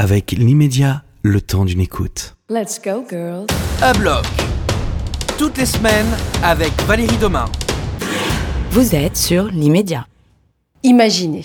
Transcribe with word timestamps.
avec 0.00 0.32
l'immédiat, 0.32 1.02
le 1.22 1.42
temps 1.42 1.66
d'une 1.66 1.82
écoute. 1.82 2.34
Let's 2.48 2.80
go, 2.82 3.04
girls. 3.06 3.46
À 3.82 3.92
bloc. 3.92 4.24
Toutes 5.36 5.58
les 5.58 5.66
semaines 5.66 6.08
avec 6.42 6.72
Valérie 6.86 7.18
Domain. 7.18 7.44
Vous 8.70 8.94
êtes 8.94 9.18
sur 9.18 9.48
l'immédiat. 9.48 10.06
Imaginez. 10.84 11.44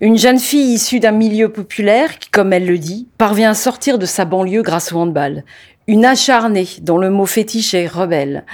Une 0.00 0.18
jeune 0.18 0.40
fille 0.40 0.74
issue 0.74 0.98
d'un 0.98 1.12
milieu 1.12 1.50
populaire 1.50 2.18
qui, 2.18 2.30
comme 2.30 2.52
elle 2.52 2.66
le 2.66 2.78
dit, 2.78 3.06
parvient 3.16 3.50
à 3.50 3.54
sortir 3.54 3.96
de 3.96 4.06
sa 4.06 4.24
banlieue 4.24 4.62
grâce 4.62 4.92
au 4.92 4.98
handball. 4.98 5.44
Une 5.86 6.04
acharnée 6.04 6.66
dont 6.82 6.98
le 6.98 7.10
mot 7.10 7.26
fétiche 7.26 7.74
est 7.74 7.86
rebelle, 7.86 8.44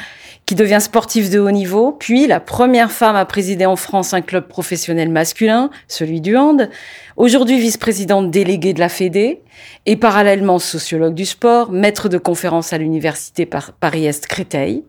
qui 0.47 0.55
devient 0.55 0.81
sportive 0.81 1.31
de 1.31 1.39
haut 1.39 1.51
niveau, 1.51 1.93
puis 1.93 2.27
la 2.27 2.41
première 2.41 2.91
femme 2.93 3.17
à 3.17 3.25
présider 3.25 3.67
en 3.67 3.77
France 3.77 4.13
un 4.13 4.21
club 4.21 4.47
professionnel 4.47 5.09
masculin, 5.09 5.71
celui 5.89 6.21
du 6.21 6.37
hand, 6.37 6.69
aujourd'hui 7.17 7.59
vice-présidente 7.59 8.31
déléguée 8.31 8.75
de 8.75 8.81
la 8.81 8.89
Fédé, 8.89 9.41
et 9.87 9.97
parallèlement 9.97 10.59
sociologue 10.59 11.15
du 11.15 11.25
sport, 11.25 11.73
maître 11.73 12.09
de 12.09 12.19
conférences 12.19 12.73
à 12.73 12.79
l'université 12.79 13.47
Paris-Est 13.47 14.27
Créteil, 14.27 14.85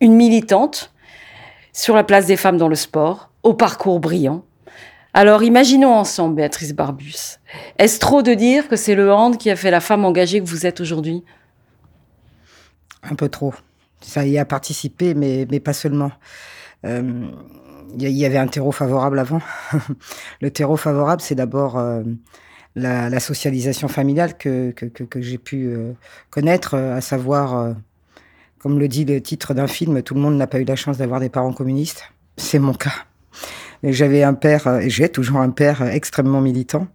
une 0.00 0.14
militante 0.14 0.92
sur 1.72 1.94
la 1.94 2.04
place 2.04 2.26
des 2.26 2.36
femmes 2.36 2.58
dans 2.58 2.68
le 2.68 2.74
sport, 2.74 3.30
au 3.42 3.54
parcours 3.54 4.00
brillant, 4.00 4.44
alors 5.14 5.42
imaginons 5.42 5.92
ensemble, 5.92 6.36
Béatrice 6.36 6.72
Barbus. 6.72 7.38
Est-ce 7.78 7.98
trop 7.98 8.22
de 8.22 8.32
dire 8.32 8.68
que 8.68 8.76
c'est 8.76 8.94
le 8.94 9.12
hand 9.12 9.36
qui 9.36 9.50
a 9.50 9.56
fait 9.56 9.70
la 9.70 9.80
femme 9.80 10.06
engagée 10.06 10.40
que 10.40 10.46
vous 10.46 10.64
êtes 10.64 10.80
aujourd'hui? 10.80 11.22
Un 13.02 13.14
peu 13.14 13.28
trop. 13.28 13.52
Ça 14.02 14.26
y 14.26 14.38
a 14.38 14.44
participé, 14.44 15.14
mais, 15.14 15.46
mais 15.50 15.60
pas 15.60 15.72
seulement. 15.72 16.12
Il 16.84 16.90
euh, 16.90 17.28
y, 17.94 18.24
avait 18.24 18.38
un 18.38 18.48
terreau 18.48 18.72
favorable 18.72 19.18
avant. 19.18 19.40
le 20.40 20.50
terreau 20.50 20.76
favorable, 20.76 21.20
c'est 21.20 21.34
d'abord 21.34 21.78
euh, 21.78 22.02
la, 22.74 23.20
socialisation 23.20 23.88
familiale 23.88 24.36
que, 24.36 24.72
que, 24.72 24.86
que, 24.86 25.20
j'ai 25.20 25.38
pu 25.38 25.66
euh, 25.66 25.92
connaître, 26.30 26.74
à 26.74 27.00
savoir, 27.00 27.74
comme 28.58 28.78
le 28.78 28.88
dit 28.88 29.04
le 29.04 29.20
titre 29.20 29.54
d'un 29.54 29.68
film, 29.68 30.02
tout 30.02 30.14
le 30.14 30.20
monde 30.20 30.36
n'a 30.36 30.46
pas 30.46 30.58
eu 30.58 30.64
la 30.64 30.76
chance 30.76 30.98
d'avoir 30.98 31.20
des 31.20 31.28
parents 31.28 31.52
communistes. 31.52 32.12
C'est 32.36 32.58
mon 32.58 32.74
cas. 32.74 33.04
J'avais 33.84 34.22
un 34.22 34.34
père, 34.34 34.66
et 34.80 34.90
j'ai 34.90 35.08
toujours 35.08 35.38
un 35.38 35.50
père 35.50 35.82
extrêmement 35.82 36.40
militant 36.40 36.86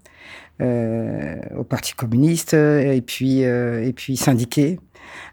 au 0.59 1.63
Parti 1.63 1.93
communiste, 1.93 2.53
et 2.55 3.01
puis, 3.05 3.41
et 3.41 3.93
puis 3.95 4.17
syndiqué 4.17 4.79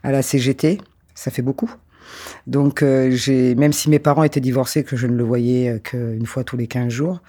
à 0.03 0.13
la 0.13 0.23
CGT. 0.23 0.79
Ça 1.15 1.31
fait 1.31 1.43
beaucoup. 1.43 1.71
Donc, 2.47 2.83
euh, 2.83 3.11
j'ai, 3.11 3.55
même 3.55 3.73
si 3.73 3.89
mes 3.91 3.99
parents 3.99 4.25
étaient 4.25 4.41
divorcés, 4.41 4.85
que 4.85 4.97
je 4.97 5.07
ne 5.07 5.17
le 5.17 5.25
voyais 5.25 5.71
euh, 5.71 5.79
qu'une 5.79 6.27
fois 6.27 6.45
tous 6.45 6.57
les 6.57 6.67
15 6.67 6.89
jours, 6.89 7.23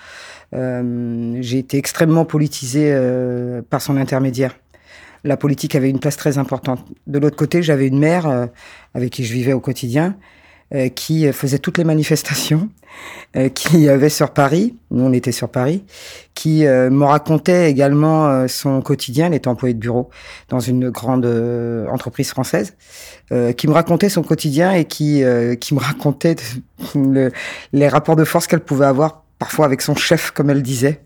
euh, 0.54 1.38
j'ai 1.42 1.60
été 1.60 1.78
extrêmement 1.78 2.26
politisé 2.26 2.92
euh, 2.92 3.62
par 3.70 3.82
son 3.82 3.98
intermédiaire. 3.98 4.56
La 5.24 5.38
politique 5.38 5.76
avait 5.76 5.90
une 5.90 6.00
place 6.00 6.18
très 6.18 6.38
importante. 6.38 6.86
De 7.08 7.18
l'autre 7.18 7.36
côté, 7.36 7.64
j'avais 7.64 7.88
une 7.88 7.98
mère 7.98 8.48
avec 8.94 9.12
qui 9.12 9.26
je 9.26 9.34
vivais 9.34 9.54
au 9.54 9.60
quotidien, 9.60 10.16
euh, 10.74 10.90
qui 10.90 11.32
faisait 11.32 11.60
toutes 11.60 11.78
les 11.78 11.84
manifestations, 11.84 12.70
euh, 13.38 13.50
qui 13.50 13.88
avait 13.88 14.10
sur 14.10 14.32
Paris, 14.32 14.76
nous 14.90 15.04
on 15.04 15.14
était 15.14 15.32
sur 15.32 15.48
Paris, 15.48 15.84
qui 16.34 16.66
euh, 16.66 16.90
me 16.90 17.06
racontait 17.06 17.70
également 17.70 18.48
son 18.48 18.82
quotidien, 18.82 19.28
elle 19.28 19.36
était 19.36 19.48
employée 19.48 19.76
de 19.76 19.80
bureau 19.80 20.10
dans 20.50 20.60
une 20.60 20.90
grande 20.90 21.28
entreprise 21.92 22.30
française, 22.30 22.74
qui 23.58 23.68
me 23.68 23.74
racontait 23.74 24.10
son 24.10 24.24
quotidien 24.24 24.72
et 24.72 24.86
qui, 24.86 25.24
qui 25.60 25.76
me 25.76 25.80
racontait 25.80 26.36
les 27.74 27.88
rapports 27.88 28.16
de 28.16 28.24
force 28.24 28.48
qu'elle 28.48 28.62
pouvait 28.62 28.86
avoir 28.86 29.25
parfois 29.40 29.66
avec 29.66 29.82
son 29.82 29.96
chef, 29.96 30.32
comme 30.32 30.50
elle 30.50 30.62
disait. 30.62 31.02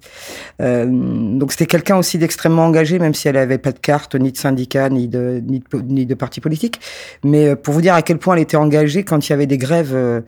Euh, 0.62 0.86
donc 0.88 1.52
c'était 1.52 1.66
quelqu'un 1.66 1.98
aussi 1.98 2.18
d'extrêmement 2.20 2.66
engagé, 2.66 3.00
même 3.00 3.14
si 3.14 3.28
elle 3.28 3.36
n'avait 3.36 3.58
pas 3.58 3.72
de 3.72 3.80
carte, 3.80 4.16
ni 4.16 4.32
de 4.32 4.38
syndicat, 4.38 4.90
ni 4.90 5.08
de, 5.08 5.42
ni 5.44 5.60
de, 5.60 5.82
ni 5.82 6.06
de 6.06 6.14
parti 6.14 6.40
politique. 6.40 6.80
Mais 7.24 7.50
euh, 7.50 7.56
pour 7.56 7.74
vous 7.74 7.82
dire 7.82 7.96
à 7.96 8.02
quel 8.04 8.20
point 8.20 8.36
elle 8.36 8.42
était 8.42 8.58
engagée 8.58 9.04
quand 9.04 9.28
il 9.28 9.32
y 9.32 9.34
avait 9.34 9.48
des 9.48 9.58
grèves 9.58 9.96
euh, 9.96 10.22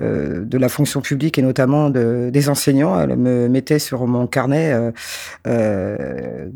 euh 0.00 0.44
de 0.44 0.58
la 0.58 0.68
fonction 0.68 1.00
publique 1.00 1.38
et 1.38 1.42
notamment 1.42 1.88
de, 1.88 2.28
des 2.30 2.48
enseignants, 2.48 3.00
elle 3.00 3.16
me 3.16 3.48
mettait 3.48 3.78
sur 3.78 4.06
mon 4.06 4.26
carnet 4.26 4.92
euh, 5.46 6.46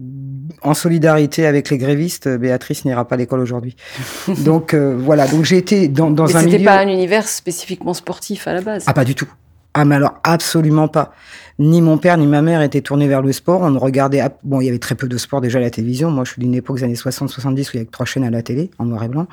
en 0.63 0.75
solidarité 0.75 1.47
avec 1.47 1.71
les 1.71 1.79
grévistes, 1.79 2.29
Béatrice 2.29 2.85
n'ira 2.85 3.07
pas 3.07 3.15
à 3.15 3.19
l'école 3.19 3.41
aujourd'hui. 3.41 3.75
donc 4.45 4.75
voilà, 4.75 5.27
donc 5.27 5.45
j'ai 5.45 5.57
été 5.57 5.89
dans, 5.89 6.11
dans 6.11 6.27
Mais 6.27 6.37
un 6.37 6.43
milieu... 6.43 6.51
C'était 6.53 6.65
pas 6.65 6.79
un 6.79 6.89
univers 6.89 7.27
spécifiquement 7.27 7.95
sportif 7.95 8.47
à 8.47 8.53
la 8.53 8.61
base. 8.61 8.85
Ah 8.87 8.93
pas 8.93 9.05
du 9.05 9.15
tout. 9.15 9.29
Ah 9.75 9.85
mais 9.85 9.97
alors 9.97 10.19
absolument 10.25 10.89
pas 10.89 11.13
ni 11.61 11.83
mon 11.83 11.99
père 11.99 12.17
ni 12.17 12.27
ma 12.27 12.41
mère 12.41 12.63
étaient 12.63 12.81
tournés 12.81 13.07
vers 13.07 13.21
le 13.21 13.33
sport. 13.33 13.61
On 13.61 13.79
regardait, 13.79 14.23
bon, 14.43 14.63
il 14.63 14.65
y 14.65 14.69
avait 14.71 14.79
très 14.79 14.95
peu 14.95 15.07
de 15.07 15.19
sport 15.19 15.43
déjà 15.43 15.59
à 15.59 15.61
la 15.61 15.69
télévision. 15.69 16.11
Moi, 16.11 16.25
je 16.25 16.33
suis 16.33 16.41
d'une 16.41 16.55
époque 16.55 16.79
des 16.79 16.85
années 16.85 16.95
60-70 16.95 17.45
où 17.45 17.53
il 17.53 17.77
y 17.77 17.77
avait 17.81 17.85
trois 17.85 18.07
chaînes 18.07 18.25
à 18.25 18.31
la 18.31 18.43
télé, 18.43 18.71
en 18.79 18.87
noir 18.87 19.05
et 19.05 19.09
blanc. 19.09 19.27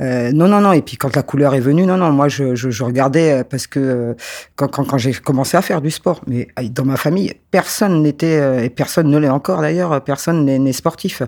Euh, 0.00 0.32
non, 0.32 0.48
non, 0.48 0.62
non. 0.62 0.72
Et 0.72 0.80
puis 0.80 0.96
quand 0.96 1.14
la 1.14 1.22
couleur 1.22 1.54
est 1.54 1.60
venue, 1.60 1.84
non, 1.84 1.98
non, 1.98 2.10
moi, 2.10 2.28
je, 2.28 2.54
je, 2.54 2.70
je 2.70 2.82
regardais 2.82 3.32
euh, 3.32 3.44
parce 3.44 3.66
que 3.66 3.78
euh, 3.78 4.14
quand, 4.56 4.68
quand, 4.68 4.84
quand 4.84 4.96
j'ai 4.96 5.12
commencé 5.12 5.58
à 5.58 5.60
faire 5.62 5.82
du 5.82 5.90
sport, 5.90 6.22
mais 6.26 6.48
dans 6.70 6.86
ma 6.86 6.96
famille, 6.96 7.34
personne 7.50 8.02
n'était, 8.02 8.40
euh, 8.40 8.64
et 8.64 8.70
personne 8.70 9.10
ne 9.10 9.18
l'est 9.18 9.28
encore 9.28 9.60
d'ailleurs, 9.60 10.02
personne 10.02 10.46
n'est 10.46 10.72
sportif. 10.72 11.20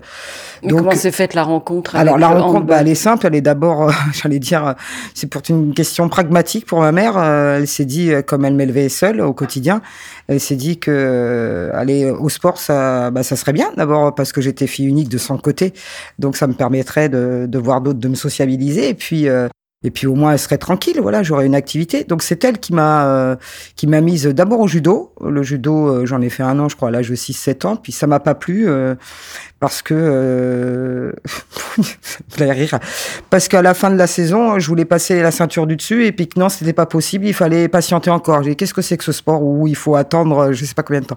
Mais 0.63 0.69
Donc, 0.69 0.79
comment 0.79 0.91
s'est 0.95 1.11
faite 1.11 1.35
la 1.35 1.43
rencontre 1.43 1.95
Alors, 1.95 2.17
la 2.17 2.29
rencontre, 2.29 2.65
bah, 2.65 2.77
elle 2.81 2.87
est 2.87 2.95
simple. 2.95 3.27
Elle 3.27 3.35
est 3.35 3.41
d'abord, 3.41 3.91
j'allais 4.13 4.39
dire, 4.39 4.73
c'est 5.13 5.27
pour 5.27 5.43
une 5.49 5.75
question 5.75 6.09
pragmatique 6.09 6.65
pour 6.65 6.79
ma 6.79 6.91
mère. 6.91 7.19
elle 7.19 7.67
s'est 7.67 7.85
dit, 7.85 8.11
comme 8.25 8.45
elle 8.45 8.55
m'élevait 8.55 8.89
seule 8.89 9.21
au 9.21 9.33
quotidien, 9.33 9.81
elle 10.27 10.39
s'est 10.39 10.55
dit 10.55 10.79
que 10.79 10.91
euh, 10.91 11.69
aller 11.73 12.09
au 12.09 12.29
sport, 12.29 12.57
ça, 12.57 13.11
bah, 13.11 13.23
ça 13.23 13.35
serait 13.35 13.53
bien. 13.53 13.71
D'abord 13.77 14.15
parce 14.15 14.31
que 14.31 14.41
j'étais 14.41 14.67
fille 14.67 14.87
unique 14.87 15.09
de 15.09 15.17
son 15.17 15.37
côté, 15.37 15.73
donc 16.19 16.35
ça 16.35 16.47
me 16.47 16.53
permettrait 16.53 17.09
de, 17.09 17.57
voir 17.57 17.81
d'autres, 17.81 17.99
de 17.99 18.07
me 18.07 18.15
sociabiliser. 18.15 18.89
Et 18.89 18.93
puis, 18.93 19.27
euh, 19.27 19.47
et 19.83 19.91
puis 19.91 20.07
au 20.07 20.15
moins 20.15 20.31
elle 20.31 20.39
serait 20.39 20.57
tranquille. 20.57 20.99
Voilà, 21.01 21.21
j'aurais 21.21 21.45
une 21.45 21.55
activité. 21.55 22.03
Donc 22.03 22.23
c'est 22.23 22.43
elle 22.43 22.59
qui 22.59 22.73
m'a 22.73 23.07
euh, 23.07 23.35
qui 23.75 23.87
m'a 23.87 24.01
mise 24.01 24.25
d'abord 24.25 24.59
au 24.59 24.67
judo. 24.67 25.13
Le 25.23 25.43
judo, 25.43 26.05
j'en 26.05 26.21
ai 26.21 26.29
fait 26.29 26.43
un 26.43 26.57
an, 26.59 26.69
je 26.69 26.75
crois, 26.75 26.89
à 26.89 26.91
l'âge 26.91 27.09
de 27.09 27.15
6-7 27.15 27.67
ans. 27.67 27.75
Puis 27.75 27.91
ça 27.91 28.07
m'a 28.07 28.19
pas 28.19 28.35
plu 28.35 28.67
parce 29.59 29.81
que 29.81 29.93
euh, 29.95 31.11
rire. 32.39 32.79
Parce 33.29 33.47
qu'à 33.47 33.61
la 33.61 33.73
fin 33.73 33.89
de 33.89 33.95
la 33.95 34.07
saison 34.07 34.59
je 34.59 34.67
voulais 34.67 34.85
passer 34.85 35.21
la 35.21 35.31
ceinture 35.31 35.65
du 35.65 35.77
dessus 35.77 36.05
et 36.05 36.11
puis 36.11 36.27
que 36.27 36.37
non 36.39 36.49
c'était 36.49 36.73
pas 36.73 36.85
possible 36.85 37.25
il 37.25 37.33
fallait 37.33 37.67
patienter 37.67 38.09
encore. 38.09 38.43
J'ai 38.43 38.55
qu'est-ce 38.55 38.73
que 38.73 38.81
c'est 38.81 38.97
que 38.97 39.03
ce 39.03 39.13
sport 39.13 39.41
où 39.41 39.67
il 39.67 39.75
faut 39.75 39.95
attendre 39.95 40.51
je 40.51 40.65
sais 40.65 40.73
pas 40.73 40.83
combien 40.83 41.01
de 41.01 41.05
temps. 41.05 41.15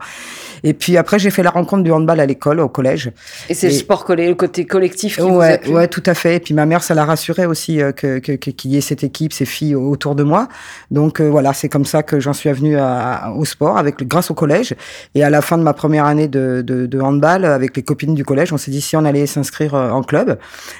Et 0.62 0.72
puis 0.72 0.96
après 0.96 1.18
j'ai 1.18 1.30
fait 1.30 1.42
la 1.42 1.50
rencontre 1.50 1.82
du 1.82 1.90
handball 1.90 2.20
à 2.20 2.26
l'école 2.26 2.60
au 2.60 2.68
collège. 2.68 3.10
Et 3.48 3.54
c'est 3.54 3.68
le 3.68 3.74
sport 3.74 4.04
collé 4.04 4.28
le 4.28 4.36
côté 4.36 4.66
collectif 4.66 5.16
qui 5.16 5.22
ouais 5.22 5.60
vous 5.64 5.72
ouais 5.72 5.88
tout 5.88 6.02
à 6.06 6.14
fait. 6.14 6.36
Et 6.36 6.40
puis 6.40 6.54
ma 6.54 6.64
mère 6.64 6.84
ça 6.84 6.94
l'a 6.94 7.04
rassuré 7.04 7.44
aussi 7.44 7.82
euh, 7.82 7.90
que 7.90 8.18
qu'il 8.18 8.70
y 8.70 8.76
ait 8.76 8.80
cette 8.80 9.02
équipe 9.02 9.32
ces 9.32 9.46
filles 9.46 9.74
autour 9.74 10.14
de 10.14 10.22
moi. 10.22 10.46
Donc 10.92 11.20
euh, 11.20 11.28
voilà 11.28 11.52
c'est 11.54 11.68
comme 11.68 11.84
ça 11.84 12.04
que 12.04 12.20
j'en 12.20 12.32
suis 12.32 12.52
venu 12.52 12.76
au 13.36 13.44
sport 13.44 13.78
avec 13.78 14.06
grâce 14.06 14.30
au 14.30 14.34
collège. 14.34 14.76
Et 15.16 15.24
à 15.24 15.30
la 15.30 15.42
fin 15.42 15.58
de 15.58 15.64
ma 15.64 15.74
première 15.74 16.04
année 16.04 16.28
de, 16.28 16.62
de, 16.64 16.86
de 16.86 17.00
handball 17.00 17.44
avec 17.44 17.76
les 17.76 17.82
copines 17.82 18.14
du 18.14 18.24
collège. 18.28 18.52
On 18.52 18.58
s'est 18.58 18.70
dit 18.70 18.82
si 18.82 18.94
on 18.96 19.04
allait 19.04 19.26
s'inscrire 19.26 19.74
euh, 19.74 19.90
en 19.90 20.02
club. 20.02 20.38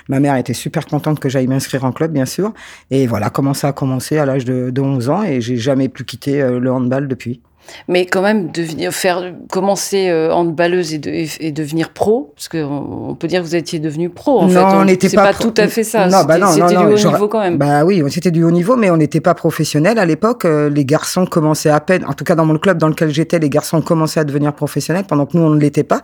Ma 0.09 0.21
mère 0.21 0.37
était 0.37 0.53
super 0.53 0.87
contente 0.87 1.19
que 1.19 1.31
j'aille 1.31 1.47
m'inscrire 1.47 1.85
en 1.85 1.93
club, 1.93 2.13
bien 2.13 2.27
sûr. 2.27 2.53
Et 2.91 3.07
voilà, 3.07 3.31
comment 3.31 3.55
ça 3.55 3.69
a 3.69 3.73
commencé 3.73 4.19
à 4.19 4.27
l'âge 4.27 4.45
de, 4.45 4.71
de 4.71 4.81
11 4.81 5.09
ans 5.09 5.23
et 5.23 5.41
j'ai 5.41 5.57
jamais 5.57 5.89
plus 5.89 6.05
quitté 6.05 6.43
euh, 6.43 6.61
le 6.61 6.71
handball 6.71 7.09
depuis. 7.09 7.41
Mais 7.87 8.07
quand 8.07 8.23
même, 8.23 8.51
devenir, 8.51 8.93
faire, 8.93 9.35
commencer 9.51 10.09
euh, 10.09 10.33
handballeuse 10.33 10.95
et, 10.95 10.99
de, 10.99 11.11
et, 11.11 11.53
devenir 11.53 11.91
pro, 11.91 12.33
parce 12.35 12.49
qu'on 12.49 13.09
on 13.11 13.15
peut 13.15 13.29
dire 13.29 13.43
que 13.43 13.47
vous 13.47 13.57
étiez 13.57 13.79
devenu 13.79 14.09
pro, 14.09 14.41
en 14.41 14.47
non, 14.47 14.53
fait. 14.71 14.77
on 14.77 14.85
n'était 14.87 15.11
pas, 15.11 15.33
pas 15.33 15.35
tout 15.35 15.53
à 15.59 15.69
fait 15.69 15.85
ça. 15.85 16.07
Non, 16.07 16.25
bah 16.25 16.39
non, 16.39 16.47
c'était 16.47 16.63
non, 16.63 16.69
du 16.69 16.75
non, 16.77 16.93
haut 16.93 17.13
niveau 17.13 17.29
quand 17.29 17.41
même. 17.41 17.59
Bah 17.59 17.85
oui, 17.85 18.03
c'était 18.09 18.31
du 18.31 18.43
haut 18.43 18.51
niveau, 18.51 18.77
mais 18.77 18.91
on 18.91 18.97
n'était 18.97 19.21
pas 19.21 19.35
professionnel 19.35 19.99
à 19.99 20.07
l'époque. 20.07 20.45
Les 20.45 20.85
garçons 20.87 21.27
commençaient 21.27 21.69
à 21.69 21.81
peine, 21.81 22.07
en 22.07 22.15
tout 22.15 22.25
cas 22.25 22.35
dans 22.35 22.47
mon 22.47 22.57
club 22.57 22.79
dans 22.79 22.89
lequel 22.89 23.11
j'étais, 23.11 23.39
les 23.39 23.51
garçons 23.51 23.83
commençaient 23.83 24.21
à 24.21 24.25
devenir 24.25 24.55
professionnels 24.55 25.05
pendant 25.07 25.27
que 25.27 25.37
nous, 25.37 25.43
on 25.43 25.51
ne 25.51 25.61
l'était 25.61 25.85
pas. 25.85 26.01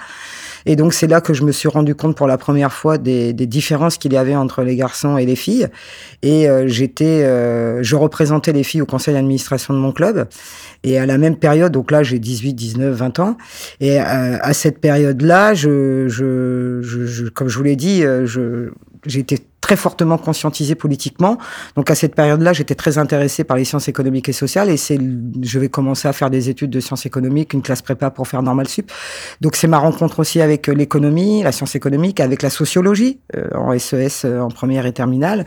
Et 0.67 0.77
donc 0.77 0.95
c'est 0.95 1.07
là 1.07 1.21
que 1.21 1.35
je 1.35 1.43
me 1.43 1.53
suis 1.53 1.69
rendu 1.69 1.95
compte 1.95 2.17
pour 2.17 2.27
la 2.27 2.39
première 2.39 2.73
fois 2.73 2.99
des, 2.99 3.33
des 3.33 3.47
différences 3.47 3.99
qu'il 3.99 4.13
y 4.13 4.17
avait 4.17 4.35
entre 4.35 4.63
les 4.63 4.77
garçons 4.77 5.19
et 5.19 5.27
les 5.27 5.37
filles. 5.37 5.69
Et 6.23 6.49
euh, 6.49 6.67
j'étais, 6.67 7.25
euh, 7.25 7.83
je 7.83 7.97
représentais 7.97 8.53
les 8.53 8.63
filles 8.63 8.83
au 8.83 8.87
conseil 8.87 9.15
d'administration 9.15 9.75
de 9.75 9.79
mon 9.79 9.93
club. 9.93 10.29
Et 10.83 10.99
à 10.99 11.07
la 11.07 11.19
même 11.19 11.37
période, 11.37 11.73
donc 11.73 11.91
là 11.91 12.03
j'ai 12.03 12.19
18, 12.19 12.55
19, 12.55 12.95
20 12.95 13.19
ans. 13.19 13.37
Et 13.81 14.01
euh, 14.01 14.03
à 14.41 14.53
cette 14.55 14.79
période-là, 14.81 15.55
je, 15.55 16.09
je, 16.09 16.81
je, 16.83 17.07
je, 17.07 17.25
comme 17.27 17.49
je 17.49 17.57
vous 17.57 17.65
l'ai 17.65 17.77
dit, 17.77 18.05
euh, 18.05 18.27
je, 18.27 18.71
été 19.19 19.39
très 19.65 19.77
fortement 19.77 20.19
conscientisé 20.19 20.75
politiquement. 20.75 21.39
Donc 21.75 21.91
à 21.91 21.95
cette 21.95 22.15
période-là, 22.15 22.53
j'étais 22.53 22.75
très 22.75 22.99
intéressé 22.99 23.45
par 23.45 23.57
les 23.57 23.65
sciences 23.65 23.89
économiques 23.89 24.29
et 24.29 24.35
sociales 24.35 24.69
et 24.69 24.77
c'est 24.77 24.99
je 25.41 25.59
vais 25.59 25.71
commencer 25.71 26.07
à 26.07 26.13
faire 26.13 26.29
des 26.29 26.51
études 26.51 26.69
de 26.69 26.81
sciences 26.81 27.07
économiques, 27.07 27.55
une 27.55 27.63
classe 27.63 27.81
prépa 27.81 28.11
pour 28.11 28.29
faire 28.29 28.43
normal 28.43 28.69
sup. 28.69 28.93
Donc 29.41 29.57
c'est 29.57 29.67
ma 29.67 29.79
rencontre 29.79 30.21
aussi 30.21 30.43
avec 30.43 30.69
euh, 30.69 30.75
l'économie, 30.75 31.43
la 31.43 31.51
science 31.51 31.75
économique, 31.77 32.21
avec 32.21 32.43
la 32.43 32.51
sociologie 32.51 33.21
euh, 33.35 33.49
en 33.55 33.79
SES 33.79 34.27
euh, 34.27 34.41
en 34.41 34.49
première 34.49 34.85
et 34.85 34.93
terminale. 34.93 35.47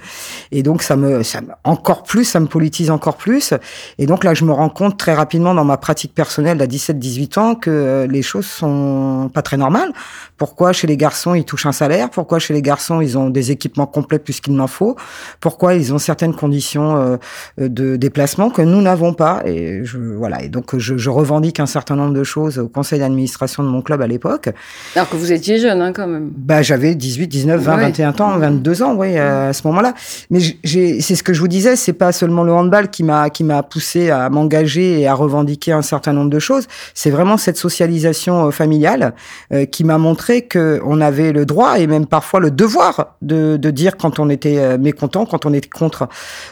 Et 0.51 0.63
donc 0.63 0.81
ça 0.81 0.95
me 0.95 1.21
ça 1.21 1.41
encore 1.63 2.01
plus, 2.01 2.23
ça 2.23 2.39
me 2.39 2.47
politise 2.47 2.89
encore 2.89 3.17
plus 3.17 3.53
et 3.99 4.07
donc 4.07 4.23
là 4.23 4.33
je 4.33 4.45
me 4.45 4.51
rends 4.51 4.69
compte 4.69 4.97
très 4.97 5.13
rapidement 5.13 5.53
dans 5.53 5.65
ma 5.65 5.77
pratique 5.77 6.15
personnelle 6.15 6.59
à 6.59 6.65
17-18 6.65 7.39
ans 7.39 7.53
que 7.53 8.07
les 8.09 8.23
choses 8.23 8.47
sont 8.47 9.29
pas 9.31 9.43
très 9.43 9.57
normales. 9.57 9.93
Pourquoi 10.37 10.73
chez 10.73 10.87
les 10.87 10.97
garçons 10.97 11.35
ils 11.35 11.45
touchent 11.45 11.67
un 11.67 11.71
salaire? 11.71 12.09
Pourquoi 12.09 12.39
chez 12.39 12.55
les 12.55 12.63
garçons 12.63 12.99
ils 12.99 13.15
ont 13.15 13.29
des 13.29 13.51
équipements 13.51 13.85
complets 13.85 14.06
puisqu'il 14.15 14.53
m'en 14.53 14.67
faut. 14.67 14.95
Pourquoi 15.39 15.75
ils 15.75 15.93
ont 15.93 15.97
certaines 15.97 16.33
conditions 16.33 16.97
euh, 16.97 17.17
de 17.57 17.95
déplacement 17.95 18.49
que 18.49 18.61
nous 18.61 18.81
n'avons 18.81 19.13
pas. 19.13 19.41
Et 19.45 19.83
je, 19.83 19.97
voilà. 19.97 20.43
Et 20.43 20.49
donc 20.49 20.77
je, 20.77 20.97
je, 20.97 21.09
revendique 21.09 21.59
un 21.59 21.65
certain 21.65 21.95
nombre 21.95 22.13
de 22.13 22.23
choses 22.23 22.59
au 22.59 22.67
conseil 22.67 22.99
d'administration 22.99 23.63
de 23.63 23.69
mon 23.69 23.81
club 23.81 24.01
à 24.01 24.07
l'époque. 24.07 24.49
Alors 24.95 25.09
que 25.09 25.15
vous 25.15 25.31
étiez 25.31 25.59
jeune, 25.59 25.81
hein, 25.81 25.93
quand 25.93 26.07
même. 26.07 26.31
Bah 26.35 26.61
j'avais 26.61 26.95
18, 26.95 27.27
19, 27.27 27.61
20, 27.61 27.77
21 27.77 28.09
ans, 28.21 28.37
22 28.37 28.83
ans, 28.83 28.95
oui, 28.95 29.17
à 29.17 29.53
ce 29.53 29.65
moment-là. 29.67 29.93
Mais 30.29 30.39
j'ai, 30.63 31.01
c'est 31.01 31.15
ce 31.15 31.23
que 31.23 31.33
je 31.33 31.39
vous 31.39 31.47
disais, 31.47 31.75
c'est 31.75 31.93
pas 31.93 32.11
seulement 32.11 32.43
le 32.43 32.53
handball 32.53 32.89
qui 32.89 33.03
m'a 33.03 33.29
qui 33.29 33.43
m'a 33.43 33.63
poussé 33.63 34.09
à 34.09 34.29
m'engager 34.29 35.01
et 35.01 35.07
à 35.07 35.13
revendiquer 35.13 35.71
un 35.71 35.81
certain 35.81 36.13
nombre 36.13 36.29
de 36.29 36.39
choses. 36.39 36.67
C'est 36.93 37.09
vraiment 37.09 37.37
cette 37.37 37.57
socialisation 37.57 38.47
euh, 38.47 38.51
familiale 38.51 39.13
euh, 39.53 39.65
qui 39.65 39.83
m'a 39.83 39.97
montré 39.97 40.43
que 40.43 40.79
on 40.85 41.01
avait 41.01 41.31
le 41.31 41.45
droit 41.45 41.79
et 41.79 41.87
même 41.87 42.05
parfois 42.05 42.39
le 42.39 42.51
devoir 42.51 43.17
de, 43.21 43.57
de 43.57 43.71
dire 43.71 43.96
quand 43.97 44.19
on 44.19 44.29
était 44.29 44.57
euh, 44.57 44.77
mécontent, 44.77 45.25
quand 45.25 45.45
on 45.45 45.53
était 45.53 45.69
contre. 45.69 46.07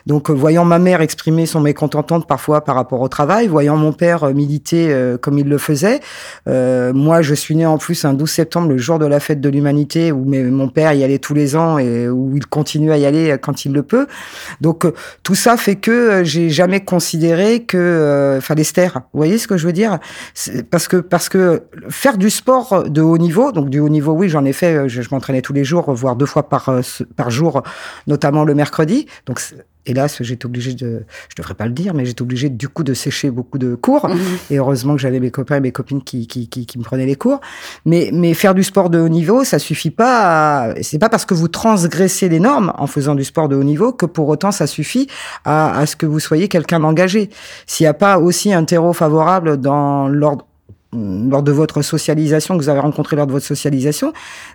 Donc, 0.06 0.30
euh, 0.30 0.34
voyant 0.34 0.66
ma 0.66 0.80
mère 0.80 1.02
exprimer 1.02 1.46
son 1.46 1.62
mécontentement 1.62 2.22
parfois 2.22 2.62
par 2.62 2.76
rapport 2.76 3.02
au 3.02 3.08
travail, 3.08 3.48
voyant 3.48 3.78
mon 3.78 3.94
père 3.94 4.24
euh, 4.24 4.34
militer 4.34 4.94
comme 5.22 5.38
il 5.38 5.48
le 5.48 5.58
faisait, 5.58 6.00
moi, 6.46 7.22
je 7.22 7.34
suis 7.34 7.56
né 7.56 7.66
en 7.66 7.78
plus 7.78 8.06
un 8.06 8.14
12 8.14 8.30
septembre, 8.30 8.70
le 8.70 8.78
jour 8.78 9.00
de 9.00 9.06
la 9.06 9.20
fête 9.20 9.42
de 9.42 9.50
l'humanité, 9.50 10.12
où 10.12 10.26
mon 10.26 10.70
père 10.70 10.94
y 10.94 11.04
allait 11.04 11.20
tous 11.20 11.34
les 11.34 11.56
ans 11.56 11.78
et 11.78 12.08
où 12.08 12.36
il 12.36 12.46
continue 12.46 12.92
à 12.92 12.98
y 12.98 13.06
aller 13.06 13.36
quand 13.42 13.66
il 13.66 13.74
le 13.74 13.84
peut. 13.84 14.08
Donc, 14.62 14.86
tout 15.24 15.36
ça 15.36 15.58
fait 15.58 15.76
que 15.76 16.24
j'ai 16.24 16.50
jamais 16.50 16.84
considéré 16.84 17.64
que 17.64 18.40
fallait 18.42 18.64
se. 18.64 18.76
Vous 18.76 19.02
voyez 19.14 19.38
ce 19.38 19.48
que 19.48 19.58
je 19.58 19.66
veux 19.66 19.74
dire? 19.74 20.00
Parce 20.70 20.88
que 20.88 20.98
parce 20.98 21.30
que 21.30 21.64
faire 21.90 22.18
du 22.18 22.30
sport 22.30 22.90
de 22.90 23.02
haut 23.02 23.18
niveau, 23.18 23.52
donc 23.52 23.70
du 23.70 23.80
haut 23.80 23.90
niveau, 23.90 24.12
oui, 24.14 24.30
j'en 24.30 24.46
ai 24.46 24.54
fait. 24.54 24.90
Je, 24.90 25.02
je 25.02 25.10
m'entraînais 25.12 25.42
tous 25.42 25.54
les 25.54 25.64
jours, 25.64 25.94
voire 25.94 26.16
deux 26.16 26.26
fois 26.26 26.50
par 26.50 26.70
par 27.16 27.32
jour, 27.36 27.62
notamment 28.08 28.44
le 28.44 28.56
mercredi. 28.56 29.06
Donc, 29.26 29.40
hélas, 29.86 30.22
j'étais 30.22 30.46
obligé 30.46 30.74
de, 30.74 31.04
je 31.30 31.36
devrais 31.36 31.54
pas 31.54 31.66
le 31.66 31.72
dire, 31.72 31.94
mais 31.94 32.06
j'étais 32.06 32.22
obligé 32.22 32.50
du 32.50 32.68
coup 32.68 32.84
de 32.84 32.94
sécher 32.94 33.30
beaucoup 33.30 33.58
de 33.58 33.76
cours. 33.76 34.08
Mhm. 34.08 34.18
Et 34.50 34.58
heureusement 34.58 34.96
que 34.96 35.02
j'avais 35.02 35.20
mes 35.20 35.32
copains 35.32 35.58
et 35.58 35.60
mes 35.60 35.72
copines 35.72 36.02
qui, 36.02 36.28
qui, 36.28 36.48
qui, 36.48 36.78
me 36.78 36.84
prenaient 36.84 37.06
les 37.06 37.16
cours. 37.16 37.40
Mais, 37.86 38.10
mais 38.14 38.34
faire 38.34 38.56
du 38.56 38.64
sport 38.64 38.90
de 38.90 39.00
haut 39.00 39.10
niveau, 39.10 39.44
ça 39.44 39.60
suffit 39.60 39.92
pas. 39.92 40.74
C'est 40.82 41.00
pas 41.00 41.10
parce 41.10 41.26
que 41.26 41.34
vous 41.34 41.48
transgressez 41.48 42.30
les 42.30 42.40
normes 42.40 42.74
en 42.78 42.88
faisant 42.88 43.16
du 43.16 43.24
sport 43.24 43.48
de 43.48 43.56
haut 43.56 43.64
niveau 43.64 43.94
que 43.94 44.06
pour 44.06 44.28
autant 44.28 44.52
ça 44.52 44.68
suffit 44.68 45.08
à, 45.44 45.78
à 45.78 45.86
ce 45.86 45.96
que 45.96 46.06
vous 46.06 46.20
soyez 46.20 46.48
quelqu'un 46.48 46.80
d'engagé. 46.80 47.30
S'il 47.68 47.84
n'y 47.84 47.90
a 47.90 47.94
pas 47.94 48.20
aussi 48.20 48.54
un 48.54 48.66
terreau 48.66 48.94
favorable 48.94 49.58
dans 49.58 50.08
l'ordre 50.08 50.46
lors 50.96 51.44
de 51.44 51.52
votre 51.52 51.82
socialisation, 51.82 52.58
que 52.58 52.64
vous 52.64 52.70
avez 52.70 52.80
rencontré 52.80 53.16
lors 53.16 53.28
de 53.28 53.32
votre 53.32 53.46
socialisation, 53.46 54.14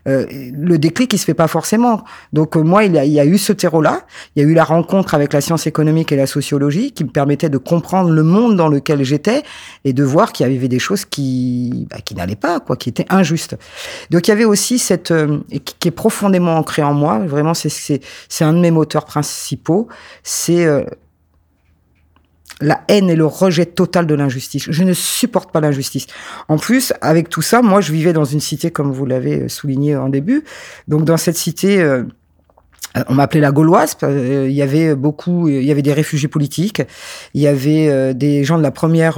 euh, 0.08 0.26
le 0.30 0.78
déclic, 0.78 1.12
il 1.12 1.18
se 1.18 1.24
fait 1.24 1.34
pas 1.34 1.48
forcément. 1.48 2.04
Donc 2.32 2.56
euh, 2.56 2.60
moi, 2.60 2.84
il 2.84 2.94
y, 2.94 2.98
a, 2.98 3.04
il 3.04 3.12
y, 3.12 3.20
a, 3.20 3.26
eu 3.26 3.38
ce 3.38 3.52
terreau-là, 3.52 4.02
il 4.34 4.42
y 4.42 4.46
a 4.46 4.48
eu 4.48 4.54
la 4.54 4.64
rencontre 4.64 5.14
avec 5.14 5.32
la 5.32 5.40
science 5.40 5.66
économique 5.66 6.12
et 6.12 6.16
la 6.16 6.26
sociologie 6.26 6.92
qui 6.92 7.04
me 7.04 7.10
permettait 7.10 7.48
de 7.48 7.58
comprendre 7.58 8.10
le 8.10 8.22
monde 8.22 8.56
dans 8.56 8.68
lequel 8.68 9.02
j'étais 9.04 9.42
et 9.84 9.92
de 9.92 10.04
voir 10.04 10.32
qu'il 10.32 10.46
y 10.46 10.56
avait 10.56 10.68
des 10.68 10.78
choses 10.78 11.04
qui, 11.04 11.86
bah, 11.90 11.98
qui 12.04 12.14
n'allaient 12.14 12.36
pas, 12.36 12.60
quoi, 12.60 12.76
qui 12.76 12.88
étaient 12.88 13.06
injustes. 13.10 13.56
Donc 14.10 14.28
il 14.28 14.30
y 14.30 14.32
avait 14.32 14.44
aussi 14.44 14.78
cette, 14.78 15.10
euh, 15.10 15.38
qui 15.78 15.88
est 15.88 15.92
profondément 15.92 16.56
ancré 16.56 16.82
en 16.82 16.94
moi, 16.94 17.18
vraiment, 17.18 17.54
c'est 17.54 18.00
un 18.40 18.52
de 18.52 18.58
mes 18.58 18.70
moteurs 18.70 19.04
principaux, 19.04 19.88
c'est 20.22 20.66
la 22.60 22.80
haine 22.88 23.10
et 23.10 23.16
le 23.16 23.26
rejet 23.26 23.66
total 23.66 24.06
de 24.06 24.14
l'injustice. 24.14 24.70
Je 24.70 24.84
ne 24.84 24.92
supporte 24.92 25.52
pas 25.52 25.60
l'injustice. 25.60 26.06
En 26.48 26.58
plus, 26.58 26.92
avec 27.00 27.28
tout 27.28 27.42
ça, 27.42 27.62
moi, 27.62 27.80
je 27.80 27.92
vivais 27.92 28.12
dans 28.12 28.24
une 28.24 28.40
cité, 28.40 28.70
comme 28.70 28.92
vous 28.92 29.06
l'avez 29.06 29.48
souligné 29.48 29.96
en 29.96 30.08
début. 30.08 30.44
Donc, 30.88 31.04
dans 31.04 31.16
cette 31.16 31.36
cité, 31.36 31.80
euh, 31.80 31.90
euh, 31.90 32.04
on 33.08 33.14
m'appelait 33.14 33.40
la 33.40 33.52
Gauloise. 33.52 33.96
Euh, 34.02 34.46
il 34.48 34.54
y 34.54 34.62
avait 34.62 34.94
beaucoup, 34.94 35.48
il 35.48 35.62
y 35.62 35.70
avait 35.70 35.82
des 35.82 35.92
réfugiés 35.92 36.28
politiques, 36.28 36.82
il 37.34 37.40
y 37.40 37.46
avait 37.46 37.88
euh, 37.88 38.12
des 38.12 38.44
gens 38.44 38.58
de 38.58 38.62
la 38.62 38.70
première, 38.70 39.16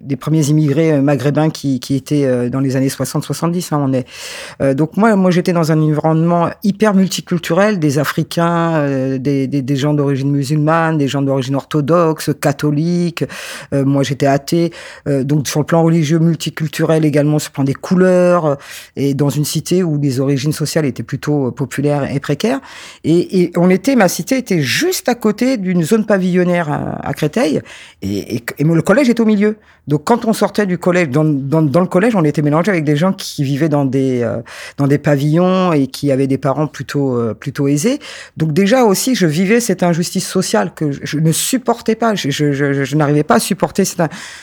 des 0.00 0.16
premiers 0.16 0.46
immigrés 0.48 1.00
maghrébins 1.00 1.50
qui, 1.50 1.80
qui 1.80 1.96
étaient 1.96 2.48
dans 2.50 2.60
les 2.60 2.76
années 2.76 2.88
60-70. 2.88 3.74
Hein, 3.74 3.82
on 3.82 3.92
est. 3.92 4.74
donc 4.74 4.96
moi, 4.96 5.16
moi 5.16 5.30
j'étais 5.30 5.52
dans 5.52 5.72
un 5.72 5.80
environnement 5.80 6.50
hyper 6.62 6.94
multiculturel, 6.94 7.78
des 7.78 7.98
Africains, 7.98 9.18
des, 9.18 9.46
des, 9.46 9.62
des, 9.62 9.76
gens 9.76 9.94
d'origine 9.94 10.30
musulmane, 10.30 10.98
des 10.98 11.08
gens 11.08 11.22
d'origine 11.22 11.56
orthodoxe, 11.56 12.30
catholique. 12.40 13.24
moi 13.72 14.02
j'étais 14.02 14.26
athée. 14.26 14.72
donc 15.06 15.48
sur 15.48 15.60
le 15.60 15.66
plan 15.66 15.82
religieux 15.82 16.18
multiculturel 16.18 17.04
également, 17.04 17.38
sur 17.38 17.50
le 17.50 17.54
plan 17.54 17.64
des 17.64 17.74
couleurs, 17.74 18.58
et 18.94 19.14
dans 19.14 19.30
une 19.30 19.44
cité 19.44 19.82
où 19.82 19.98
les 20.00 20.20
origines 20.20 20.52
sociales 20.52 20.75
était 20.84 21.02
plutôt 21.02 21.48
euh, 21.48 21.50
populaire 21.50 22.10
et 22.12 22.20
précaire. 22.20 22.60
Et, 23.04 23.42
et, 23.42 23.52
on 23.56 23.70
était, 23.70 23.96
ma 23.96 24.08
cité 24.08 24.36
était 24.36 24.60
juste 24.60 25.08
à 25.08 25.14
côté 25.14 25.56
d'une 25.56 25.82
zone 25.82 26.06
pavillonnaire 26.06 26.70
à, 26.70 27.14
Créteil, 27.14 27.62
et, 28.02 28.36
et, 28.36 28.44
et, 28.58 28.64
le 28.64 28.82
collège 28.82 29.08
est 29.08 29.20
au 29.20 29.24
milieu. 29.24 29.56
Donc 29.88 30.02
quand 30.04 30.24
on 30.24 30.32
sortait 30.32 30.66
du 30.66 30.78
collège, 30.78 31.10
dans, 31.10 31.24
dans, 31.24 31.62
dans, 31.62 31.80
le 31.80 31.86
collège, 31.86 32.16
on 32.16 32.24
était 32.24 32.42
mélangé 32.42 32.70
avec 32.70 32.82
des 32.82 32.96
gens 32.96 33.12
qui 33.12 33.44
vivaient 33.44 33.68
dans 33.68 33.84
des 33.84 34.22
euh, 34.22 34.42
dans 34.78 34.88
des 34.88 34.98
pavillons 34.98 35.72
et 35.72 35.86
qui 35.86 36.10
avaient 36.10 36.26
des 36.26 36.38
parents 36.38 36.66
plutôt 36.66 37.16
euh, 37.16 37.34
plutôt 37.34 37.68
aisés. 37.68 38.00
Donc 38.36 38.52
déjà 38.52 38.84
aussi, 38.84 39.14
je 39.14 39.26
vivais 39.26 39.60
cette 39.60 39.84
injustice 39.84 40.26
sociale 40.26 40.72
que 40.74 40.90
je, 40.90 41.18
ne 41.18 41.30
supportais 41.30 41.94
pas. 41.94 42.16
Je, 42.16 42.30
je, 42.30 42.52
je 42.52 42.96
n'arrivais 42.96 43.22
pas 43.22 43.36
à 43.36 43.40
supporter. 43.40 43.84
Cette... 43.84 44.02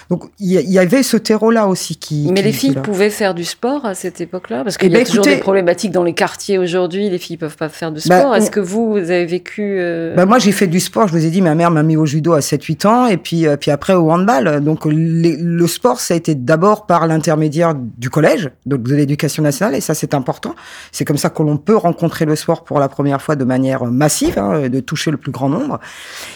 Donc 0.09 0.23
il 0.39 0.49
y, 0.49 0.79
avait 0.79 1.03
ce 1.03 1.17
terreau-là 1.17 1.67
aussi 1.67 1.97
qui. 1.97 2.29
Mais 2.31 2.41
les 2.41 2.53
filles 2.53 2.77
pouvaient 2.81 3.09
faire 3.09 3.33
du 3.33 3.43
sport 3.43 3.85
à 3.85 3.95
cette 3.95 4.21
époque-là, 4.21 4.63
parce 4.63 4.77
qu'il 4.77 4.91
y 4.91 4.95
a 4.95 4.99
ben, 4.99 5.05
toujours 5.05 5.25
des 5.25 5.37
problématiques 5.37 5.91
dans 5.91 6.03
les 6.03 6.13
quartier 6.23 6.57
aujourd'hui, 6.57 7.09
les 7.09 7.17
filles 7.17 7.35
peuvent 7.35 7.57
pas 7.57 7.67
faire 7.67 7.91
de 7.91 7.99
bah, 8.07 8.19
sport. 8.19 8.33
Est-ce 8.33 8.49
que 8.49 8.61
vous, 8.61 8.91
vous 8.91 8.97
avez 8.97 9.25
vécu 9.25 9.75
euh, 9.77 10.15
bah, 10.15 10.25
Moi, 10.25 10.39
j'ai 10.39 10.53
fait 10.53 10.67
du 10.67 10.79
sport. 10.79 11.05
Je 11.09 11.11
vous 11.11 11.25
ai 11.25 11.29
dit, 11.29 11.41
ma 11.41 11.53
mère 11.53 11.69
m'a 11.69 11.83
mis 11.83 11.97
au 11.97 12.05
judo 12.05 12.31
à 12.31 12.39
7-8 12.39 12.87
ans 12.87 13.07
et 13.07 13.17
puis, 13.17 13.45
euh, 13.45 13.57
puis 13.57 13.71
après 13.71 13.93
au 13.93 14.09
handball. 14.09 14.63
Donc 14.63 14.85
le 14.85 15.67
sport, 15.67 15.99
ça 15.99 16.13
a 16.13 16.17
été 16.17 16.33
d'abord 16.33 16.85
par 16.85 17.07
l'intermédiaire 17.07 17.75
du 17.75 18.09
collège, 18.09 18.51
donc 18.65 18.83
de 18.83 18.95
l'éducation 18.95 19.43
nationale, 19.43 19.75
et 19.75 19.81
ça 19.81 19.93
c'est 19.95 20.13
important. 20.13 20.55
C'est 20.93 21.03
comme 21.03 21.17
ça 21.17 21.29
que 21.29 21.43
l'on 21.43 21.57
peut 21.57 21.75
rencontrer 21.75 22.23
le 22.23 22.37
sport 22.37 22.63
pour 22.63 22.79
la 22.79 22.87
première 22.87 23.21
fois 23.21 23.35
de 23.35 23.43
manière 23.43 23.83
massive, 23.83 24.39
hein, 24.39 24.69
de 24.69 24.79
toucher 24.79 25.11
le 25.11 25.17
plus 25.17 25.33
grand 25.33 25.49
nombre. 25.49 25.81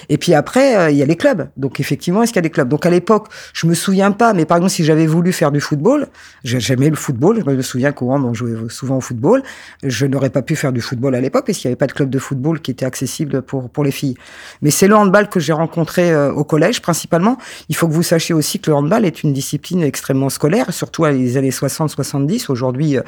Et 0.10 0.18
puis 0.18 0.34
après, 0.34 0.76
euh, 0.76 0.90
il 0.90 0.98
y 0.98 1.02
a 1.02 1.06
les 1.06 1.16
clubs. 1.16 1.48
Donc 1.56 1.80
effectivement, 1.80 2.24
est-ce 2.24 2.34
qu'il 2.34 2.40
y 2.40 2.46
a 2.46 2.50
des 2.50 2.50
clubs? 2.50 2.68
Donc 2.68 2.86
à 2.86 2.90
l'époque, 2.90 3.28
je 3.54 3.66
me 3.68 3.74
souviens 3.74 4.12
pas, 4.12 4.34
mais 4.34 4.44
par 4.44 4.58
exemple, 4.58 4.74
si 4.74 4.84
j'avais 4.84 5.08
voulu 5.08 5.32
faire 5.32 5.54
du 5.54 5.62
football, 5.62 6.08
j'aimais 6.44 6.90
le 6.90 6.98
football. 6.98 7.42
Je 7.46 7.50
me 7.50 7.62
souviens 7.62 7.94
qu'au 7.94 8.12
hand, 8.12 8.26
on 8.26 8.34
jouait 8.34 8.58
souvent 8.68 8.98
au 8.98 9.02
football 9.02 9.44
je 9.84 10.06
n'aurais 10.06 10.30
pas 10.30 10.42
pu 10.42 10.56
faire 10.56 10.72
du 10.72 10.82
football 10.82 11.16
à 11.16 11.22
l'époque 11.22 11.46
parce 11.46 11.58
qu'il 11.58 11.70
n'y 11.70 11.74
avait 11.74 11.78
pas 11.78 11.88
de 11.88 11.94
club 11.94 12.10
de 12.10 12.20
football 12.20 12.62
qui 12.62 12.72
était 12.72 12.86
accessible 12.86 13.42
pour, 13.42 13.70
pour 13.70 13.84
les 13.84 13.92
filles. 13.92 14.16
Mais 14.62 14.72
c'est 14.72 14.88
le 14.88 14.96
handball 14.96 15.30
que 15.30 15.40
j'ai 15.40 15.54
rencontré 15.54 16.12
euh, 16.12 16.32
au 16.32 16.44
collège 16.44 16.82
principalement. 16.82 17.38
Il 17.70 17.76
faut 17.76 17.88
que 17.88 17.94
vous 17.94 18.04
sachiez 18.04 18.34
aussi 18.34 18.60
que 18.60 18.72
le 18.72 18.76
handball 18.76 19.06
est 19.06 19.24
une 19.24 19.34
discipline 19.34 19.84
extrêmement 19.84 20.30
scolaire, 20.30 20.74
surtout 20.74 21.06
à 21.06 21.12
les 21.12 21.38
années 21.38 21.52
60-70. 21.52 22.50
Aujourd'hui, 22.50 22.98
euh, 22.98 23.02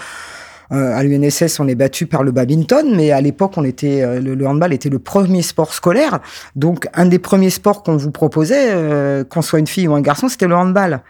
euh, 0.71 0.95
à 0.95 1.01
l'UNSS, 1.01 1.59
on 1.59 1.67
est 1.67 1.73
battu 1.73 2.05
par 2.05 2.21
le 2.21 2.31
badminton, 2.31 2.95
mais 2.95 3.09
à 3.09 3.21
l'époque, 3.21 3.53
on 3.57 3.63
était 3.63 4.21
le, 4.21 4.45
handball 4.45 4.71
était 4.71 4.89
le 4.89 4.99
premier 4.99 5.41
sport 5.41 5.73
scolaire. 5.73 6.19
Donc, 6.55 6.87
un 6.93 7.07
des 7.07 7.17
premiers 7.17 7.49
sports 7.49 7.81
qu'on 7.81 7.97
vous 7.97 8.11
proposait, 8.11 9.25
qu'on 9.29 9.41
soit 9.41 9.57
une 9.57 9.65
fille 9.65 9.87
ou 9.87 9.95
un 9.95 10.01
garçon, 10.01 10.29
c'était 10.29 10.45
le 10.45 10.53
handball. 10.53 11.01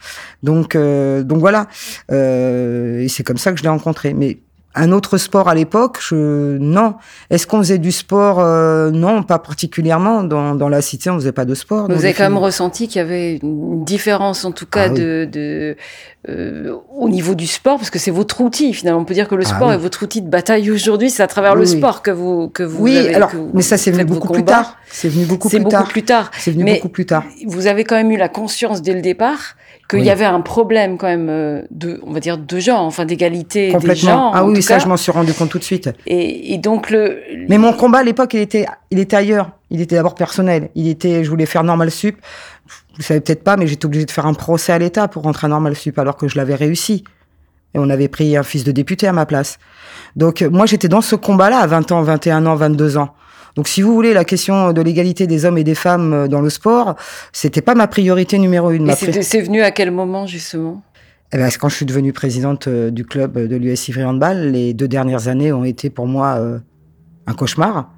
Donc, 0.44 0.78
donc 0.78 1.40
voilà. 1.40 1.68
et 2.10 3.08
c'est 3.10 3.24
comme 3.24 3.38
ça 3.38 3.52
que 3.52 3.58
je 3.58 3.64
l'ai 3.64 3.70
rencontré. 3.70 4.14
Mais 4.14 4.40
un 4.76 4.92
autre 4.92 5.18
sport 5.18 5.50
à 5.50 5.56
l'époque, 5.56 5.98
je... 6.00 6.58
non. 6.58 6.96
Est-ce 7.30 7.48
qu'on 7.48 7.58
faisait 7.58 7.80
du 7.80 7.92
sport 7.92 8.40
euh, 8.40 8.92
Non, 8.92 9.24
pas 9.24 9.40
particulièrement. 9.40 10.24
Dans, 10.24 10.54
dans 10.56 10.70
la 10.70 10.82
cité, 10.82 11.10
on 11.10 11.16
faisait 11.16 11.32
pas 11.32 11.46
de 11.46 11.56
sport. 11.56 11.88
Vous 11.88 12.06
avez 12.06 12.14
quand 12.14 12.24
même 12.24 12.38
ressenti 12.38 12.88
qu'il 12.88 12.98
y 12.98 13.02
avait 13.02 13.38
une 13.38 13.84
différence, 13.84 14.46
en 14.46 14.52
tout 14.52 14.68
cas, 14.68 14.84
ah 14.86 14.90
de, 14.90 15.28
de 15.32 15.76
euh, 16.28 16.76
au 16.98 17.08
niveau 17.08 17.34
du 17.34 17.48
sport, 17.48 17.78
parce 17.78 17.90
que 17.90 17.98
c'est 17.98 18.12
votre 18.12 18.42
outil. 18.42 18.74
Finalement, 18.74 19.00
on 19.00 19.06
peut 19.06 19.14
dire 19.14 19.30
que 19.30 19.36
le 19.36 19.44
ah 19.46 19.50
sport 19.56 19.72
est 19.72 19.78
votre 19.78 20.04
outil 20.04 20.22
de 20.22 20.28
bataille 20.28 20.70
aujourd'hui. 20.70 21.10
C'est 21.10 21.24
à 21.24 21.28
travers 21.28 21.56
le 21.56 21.66
sport 21.66 22.02
que 22.02 22.12
vous 22.12 22.50
que 22.50 22.62
vous. 22.62 22.84
Oui, 22.84 23.08
alors, 23.14 23.32
mais 23.54 23.62
ça 23.62 23.78
c'est 23.78 23.92
venu 23.92 24.04
beaucoup 24.04 24.34
plus 24.34 24.44
tard. 24.44 24.76
C'est 24.92 25.08
venu 25.08 25.24
beaucoup 25.26 25.48
plus 25.48 25.64
tard. 25.64 25.70
C'est 25.72 25.78
beaucoup 25.80 25.92
plus 25.94 26.04
tard. 26.04 26.32
C'est 26.38 26.52
venu 26.52 26.74
beaucoup 26.74 26.90
plus 26.90 27.06
tard. 27.06 27.24
Vous 27.48 27.68
avez 27.68 27.86
quand 27.86 27.96
même 27.96 28.12
eu 28.12 28.18
la 28.18 28.28
conscience 28.28 28.82
dès 28.82 28.94
le 28.94 29.02
départ 29.02 29.56
qu'il 29.90 30.00
Oui. 30.00 30.06
y 30.06 30.10
avait 30.12 30.26
un 30.26 30.42
problème 30.42 30.98
quand 30.98 31.08
même 31.08 31.30
euh, 31.30 31.62
de, 31.72 32.00
on 32.06 32.12
va 32.12 32.20
dire, 32.20 32.38
de 32.38 32.60
genre, 32.60 32.82
enfin 32.82 33.06
d'égalité 33.06 33.68
des 33.68 33.74
Complètement. 33.74 34.10
genres. 34.12 34.32
ah 34.36 34.46
oui, 34.46 34.62
ça, 34.62 34.76
cas. 34.76 34.84
je 34.84 34.88
m'en 34.88 34.98
suis 34.98 35.12
rendu 35.12 35.34
compte 35.34 35.50
tout 35.50 35.58
de 35.58 35.64
suite. 35.64 35.90
Et, 36.06 36.54
et 36.54 36.58
donc 36.58 36.90
le. 36.92 37.22
Mais 37.48 37.58
mon 37.58 37.72
combat 37.74 38.00
à 38.00 38.04
l'époque, 38.04 38.34
il 38.34 38.42
était, 38.42 38.66
il 38.92 39.00
était 39.00 39.16
ailleurs. 39.16 39.52
Il 39.72 39.80
était 39.82 39.96
d'abord 39.96 40.16
personnel. 40.16 40.70
Il 40.76 40.88
était, 40.90 41.24
je 41.24 41.30
voulais 41.30 41.46
faire 41.46 41.64
normal 41.64 41.92
sup. 41.92 42.18
Vous 43.00 43.06
savez 43.06 43.22
peut-être 43.22 43.44
pas, 43.44 43.58
mais 43.58 43.66
j'étais 43.66 43.86
obligé 43.86 44.06
de 44.06 44.12
faire 44.12 44.28
un 44.28 44.36
procès 44.36 44.72
à 44.72 44.78
l'État 44.78 45.08
pour 45.08 45.24
rentrer 45.24 45.46
à 45.46 45.50
normal 45.50 45.76
sup, 45.76 45.98
alors 45.98 46.18
que 46.18 46.28
je 46.28 46.38
l'avais 46.38 46.56
réussi. 46.56 47.04
Et 47.74 47.80
on 47.80 47.90
avait 47.90 48.08
pris 48.08 48.38
un 48.38 48.44
fils 48.44 48.64
de 48.64 48.72
député 48.72 49.08
à 49.08 49.14
ma 49.14 49.26
place. 49.26 49.58
Donc 50.16 50.42
euh, 50.42 50.50
moi, 50.50 50.68
j'étais 50.68 50.88
dans 50.88 51.02
ce 51.02 51.16
combat-là 51.16 51.60
à 51.60 51.68
20 51.68 51.92
ans, 51.92 52.02
21 52.04 52.46
ans, 52.46 52.56
22 52.56 52.98
ans. 52.98 53.16
Donc 53.56 53.68
si 53.68 53.82
vous 53.82 53.94
voulez, 53.94 54.14
la 54.14 54.26
question 54.26 54.74
de 54.74 54.82
l'égalité 54.82 55.28
des 55.28 55.46
hommes 55.46 55.58
et 55.58 55.64
des 55.64 55.76
femmes 55.76 56.14
euh, 56.14 56.28
dans 56.28 56.42
le 56.42 56.50
sport, 56.50 56.96
c'était 57.32 57.62
pas 57.62 57.76
ma 57.76 57.88
priorité 57.88 58.38
numéro 58.38 58.72
une. 58.72 58.92
C'est 58.94 59.42
venu 59.42 59.62
à 59.62 59.72
quel 59.72 59.92
moment 59.92 60.28
justement? 60.28 60.82
Eh 61.32 61.38
c'est 61.50 61.60
quand 61.60 61.70
je 61.70 61.76
suis 61.76 61.86
devenue 61.86 62.12
présidente 62.12 62.68
euh, 62.68 62.90
du 62.90 63.06
club 63.06 63.38
de 63.38 63.56
l'US 63.56 63.88
Ivry 63.88 64.04
Handball, 64.04 64.52
les 64.52 64.74
deux 64.74 64.88
dernières 64.88 65.28
années 65.28 65.54
ont 65.54 65.64
été 65.64 65.90
pour 65.90 66.08
moi 66.08 66.38
euh, 66.40 66.60
un 67.28 67.34
cauchemar 67.34 67.92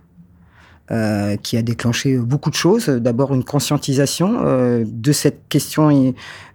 euh, 0.90 1.36
qui 1.38 1.58
a 1.58 1.62
déclenché 1.62 2.18
beaucoup 2.18 2.50
de 2.50 2.56
choses. 2.56 2.88
D'abord 2.88 3.34
une 3.34 3.44
conscientisation 3.44 4.40
euh, 4.44 4.84
de 4.86 5.12
cette 5.12 5.48
question 5.48 6.14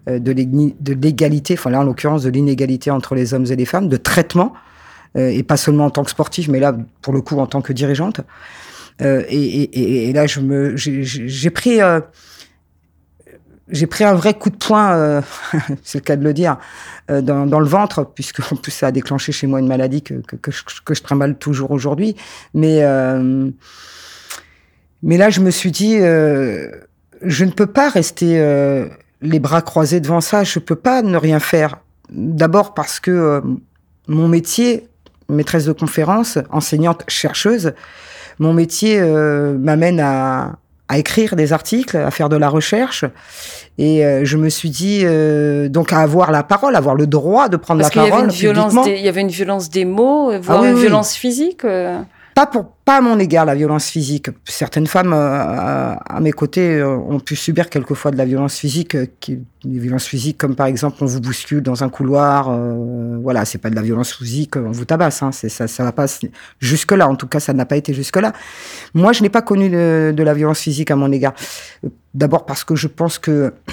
euh, 0.09 0.19
de 0.19 0.93
l'égalité, 0.93 1.55
enfin 1.55 1.71
là 1.71 1.81
en 1.81 1.85
l'occurrence 1.85 2.23
de 2.25 2.31
l'inégalité 2.31 2.91
entre 2.91 3.15
les 3.15 3.33
hommes 3.35 3.47
et 3.51 3.57
les 3.57 3.65
femmes, 3.65 3.89
de 3.89 3.97
traitement, 3.97 4.53
euh, 5.17 5.29
et 5.31 5.43
pas 5.43 5.57
seulement 5.57 5.87
en 5.87 5.91
tant 5.91 6.05
que 6.05 6.11
sportif, 6.11 6.49
mais 6.49 6.61
là 6.61 6.77
pour 7.03 7.13
le 7.15 7.21
coup 7.23 7.39
en 7.39 7.47
tant 7.47 7.63
que 7.63 7.73
dirigeante. 7.73 8.21
Euh, 9.03 9.23
et, 9.29 9.39
et- 9.63 10.09
et- 10.09 10.13
là 10.13 10.27
j'ai- 10.27 11.51
pris 11.51 11.81
j'ai 13.69 13.87
pris 13.87 14.05
un 14.05 14.15
vrai 14.15 14.35
coup 14.35 14.51
de 14.51 14.57
poing, 14.57 15.23
c'est 15.83 15.99
le 15.99 16.05
cas 16.05 16.17
de 16.17 16.23
le 16.25 16.33
dire, 16.33 16.57
dans, 17.09 17.47
dans 17.47 17.61
le 17.61 17.67
ventre, 17.67 18.05
puisque 18.15 18.41
en 18.53 18.57
plus 18.57 18.71
ça 18.73 18.87
a 18.89 18.93
déclenché 18.93 19.33
chez 19.33 19.47
moi 19.49 19.59
une 19.61 19.67
maladie 19.67 20.03
que, 20.03 20.15
que, 20.15 20.37
que, 20.37 20.51
je, 20.53 20.63
que 20.85 20.95
je 20.95 21.03
trimballe 21.03 21.37
toujours 21.37 21.73
aujourd'hui. 21.73 22.15
Mais, 22.55 22.83
mais 25.03 25.17
là, 25.17 25.31
je 25.31 25.41
me 25.41 25.51
suis 25.51 25.71
dit, 25.71 25.99
euh, 25.99 26.69
je 27.23 27.45
ne 27.45 27.51
peux 27.51 27.67
pas 27.67 27.89
rester 27.89 28.39
euh, 28.39 28.87
les 29.23 29.39
bras 29.41 29.63
croisés 29.63 30.01
devant 30.01 30.21
ça, 30.21 30.45
je 30.45 30.59
peux 30.59 30.77
pas 30.77 31.03
ne 31.03 31.17
rien 31.17 31.41
faire. 31.41 31.79
D'abord 32.11 32.75
parce 32.75 33.01
que 33.01 33.11
euh, 33.11 33.41
mon 34.09 34.29
métier, 34.29 34.89
maîtresse 35.29 35.65
de 35.65 35.73
conférence, 35.73 36.39
enseignante, 36.51 37.03
chercheuse, 37.09 37.73
mon 38.39 38.53
métier 38.53 38.99
euh, 39.01 39.57
m'amène 39.59 39.99
à, 39.99 40.57
à 40.89 40.99
écrire 40.99 41.35
des 41.35 41.53
articles, 41.53 41.97
à 41.97 42.11
faire 42.11 42.29
de 42.29 42.37
la 42.37 42.49
recherche. 42.49 43.05
Et 43.79 44.05
euh, 44.05 44.25
je 44.25 44.37
me 44.37 44.49
suis 44.49 44.71
dit, 44.71 45.01
euh, 45.05 45.69
donc 45.69 45.93
à 45.93 45.99
avoir 45.99 46.31
la 46.31 46.43
parole, 46.43 46.77
avoir 46.77 46.95
le 46.95 47.07
droit 47.07 47.49
de 47.49 47.57
prendre 47.57 47.81
Parce 47.81 47.95
la 47.95 48.03
qu'il 48.03 48.11
parole 48.11 48.27
une 48.27 48.31
violence, 48.33 48.73
publiquement. 48.73 48.85
des, 48.85 48.99
il 49.01 49.05
y 49.05 49.09
avait 49.09 49.21
une 49.23 49.29
violence 49.29 49.69
des 49.69 49.85
mots, 49.85 50.31
euh, 50.31 50.39
voire 50.39 50.63
oui, 50.63 50.69
une 50.69 50.75
oui. 50.75 50.81
violence 50.83 51.15
physique. 51.15 51.63
Pas 52.37 52.45
pour 52.45 52.67
pas 52.85 52.99
à 52.99 53.01
mon 53.01 53.19
égard 53.19 53.47
la 53.47 53.55
violence 53.55 53.89
physique. 53.89 54.29
Certaines 54.45 54.87
femmes 54.87 55.15
euh, 55.15 55.95
à, 55.99 56.21
mes 56.21 56.33
côtés 56.33 56.77
euh, 56.81 56.95
ont 56.95 57.19
pu 57.19 57.35
subir 57.35 57.71
quelquefois 57.71 58.11
de 58.11 58.19
la 58.19 58.27
violence 58.27 58.59
physique, 58.59 58.95
euh, 58.95 59.07
des 59.27 59.79
violences 59.79 60.05
physiques 60.05 60.37
comme 60.37 60.55
par 60.55 60.67
exemple 60.67 60.99
on 61.01 61.07
vous 61.07 61.23
bouscule 61.23 61.63
dans 61.63 61.83
un 61.83 61.89
couloir. 61.89 62.55
voilà, 63.23 63.47
c'est 63.47 63.57
pas 63.57 63.71
de 63.71 63.75
la 63.75 63.81
violence 63.81 64.13
physique, 64.13 64.57
on 64.57 64.71
vous 64.71 64.85
tabasse. 64.85 65.23
Hein, 65.23 65.33
ça, 65.33 65.67
ça 65.67 65.83
va 65.83 65.93
pas 65.93 66.05
jusque 66.61 66.93
là. 66.93 67.09
En 67.09 67.15
tout 67.17 67.27
cas, 67.27 67.41
ça 67.41 67.55
n'a 67.55 67.65
pas 67.65 67.79
été 67.79 67.95
jusque 67.95 68.17
là. 68.19 68.35
Moi, 68.93 69.15
je 69.15 69.23
n'ai 69.23 69.31
pas 69.31 69.41
connu 69.41 69.71
de 69.71 70.23
la 70.23 70.35
violence 70.35 70.61
physique 70.61 70.91
à 70.91 70.97
mon 70.97 71.11
égard. 71.11 71.33
D'abord 72.13 72.45
parce 72.45 72.65
que 72.65 72.77
je 72.77 72.87
pense 72.87 73.19
que 73.19 73.55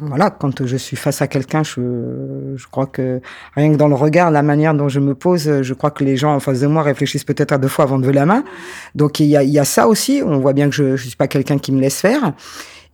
voilà, 0.00 0.30
quand 0.30 0.64
je 0.64 0.76
suis 0.76 0.96
face 0.96 1.20
à 1.20 1.28
quelqu'un, 1.28 1.62
je, 1.62 2.54
je 2.56 2.66
crois 2.70 2.86
que 2.86 3.20
rien 3.54 3.72
que 3.72 3.76
dans 3.76 3.88
le 3.88 3.94
regard, 3.94 4.30
la 4.30 4.42
manière 4.42 4.74
dont 4.74 4.88
je 4.88 5.00
me 5.00 5.14
pose, 5.14 5.62
je 5.62 5.74
crois 5.74 5.90
que 5.90 6.02
les 6.02 6.16
gens 6.16 6.34
en 6.34 6.40
face 6.40 6.60
de 6.60 6.66
moi 6.66 6.82
réfléchissent 6.82 7.24
peut-être 7.24 7.52
à 7.52 7.58
deux 7.58 7.68
fois 7.68 7.84
avant 7.84 7.98
de 7.98 8.02
lever 8.02 8.14
la 8.14 8.26
main. 8.26 8.42
Donc 8.94 9.20
il 9.20 9.26
y 9.26 9.36
a, 9.36 9.42
y 9.42 9.58
a 9.58 9.64
ça 9.64 9.88
aussi. 9.88 10.22
On 10.24 10.38
voit 10.38 10.54
bien 10.54 10.70
que 10.70 10.74
je 10.74 10.84
ne 10.84 10.96
suis 10.96 11.16
pas 11.16 11.28
quelqu'un 11.28 11.58
qui 11.58 11.72
me 11.72 11.80
laisse 11.80 12.00
faire. 12.00 12.32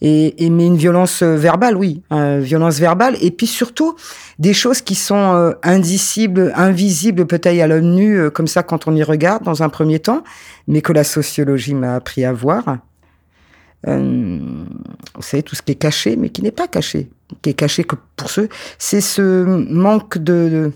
Et, 0.01 0.45
et 0.45 0.51
mais 0.51 0.67
une 0.67 0.77
violence 0.77 1.23
verbale, 1.23 1.77
oui, 1.77 2.03
euh, 2.13 2.41
violence 2.41 2.79
verbale. 2.79 3.17
Et 3.21 3.31
puis 3.31 3.47
surtout 3.47 3.97
des 4.39 4.53
choses 4.53 4.81
qui 4.81 4.95
sont 4.95 5.35
euh, 5.35 5.53
indicibles, 5.63 6.53
invisibles 6.55 7.27
peut-être 7.27 7.61
à 7.61 7.67
l'œil 7.67 7.85
nu, 7.85 8.19
euh, 8.19 8.31
comme 8.31 8.47
ça 8.47 8.63
quand 8.63 8.87
on 8.87 8.95
y 8.95 9.03
regarde 9.03 9.43
dans 9.45 9.63
un 9.63 9.69
premier 9.69 9.99
temps, 9.99 10.23
mais 10.69 10.83
que 10.83 10.93
la 10.93 11.05
sociologie 11.05 11.75
m'a 11.75 11.95
appris 11.95 12.25
à 12.25 12.33
voir. 12.33 12.79
Euh, 13.87 14.39
vous 15.15 15.23
savez, 15.23 15.43
tout 15.45 15.55
ce 15.55 15.63
qui 15.63 15.73
est 15.73 15.77
caché, 15.77 16.17
mais 16.17 16.31
qui 16.31 16.43
n'est 16.43 16.51
pas 16.51 16.67
caché, 16.67 17.11
qui 17.43 17.51
est 17.51 17.55
caché 17.55 17.85
que 17.85 17.95
pour 18.17 18.29
ceux, 18.31 18.49
c'est 18.79 19.01
ce 19.01 19.45
manque 19.45 20.19
de, 20.19 20.49
de- 20.49 20.73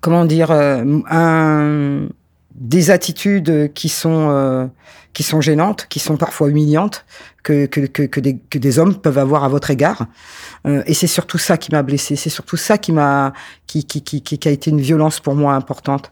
comment 0.00 0.24
dire, 0.24 0.50
euh, 0.50 1.00
un, 1.08 2.08
des 2.54 2.90
attitudes 2.90 3.72
qui 3.72 3.88
sont 3.88 4.28
euh, 4.30 4.66
qui 5.12 5.22
sont 5.22 5.40
gênantes, 5.40 5.86
qui 5.88 6.00
sont 6.00 6.16
parfois 6.16 6.48
humiliantes, 6.48 7.04
que 7.44 7.66
que, 7.66 7.80
que, 7.86 8.02
que, 8.02 8.18
des, 8.20 8.36
que 8.50 8.58
des 8.58 8.78
hommes 8.80 8.96
peuvent 8.96 9.18
avoir 9.18 9.44
à 9.44 9.48
votre 9.48 9.70
égard. 9.70 10.06
Euh, 10.66 10.82
et 10.86 10.94
c'est 10.94 11.06
surtout 11.06 11.38
ça 11.38 11.56
qui 11.56 11.70
m'a 11.70 11.84
blessé, 11.84 12.16
c'est 12.16 12.30
surtout 12.30 12.56
ça 12.56 12.78
qui 12.78 12.90
m'a 12.90 13.32
qui, 13.68 13.84
qui, 13.84 14.02
qui, 14.02 14.22
qui 14.22 14.48
a 14.48 14.50
été 14.50 14.70
une 14.70 14.80
violence 14.80 15.20
pour 15.20 15.36
moi 15.36 15.54
importante. 15.54 16.10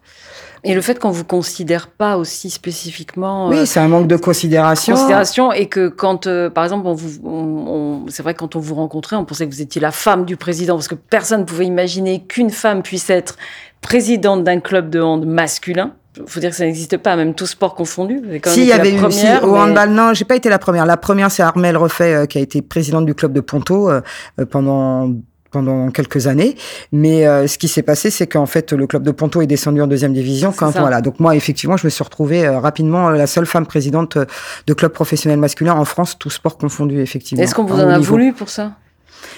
Et 0.64 0.74
le 0.74 0.80
fait 0.80 0.98
qu'on 0.98 1.10
vous 1.10 1.24
considère 1.24 1.88
pas 1.88 2.16
aussi 2.16 2.48
spécifiquement 2.48 3.48
Oui, 3.48 3.58
euh, 3.58 3.66
c'est 3.66 3.80
un 3.80 3.88
manque 3.88 4.06
de 4.06 4.16
considération. 4.16 4.94
considération 4.94 5.52
et 5.52 5.66
que 5.66 5.88
quand, 5.88 6.26
euh, 6.28 6.50
par 6.50 6.62
exemple, 6.64 6.86
on 6.86 6.94
vous, 6.94 7.18
on, 7.24 7.30
on- 7.30 8.04
c'est 8.08 8.22
vrai 8.22 8.34
quand 8.34 8.54
on 8.54 8.60
vous 8.60 8.74
rencontrait, 8.76 9.16
on 9.16 9.24
pensait 9.24 9.46
que 9.48 9.52
vous 9.52 9.60
étiez 9.62 9.80
la 9.80 9.90
femme 9.90 10.24
du 10.24 10.36
président 10.36 10.74
parce 10.76 10.86
que 10.88 10.94
personne 10.94 11.40
ne 11.40 11.44
pouvait 11.46 11.66
imaginer 11.66 12.22
qu'une 12.24 12.50
femme 12.50 12.82
puisse 12.82 13.10
être 13.10 13.36
présidente 13.80 14.44
d'un 14.44 14.60
club 14.60 14.88
de 14.90 15.00
hand 15.00 15.26
masculin. 15.26 15.94
Faut 16.26 16.40
dire 16.40 16.50
que 16.50 16.56
ça 16.56 16.64
n'existe 16.66 16.98
pas, 16.98 17.16
même 17.16 17.34
tout 17.34 17.46
sport 17.46 17.74
confondu. 17.74 18.20
Si, 18.44 18.60
il 18.60 18.66
y 18.66 18.72
avait 18.72 18.90
une, 18.90 19.10
si, 19.10 19.24
première, 19.24 19.44
au 19.44 19.52
mais- 19.54 19.58
handball, 19.60 19.90
non, 19.90 20.12
j'ai 20.14 20.26
pas 20.26 20.36
été 20.36 20.48
la 20.50 20.58
première. 20.58 20.84
La 20.86 20.98
première, 20.98 21.30
c'est 21.30 21.42
Armelle 21.42 21.76
Refait, 21.78 22.14
euh, 22.14 22.26
qui 22.26 22.36
a 22.38 22.40
été 22.42 22.60
présidente 22.62 23.06
du 23.06 23.14
club 23.14 23.32
de 23.32 23.40
Ponto 23.40 23.88
euh, 23.90 24.02
pendant 24.50 25.10
pendant 25.52 25.90
quelques 25.90 26.26
années. 26.26 26.56
Mais 26.90 27.26
euh, 27.26 27.46
ce 27.46 27.58
qui 27.58 27.68
s'est 27.68 27.82
passé, 27.82 28.10
c'est 28.10 28.26
qu'en 28.26 28.46
fait, 28.46 28.72
le 28.72 28.86
club 28.88 29.04
de 29.04 29.12
Ponto 29.12 29.40
est 29.42 29.46
descendu 29.46 29.80
en 29.80 29.86
deuxième 29.86 30.12
division. 30.12 30.52
Quand 30.56 30.70
voilà, 30.80 31.00
donc 31.00 31.20
moi, 31.20 31.36
effectivement, 31.36 31.76
je 31.76 31.86
me 31.86 31.90
suis 31.90 32.02
retrouvée 32.02 32.44
euh, 32.44 32.58
rapidement 32.58 33.10
euh, 33.10 33.16
la 33.16 33.26
seule 33.28 33.46
femme 33.46 33.66
présidente 33.66 34.16
euh, 34.16 34.24
de 34.66 34.74
club 34.74 34.90
professionnel 34.92 35.38
masculin 35.38 35.74
en 35.74 35.84
France, 35.84 36.18
tout 36.18 36.30
sport 36.30 36.58
confondu, 36.58 37.00
effectivement. 37.00 37.44
Est-ce 37.44 37.54
qu'on 37.54 37.64
vous 37.64 37.74
en 37.78 37.88
a 37.88 37.98
niveau. 37.98 38.10
voulu 38.14 38.32
pour 38.32 38.48
ça? 38.48 38.72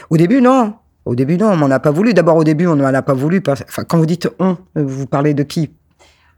Au 0.09 0.17
début, 0.17 0.41
non. 0.41 0.75
Au 1.05 1.15
début, 1.15 1.37
non, 1.37 1.51
on 1.51 1.57
m'en 1.57 1.71
a 1.71 1.81
pas 1.81 1.91
voulu. 1.91 2.15
D'abord, 2.15 2.37
au 2.37 2.45
début, 2.45 2.67
on 2.67 2.77
m'en 2.77 2.85
a 2.87 3.03
pas 3.03 3.13
voulu. 3.13 3.43
parce- 3.43 3.63
Enfin, 3.69 3.85
quand 3.85 3.99
vous 3.99 4.07
dites 4.07 4.29
on, 4.39 4.57
vous 4.75 5.07
parlez 5.07 5.35
de 5.35 5.43
qui? 5.43 5.71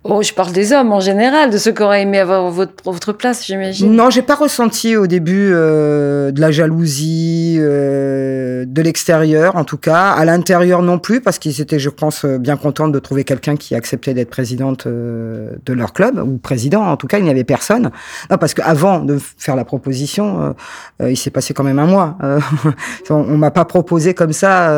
Oh, 0.09 0.23
je 0.23 0.33
parle 0.33 0.53
des 0.53 0.73
hommes 0.73 0.93
en 0.93 1.01
général, 1.01 1.51
de 1.51 1.59
ceux 1.59 1.73
qui 1.73 1.83
auraient 1.83 2.03
aimé 2.03 2.19
avoir 2.19 2.49
votre, 2.51 2.73
votre 2.85 3.13
place, 3.13 3.45
j'imagine. 3.45 3.93
Non, 3.93 4.09
j'ai 4.09 4.23
pas 4.23 4.37
ressenti 4.37 4.95
au 4.95 5.09
début 5.09 5.51
euh, 5.53 6.31
de 6.31 6.41
la 6.41 6.53
jalousie 6.53 7.57
euh, 7.59 8.65
de 8.67 8.83
l'extérieur, 8.83 9.57
en 9.57 9.65
tout 9.65 9.79
cas, 9.79 10.11
à 10.11 10.25
l'intérieur 10.25 10.83
non 10.83 10.99
plus, 10.99 11.21
parce 11.21 11.41
qu'ils 11.41 11.61
étaient, 11.61 11.81
je 11.81 11.91
pense, 11.91 12.25
euh, 12.25 12.39
bien 12.39 12.57
contents 12.57 12.87
de 12.87 12.99
trouver 13.01 13.25
quelqu'un 13.25 13.57
qui 13.57 13.75
acceptait 13.75 14.15
d'être 14.15 14.31
présidente 14.31 14.87
euh, 14.87 15.51
de 15.65 15.73
leur 15.73 15.93
club 15.93 16.23
ou 16.25 16.37
président. 16.39 16.83
En 16.83 16.97
tout 16.97 17.09
cas, 17.09 17.19
il 17.19 17.25
n'y 17.25 17.31
avait 17.31 17.45
personne. 17.45 17.91
Non, 18.31 18.39
parce 18.39 18.55
qu'avant 18.55 19.01
de 19.01 19.19
faire 19.39 19.57
la 19.57 19.65
proposition, 19.65 20.55
euh, 21.01 21.11
il 21.11 21.17
s'est 21.17 21.31
passé 21.31 21.53
quand 21.53 21.65
même 21.65 21.79
un 21.79 21.87
mois. 21.87 22.19
On, 23.11 23.15
on 23.15 23.37
m'a 23.37 23.51
pas 23.51 23.65
proposé 23.65 24.15
comme 24.15 24.33
ça 24.33 24.71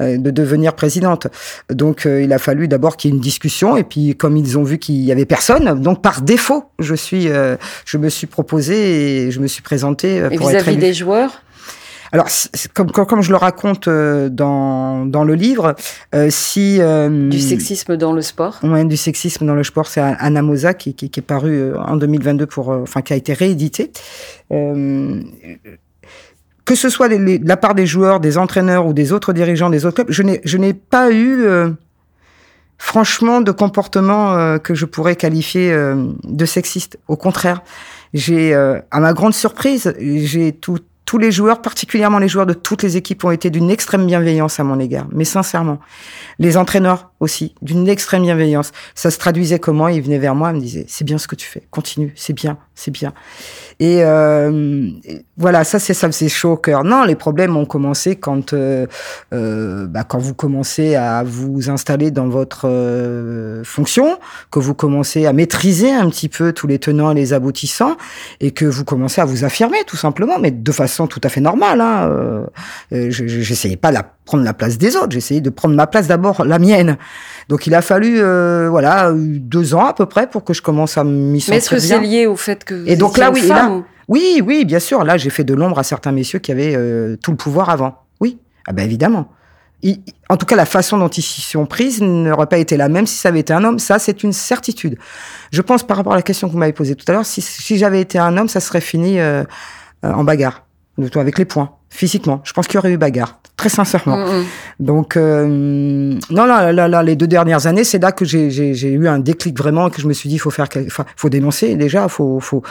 de 0.00 0.30
devenir 0.30 0.74
présidente. 0.74 1.28
Donc, 1.70 2.06
il 2.06 2.32
a 2.32 2.38
fallu 2.38 2.68
d'abord 2.68 2.96
qu'il 2.96 3.10
y 3.10 3.14
ait 3.14 3.16
une 3.16 3.22
discussion, 3.22 3.76
et 3.76 3.84
puis 3.84 4.03
comme 4.12 4.36
ils 4.36 4.58
ont 4.58 4.62
vu 4.64 4.78
qu'il 4.78 4.96
y 5.02 5.10
avait 5.12 5.24
personne, 5.24 5.80
donc 5.80 6.02
par 6.02 6.20
défaut, 6.20 6.64
je 6.78 6.94
suis, 6.94 7.28
euh, 7.28 7.56
je 7.86 7.96
me 7.98 8.08
suis 8.10 8.26
proposé 8.26 9.26
et 9.26 9.30
je 9.30 9.40
me 9.40 9.46
suis 9.46 9.62
présenté 9.62 10.20
euh, 10.20 10.28
Et 10.30 10.36
pour 10.36 10.50
être 10.50 10.62
vis-à-vis 10.64 10.76
des 10.78 10.92
joueurs? 10.92 11.40
Alors, 12.12 12.28
comme, 12.74 12.92
comme, 12.92 13.06
comme 13.06 13.22
je 13.22 13.30
le 13.30 13.36
raconte 13.36 13.88
euh, 13.88 14.28
dans, 14.28 15.04
dans 15.04 15.24
le 15.24 15.34
livre, 15.34 15.74
euh, 16.14 16.28
si... 16.30 16.76
euh, 16.80 17.28
du 17.28 17.40
sexisme 17.40 17.96
dans 17.96 18.12
le 18.12 18.22
sport? 18.22 18.60
Ouais, 18.62 18.84
du 18.84 18.96
sexisme 18.96 19.44
dans 19.46 19.54
le 19.54 19.64
sport, 19.64 19.88
c'est 19.88 20.00
Anna 20.00 20.40
Mosa 20.40 20.74
qui, 20.74 20.94
qui, 20.94 21.10
qui 21.10 21.18
est 21.18 21.24
paru 21.24 21.72
en 21.76 21.96
2022 21.96 22.46
pour, 22.46 22.68
enfin, 22.68 23.02
qui 23.02 23.12
a 23.14 23.16
été 23.16 23.32
réédité. 23.32 23.90
Euh, 24.52 25.22
que 26.64 26.74
ce 26.76 26.88
soit 26.88 27.08
les- 27.08 27.18
les- 27.18 27.38
de 27.38 27.48
la 27.48 27.56
part 27.56 27.74
des 27.74 27.86
joueurs, 27.86 28.20
des 28.20 28.38
entraîneurs 28.38 28.86
ou 28.86 28.92
des 28.92 29.12
autres 29.12 29.32
dirigeants 29.32 29.68
des 29.68 29.84
autres 29.84 29.96
clubs, 29.96 30.10
je 30.10 30.22
n'ai, 30.22 30.40
je 30.44 30.56
n'ai 30.56 30.72
pas 30.72 31.10
eu, 31.12 31.44
franchement, 32.84 33.40
de 33.40 33.50
comportement 33.50 34.34
euh, 34.34 34.58
que 34.58 34.74
je 34.74 34.84
pourrais 34.84 35.16
qualifier 35.16 35.72
euh, 35.72 36.12
de 36.22 36.44
sexiste. 36.44 36.98
Au 37.08 37.16
contraire, 37.16 37.62
j'ai, 38.12 38.54
euh, 38.54 38.78
à 38.90 39.00
ma 39.00 39.14
grande 39.14 39.32
surprise, 39.32 39.94
j'ai 39.98 40.52
tout, 40.52 40.78
tous 41.04 41.18
les 41.18 41.30
joueurs, 41.30 41.60
particulièrement 41.60 42.18
les 42.18 42.28
joueurs 42.28 42.46
de 42.46 42.54
toutes 42.54 42.82
les 42.82 42.96
équipes, 42.96 43.24
ont 43.24 43.30
été 43.30 43.50
d'une 43.50 43.70
extrême 43.70 44.06
bienveillance 44.06 44.58
à 44.58 44.64
mon 44.64 44.78
égard. 44.80 45.06
Mais 45.12 45.24
sincèrement, 45.24 45.78
les 46.38 46.56
entraîneurs 46.56 47.10
aussi, 47.20 47.54
d'une 47.62 47.88
extrême 47.88 48.22
bienveillance. 48.22 48.72
Ça 48.94 49.10
se 49.10 49.18
traduisait 49.18 49.58
comment? 49.58 49.88
Ils 49.88 50.02
venaient 50.02 50.18
vers 50.18 50.34
moi, 50.34 50.50
ils 50.50 50.56
me 50.56 50.60
disaient 50.60 50.86
c'est 50.88 51.04
bien 51.04 51.18
ce 51.18 51.26
que 51.26 51.34
tu 51.34 51.46
fais, 51.46 51.62
continue, 51.70 52.12
c'est 52.16 52.32
bien, 52.32 52.58
c'est 52.74 52.90
bien. 52.90 53.12
Et 53.80 54.04
euh, 54.04 54.88
voilà, 55.36 55.64
ça 55.64 55.78
c'est 55.78 55.94
ça 55.94 56.06
faisait 56.06 56.28
chaud 56.28 56.52
au 56.52 56.56
cœur. 56.56 56.84
Non, 56.84 57.04
les 57.04 57.16
problèmes 57.16 57.56
ont 57.56 57.66
commencé 57.66 58.16
quand 58.16 58.52
euh, 58.52 58.86
euh, 59.32 59.86
bah, 59.86 60.04
quand 60.04 60.18
vous 60.18 60.34
commencez 60.34 60.94
à 60.94 61.22
vous 61.24 61.70
installer 61.70 62.10
dans 62.10 62.28
votre 62.28 62.68
euh, 62.68 63.64
fonction, 63.64 64.18
que 64.50 64.58
vous 64.58 64.74
commencez 64.74 65.26
à 65.26 65.32
maîtriser 65.32 65.92
un 65.92 66.08
petit 66.08 66.28
peu 66.28 66.52
tous 66.52 66.66
les 66.66 66.78
tenants 66.78 67.10
et 67.10 67.14
les 67.14 67.32
aboutissants, 67.32 67.96
et 68.40 68.52
que 68.52 68.64
vous 68.64 68.84
commencez 68.84 69.20
à 69.20 69.24
vous 69.24 69.44
affirmer 69.44 69.78
tout 69.86 69.96
simplement, 69.96 70.38
mais 70.38 70.50
de 70.50 70.72
façon 70.72 70.93
tout 71.06 71.20
à 71.24 71.28
fait 71.28 71.40
normale. 71.40 71.80
Hein. 71.80 72.08
Euh, 72.92 73.10
J'essayais 73.10 73.76
pas 73.76 73.92
de 73.92 73.98
prendre 74.24 74.44
la 74.44 74.54
place 74.54 74.78
des 74.78 74.96
autres, 74.96 75.10
j'essayais 75.12 75.40
de 75.40 75.50
prendre 75.50 75.74
ma 75.74 75.86
place 75.86 76.06
d'abord, 76.06 76.44
la 76.44 76.58
mienne. 76.58 76.96
Donc 77.48 77.66
il 77.66 77.74
a 77.74 77.82
fallu 77.82 78.16
euh, 78.20 78.68
voilà 78.70 79.12
deux 79.14 79.74
ans 79.74 79.86
à 79.86 79.92
peu 79.92 80.06
près 80.06 80.28
pour 80.28 80.44
que 80.44 80.54
je 80.54 80.62
commence 80.62 80.96
à 80.96 81.04
m'y 81.04 81.40
sentir 81.40 81.50
Mais 81.52 81.56
est-ce 81.58 81.70
que 81.70 81.78
c'est 81.78 82.00
lié 82.00 82.26
au 82.26 82.36
fait 82.36 82.64
que 82.64 82.74
vous 82.74 82.88
et 82.88 82.96
donc 82.96 83.18
là 83.18 83.30
oui, 83.30 83.46
là, 83.46 83.82
oui, 84.08 84.42
oui, 84.44 84.64
bien 84.64 84.78
sûr. 84.80 85.02
Là, 85.04 85.16
j'ai 85.16 85.30
fait 85.30 85.44
de 85.44 85.54
l'ombre 85.54 85.78
à 85.78 85.82
certains 85.82 86.12
messieurs 86.12 86.38
qui 86.38 86.52
avaient 86.52 86.74
euh, 86.76 87.16
tout 87.22 87.30
le 87.30 87.36
pouvoir 87.36 87.70
avant. 87.70 87.98
Oui, 88.20 88.38
ah 88.66 88.72
ben 88.72 88.84
évidemment. 88.84 89.28
Il- 89.82 90.00
en 90.30 90.36
tout 90.38 90.46
cas, 90.46 90.56
la 90.56 90.64
façon 90.64 90.96
dont 90.98 91.08
ils 91.08 91.22
s'y 91.22 91.42
sont 91.42 91.66
prises 91.66 92.00
n'aurait 92.00 92.46
pas 92.46 92.56
été 92.58 92.76
la 92.78 92.88
même 92.88 93.06
si 93.06 93.16
ça 93.18 93.28
avait 93.28 93.40
été 93.40 93.52
un 93.52 93.62
homme. 93.64 93.78
Ça, 93.78 93.98
c'est 93.98 94.22
une 94.22 94.32
certitude. 94.32 94.96
Je 95.52 95.60
pense 95.62 95.82
par 95.82 95.96
rapport 95.98 96.14
à 96.14 96.16
la 96.16 96.22
question 96.22 96.48
que 96.48 96.52
vous 96.52 96.58
m'avez 96.58 96.72
posée 96.72 96.94
tout 96.94 97.04
à 97.08 97.12
l'heure, 97.12 97.26
si, 97.26 97.42
si 97.42 97.76
j'avais 97.76 98.00
été 98.00 98.18
un 98.18 98.36
homme, 98.38 98.48
ça 98.48 98.60
serait 98.60 98.80
fini 98.80 99.20
euh, 99.20 99.44
euh, 100.04 100.12
en 100.12 100.24
bagarre, 100.24 100.64
avec 101.16 101.38
les 101.38 101.44
poings, 101.44 101.70
physiquement. 101.90 102.40
Je 102.44 102.52
pense 102.52 102.66
qu'il 102.66 102.76
y 102.76 102.78
aurait 102.78 102.92
eu 102.92 102.96
bagarre, 102.96 103.40
très 103.56 103.68
sincèrement. 103.68 104.16
Mm, 104.16 104.40
mm. 104.40 104.44
Donc, 104.80 105.16
euh, 105.16 105.46
non, 105.48 106.44
là, 106.46 106.72
là, 106.72 106.88
là, 106.88 107.02
les 107.02 107.16
deux 107.16 107.26
dernières 107.26 107.66
années, 107.66 107.84
c'est 107.84 107.98
là 108.00 108.12
que 108.12 108.24
j'ai- 108.24 108.92
eu 108.92 109.08
un 109.08 109.18
déclic 109.18 109.58
vraiment 109.58 109.88
et 109.88 109.90
que 109.90 110.00
je 110.00 110.06
me 110.06 110.12
suis 110.12 110.28
dit, 110.28 110.38
faut 110.38 110.50
faire, 110.50 110.68
faut 111.16 111.28
dénoncer 111.28 111.74
déjà, 111.76 112.08
faut, 112.08 112.40
faut. 112.40 112.62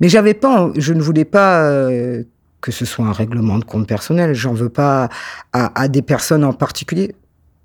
Mais 0.00 0.08
j'avais 0.08 0.34
pas, 0.34 0.70
je 0.76 0.92
ne 0.92 1.02
voulais 1.02 1.24
pas 1.24 1.62
euh, 1.64 2.22
que 2.60 2.70
ce 2.70 2.84
soit 2.84 3.04
un 3.04 3.12
règlement 3.12 3.58
de 3.58 3.64
compte 3.64 3.88
personnel. 3.88 4.34
J'en 4.34 4.52
veux 4.54 4.68
pas 4.68 5.08
à, 5.52 5.80
à 5.80 5.88
des 5.88 6.02
personnes 6.02 6.44
en 6.44 6.52
particulier. 6.52 7.14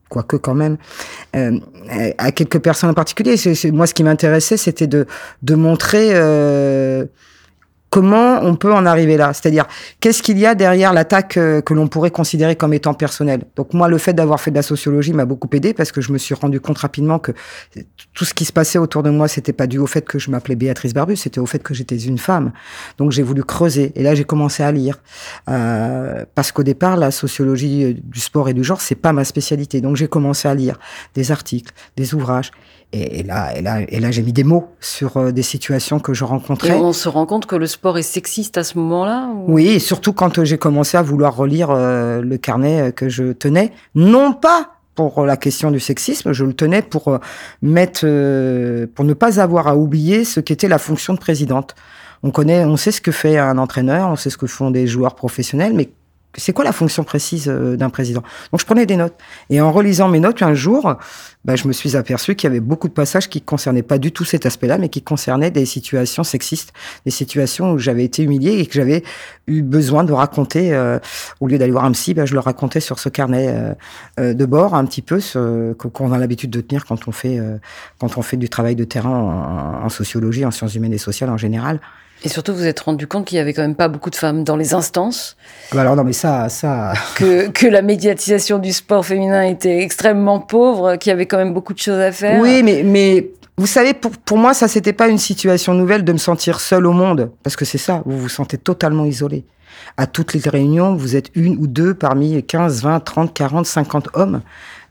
Quoique 0.09 0.37
quand 0.37 0.53
même, 0.55 0.77
euh, 1.35 1.59
à 2.17 2.31
quelques 2.31 2.59
personnes 2.59 2.89
en 2.89 2.93
particulier. 2.93 3.35
Moi, 3.73 3.85
ce 3.87 3.93
qui 3.93 4.03
m'intéressait, 4.05 4.55
c'était 4.55 4.87
de, 4.87 5.05
de 5.43 5.55
montrer 5.55 6.11
euh, 6.13 7.05
comment 7.97 8.43
on 8.43 8.55
peut 8.55 8.71
en 8.71 8.85
arriver 8.85 9.17
là. 9.17 9.33
C'est-à-dire, 9.33 9.65
qu'est-ce 9.99 10.21
qu'il 10.21 10.37
y 10.37 10.45
a 10.45 10.53
derrière 10.53 10.93
l'attaque 10.93 11.35
euh, 11.37 11.61
que 11.61 11.73
l'on 11.73 11.87
pourrait 11.87 12.11
considérer 12.11 12.55
comme 12.55 12.75
étant 12.75 12.93
personnelle? 12.93 13.41
Donc 13.55 13.73
moi, 13.73 13.87
le 13.87 13.97
fait 13.97 14.13
d'avoir 14.13 14.39
fait 14.39 14.51
de 14.51 14.55
la 14.55 14.61
sociologie 14.61 15.13
m'a 15.13 15.25
beaucoup 15.25 15.49
aidé 15.53 15.73
parce 15.73 15.91
que 15.91 15.99
je 15.99 16.11
me 16.11 16.19
suis 16.19 16.35
rendu 16.35 16.59
compte 16.59 16.77
rapidement 16.77 17.17
que 17.17 17.31
tout 18.13 18.23
ce 18.23 18.35
qui 18.35 18.45
se 18.45 18.53
passait 18.53 18.77
autour 18.77 19.01
de 19.01 19.09
moi, 19.09 19.27
c'était 19.27 19.51
pas 19.51 19.65
dû 19.65 19.79
au 19.79 19.87
fait 19.87 20.05
que 20.05 20.19
je 20.19 20.29
m'appelais 20.29 20.55
Béatrice 20.55 20.93
Barbus, 20.93 21.15
c'était 21.15 21.39
au 21.39 21.47
fait 21.47 21.63
que 21.63 21.73
j'étais 21.73 21.97
une 21.97 22.19
femme. 22.19 22.51
Donc 22.99 23.09
j'ai 23.09 23.23
voulu 23.23 23.43
creuser 23.43 23.93
et 23.95 24.03
là 24.03 24.13
j'ai 24.13 24.25
commencé 24.25 24.61
à 24.61 24.71
lire 24.71 24.99
Euh, 25.49 26.23
parce 26.35 26.51
qu'au 26.51 26.63
départ, 26.63 26.97
la 26.97 27.09
sociologie 27.09 27.83
euh, 27.83 27.93
du 28.03 28.19
sport 28.19 28.49
et 28.49 28.53
du 28.53 28.63
genre, 28.63 28.81
c'est 28.81 28.95
pas 28.95 29.13
ma 29.13 29.23
spécialité. 29.23 29.81
Donc 29.81 29.95
j'ai 29.95 30.07
commencé 30.07 30.47
à 30.47 30.53
lire 30.53 30.77
des 31.15 31.31
articles, 31.31 31.73
des 31.95 32.13
ouvrages. 32.13 32.51
Et, 32.93 33.19
et 33.19 33.23
là, 33.23 33.55
et 33.57 33.61
là, 33.61 33.81
et 33.87 33.99
là, 33.99 34.11
j'ai 34.11 34.21
mis 34.23 34.31
des 34.31 34.45
mots 34.45 34.69
sur 34.79 35.17
euh, 35.17 35.31
des 35.31 35.41
situations 35.43 35.99
que 35.99 36.13
je 36.13 36.23
Et 36.23 36.27
rencontrais. 36.27 36.73
on 36.73 36.93
se 36.93 37.09
rend 37.09 37.25
compte 37.25 37.45
que 37.45 37.55
le 37.57 37.67
sport 37.67 37.97
est 37.97 38.01
sexiste 38.01 38.57
à 38.57 38.63
ce 38.63 38.77
moment-là 38.77 39.29
ou- 39.35 39.53
Oui, 39.55 39.67
et 39.67 39.79
surtout 39.79 40.13
quand 40.13 40.37
euh, 40.39 40.45
j'ai 40.45 40.57
commencé 40.57 40.95
à 40.97 41.01
vouloir 41.01 41.35
relire 41.35 41.69
euh, 41.71 42.21
le 42.21 42.37
carnet 42.37 42.93
que 42.95 43.09
je 43.09 43.33
tenais, 43.33 43.71
non 43.95 44.31
pas 44.33 44.71
pour 44.95 45.25
la 45.25 45.37
question 45.37 45.69
du 45.69 45.79
sexisme, 45.81 46.31
je 46.31 46.43
le 46.45 46.53
tenais 46.53 46.81
pour 46.81 47.19
mettre, 47.61 48.01
euh, 48.05 48.87
pour 48.95 49.05
ne 49.05 49.13
pas 49.13 49.39
avoir 49.39 49.67
à 49.67 49.75
oublier 49.75 50.23
ce 50.23 50.39
qu'était 50.39 50.67
la 50.69 50.79
fonction 50.79 51.13
de 51.13 51.19
présidente. 51.19 51.75
On 52.23 52.31
connaît, 52.31 52.63
on 52.65 52.77
sait 52.77 52.91
ce 52.91 52.99
que 53.01 53.11
fait 53.11 53.37
un 53.37 53.59
entraîneur, 53.59 54.09
on 54.09 54.15
sait 54.15 54.31
ce 54.31 54.37
que 54.37 54.47
font 54.47 54.71
des 54.71 54.87
joueurs 54.87 55.13
professionnels, 55.13 55.73
mais 55.75 55.89
c'est 56.37 56.53
quoi 56.53 56.63
la 56.63 56.71
fonction 56.71 57.03
précise 57.03 57.47
euh, 57.49 57.75
d'un 57.75 57.89
président? 57.89 58.21
Donc 58.51 58.61
je 58.61 58.65
prenais 58.65 58.85
des 58.85 58.95
notes. 58.95 59.15
Et 59.49 59.59
en 59.61 59.71
relisant 59.71 60.07
mes 60.07 60.19
notes 60.19 60.41
un 60.41 60.53
jour, 60.53 60.95
bah, 61.45 61.55
je 61.55 61.67
me 61.67 61.73
suis 61.73 61.95
aperçu 61.95 62.35
qu'il 62.35 62.47
y 62.47 62.51
avait 62.51 62.59
beaucoup 62.59 62.87
de 62.87 62.93
passages 62.93 63.29
qui 63.29 63.41
concernaient 63.41 63.83
pas 63.83 63.97
du 63.97 64.11
tout 64.11 64.25
cet 64.25 64.45
aspect-là, 64.45 64.77
mais 64.77 64.89
qui 64.89 65.01
concernaient 65.01 65.51
des 65.51 65.65
situations 65.65 66.23
sexistes, 66.23 66.73
des 67.05 67.11
situations 67.11 67.71
où 67.71 67.77
j'avais 67.77 68.03
été 68.03 68.23
humiliée 68.23 68.59
et 68.59 68.65
que 68.65 68.73
j'avais 68.73 69.03
eu 69.47 69.61
besoin 69.61 70.03
de 70.03 70.13
raconter. 70.13 70.73
euh, 70.73 70.99
au 71.39 71.47
lieu 71.47 71.57
d'aller 71.57 71.71
voir 71.71 71.85
un 71.85 71.91
psy, 71.91 72.13
bah, 72.13 72.25
je 72.25 72.33
le 72.33 72.39
racontais 72.39 72.79
sur 72.79 72.99
ce 72.99 73.09
carnet 73.09 73.47
euh, 73.49 73.73
euh, 74.19 74.33
de 74.33 74.45
bord, 74.45 74.75
un 74.75 74.85
petit 74.85 75.01
peu, 75.01 75.19
ce, 75.19 75.73
qu'on 75.73 76.11
a 76.11 76.17
l'habitude 76.17 76.49
de 76.49 76.61
tenir 76.61 76.85
quand 76.85 77.07
on 77.07 77.11
fait 77.11 77.39
euh, 77.39 77.57
quand 77.99 78.17
on 78.17 78.21
fait 78.21 78.37
du 78.37 78.49
travail 78.49 78.75
de 78.75 78.83
terrain 78.83 79.81
en 79.83 79.89
sociologie, 79.89 80.45
en 80.45 80.51
sciences 80.51 80.75
humaines 80.75 80.93
et 80.93 80.97
sociales 80.97 81.29
en 81.29 81.37
général. 81.37 81.79
Et 82.23 82.29
surtout, 82.29 82.51
vous 82.53 82.59
vous 82.59 82.65
êtes 82.65 82.79
rendu 82.79 83.05
compte 83.07 83.25
qu'il 83.25 83.37
y 83.37 83.41
avait 83.41 83.53
quand 83.53 83.61
même 83.61 83.75
pas 83.75 83.87
beaucoup 83.87 84.09
de 84.09 84.15
femmes 84.15 84.43
dans 84.43 84.55
les 84.55 84.73
instances, 84.73 85.37
Bah 85.71 85.81
alors 85.81 85.95
non, 85.95 86.03
mais 86.03 86.13
ça, 86.13 86.49
ça. 86.49 86.93
que, 87.15 87.47
que 87.49 87.67
la 87.67 87.81
médiatisation 87.81 88.57
du 88.57 88.73
sport 88.73 89.05
féminin 89.05 89.43
était 89.43 89.81
extrêmement 89.83 90.39
pauvre, 90.39 90.95
qu'il 90.95 91.11
y 91.11 91.13
avait 91.13 91.27
quand 91.27 91.37
même 91.37 91.53
beaucoup 91.53 91.73
de 91.73 91.79
choses 91.79 91.99
à 91.99 92.11
faire. 92.11 92.41
Oui, 92.41 92.63
mais, 92.63 92.81
mais 92.83 93.29
vous 93.57 93.67
savez, 93.67 93.93
pour, 93.93 94.11
pour 94.11 94.37
moi, 94.37 94.53
ça, 94.53 94.67
c'était 94.67 94.93
pas 94.93 95.07
une 95.07 95.17
situation 95.17 95.73
nouvelle 95.73 96.03
de 96.03 96.11
me 96.13 96.17
sentir 96.17 96.59
seule 96.59 96.85
au 96.87 96.91
monde. 96.91 97.31
Parce 97.43 97.55
que 97.55 97.65
c'est 97.65 97.77
ça, 97.77 98.01
vous 98.05 98.17
vous 98.17 98.29
sentez 98.29 98.57
totalement 98.57 99.05
isolé. 99.05 99.45
À 99.95 100.07
toutes 100.07 100.33
les 100.33 100.47
réunions, 100.49 100.95
vous 100.95 101.15
êtes 101.15 101.29
une 101.35 101.57
ou 101.57 101.67
deux 101.67 101.93
parmi 101.93 102.43
15, 102.43 102.81
20, 102.83 102.99
30, 102.99 103.33
40, 103.33 103.65
50 103.65 104.09
hommes. 104.13 104.41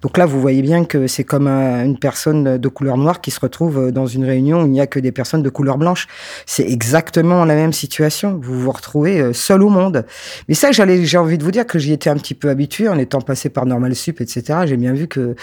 Donc 0.02 0.18
là, 0.18 0.26
vous 0.26 0.40
voyez 0.40 0.62
bien 0.62 0.84
que 0.84 1.06
c'est 1.06 1.24
comme 1.24 1.46
un- 1.46 1.84
une 1.84 1.98
personne 1.98 2.58
de 2.58 2.68
couleur 2.68 2.96
noire 2.96 3.20
qui 3.20 3.30
se 3.30 3.40
retrouve 3.40 3.90
dans 3.90 4.06
une 4.06 4.24
réunion 4.24 4.62
où 4.62 4.66
il 4.66 4.70
n'y 4.72 4.80
a 4.80 4.86
que 4.86 5.00
des 5.00 5.12
personnes 5.12 5.42
de 5.42 5.48
couleur 5.50 5.78
blanche. 5.78 6.06
C'est 6.46 6.68
exactement 6.70 7.44
la 7.44 7.54
même 7.54 7.72
situation. 7.72 8.38
Vous 8.42 8.60
vous 8.60 8.70
retrouvez 8.70 9.20
euh, 9.20 9.32
seul 9.32 9.62
au 9.62 9.68
monde. 9.68 10.04
Mais 10.48 10.54
ça, 10.54 10.70
j'allais, 10.72 11.04
j'ai 11.04 11.18
envie 11.18 11.38
de 11.38 11.44
vous 11.44 11.50
dire 11.50 11.66
que 11.66 11.78
j'y 11.78 11.92
étais 11.92 12.10
un 12.10 12.16
petit 12.16 12.34
peu 12.34 12.48
habitué 12.50 12.88
en 12.88 12.98
étant 12.98 13.20
passé 13.20 13.48
par 13.48 13.66
Normal 13.66 13.94
Sup, 13.94 14.20
etc. 14.20 14.60
J'ai 14.66 14.76
bien 14.76 14.92
vu 14.92 15.08
que 15.08 15.34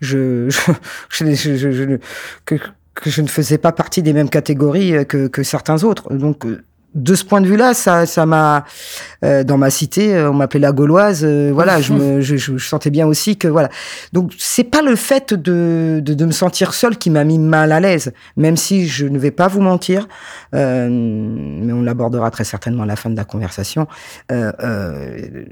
je, 0.00 0.48
je, 1.10 1.34
je, 1.34 1.56
je- 1.56 1.70
je- 1.72 1.96
que, 2.44 2.56
je 3.06 3.22
ne 3.22 3.28
faisais 3.28 3.56
pas 3.58 3.72
partie 3.72 4.02
des 4.02 4.12
mêmes 4.12 4.28
catégories 4.28 4.94
euh, 4.96 5.04
que, 5.04 5.28
que 5.28 5.42
certains 5.42 5.84
autres. 5.84 6.12
Donc, 6.12 6.44
euh, 6.44 6.62
de 6.94 7.14
ce 7.14 7.24
point 7.24 7.40
de 7.40 7.46
vue-là, 7.46 7.72
ça, 7.72 8.04
ça 8.04 8.26
m'a 8.26 8.64
euh, 9.24 9.44
dans 9.44 9.58
ma 9.58 9.70
cité, 9.70 10.14
euh, 10.14 10.30
on 10.30 10.34
m'appelait 10.34 10.58
la 10.60 10.72
Gauloise. 10.72 11.22
euh, 11.24 11.50
voilà, 11.54 11.80
je 11.80 11.92
me, 11.92 12.20
je, 12.20 12.36
je- 12.36 12.56
sentais 12.58 12.90
bien 12.90 13.06
aussi 13.06 13.36
que 13.36 13.46
voilà. 13.46 13.68
Donc, 14.12 14.32
c'est 14.38 14.64
pas 14.64 14.82
le 14.82 14.96
fait 14.96 15.32
de, 15.32 16.00
de, 16.02 16.14
de 16.14 16.24
me 16.24 16.32
sentir 16.32 16.74
seule 16.74 16.96
qui 16.98 17.10
m'a 17.10 17.22
mis 17.24 17.38
mal 17.38 17.70
à 17.70 17.78
l'aise, 17.80 18.12
même 18.36 18.56
si 18.56 18.88
je 18.88 19.06
ne 19.06 19.18
vais 19.18 19.30
pas 19.30 19.46
vous 19.46 19.60
mentir, 19.60 20.08
euh, 20.54 20.88
mais 20.90 21.72
on 21.72 21.82
l'abordera 21.82 22.30
très 22.32 22.44
certainement 22.44 22.82
à 22.82 22.86
la 22.86 22.96
fin 22.96 23.08
de 23.10 23.16
la 23.16 23.24
conversation. 23.24 23.86
Euh, 24.32 24.50
euh, 24.62 25.44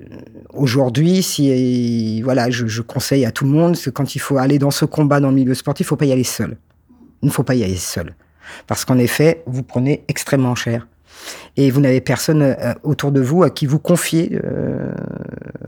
Aujourd'hui, 0.52 1.22
si 1.22 2.20
voilà, 2.22 2.50
je, 2.50 2.66
je 2.66 2.82
conseille 2.82 3.24
à 3.24 3.30
tout 3.30 3.44
le 3.44 3.50
monde, 3.50 3.76
c'est 3.76 3.92
quand 3.92 4.14
il 4.14 4.18
faut 4.18 4.38
aller 4.38 4.58
dans 4.58 4.70
ce 4.72 4.84
combat 4.84 5.20
dans 5.20 5.28
le 5.28 5.34
milieu 5.34 5.54
sportif, 5.54 5.86
il 5.86 5.88
faut 5.88 5.96
pas 5.96 6.06
y 6.06 6.12
aller 6.12 6.24
seul. 6.24 6.56
Il 7.22 7.26
ne 7.26 7.30
faut 7.32 7.42
pas 7.42 7.54
y 7.54 7.62
aller 7.64 7.76
seul, 7.76 8.14
parce 8.66 8.84
qu'en 8.84 8.98
effet, 8.98 9.42
vous 9.46 9.62
prenez 9.62 10.04
extrêmement 10.08 10.54
cher 10.54 10.86
et 11.56 11.70
vous 11.70 11.80
n'avez 11.80 12.00
personne 12.00 12.42
euh, 12.42 12.74
autour 12.82 13.12
de 13.12 13.20
vous 13.20 13.42
à 13.42 13.50
qui 13.50 13.66
vous 13.66 13.78
confier. 13.78 14.38
euh, 14.44 14.92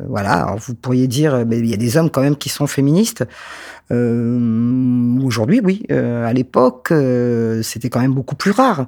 voilà, 0.08 0.44
alors 0.44 0.58
vous 0.58 0.74
pourriez 0.74 1.06
dire, 1.06 1.34
euh, 1.34 1.44
mais 1.46 1.58
il 1.58 1.66
y 1.66 1.74
a 1.74 1.76
des 1.76 1.96
hommes 1.96 2.10
quand 2.10 2.22
même 2.22 2.36
qui 2.36 2.48
sont 2.48 2.66
féministes. 2.66 3.24
Euh, 3.92 5.18
Aujourd'hui, 5.24 5.60
oui. 5.62 5.84
Euh, 5.90 6.26
à 6.26 6.32
l'époque, 6.32 6.88
euh, 6.90 7.62
c'était 7.62 7.88
quand 7.88 8.00
même 8.00 8.14
beaucoup 8.14 8.36
plus 8.36 8.50
rare. 8.50 8.86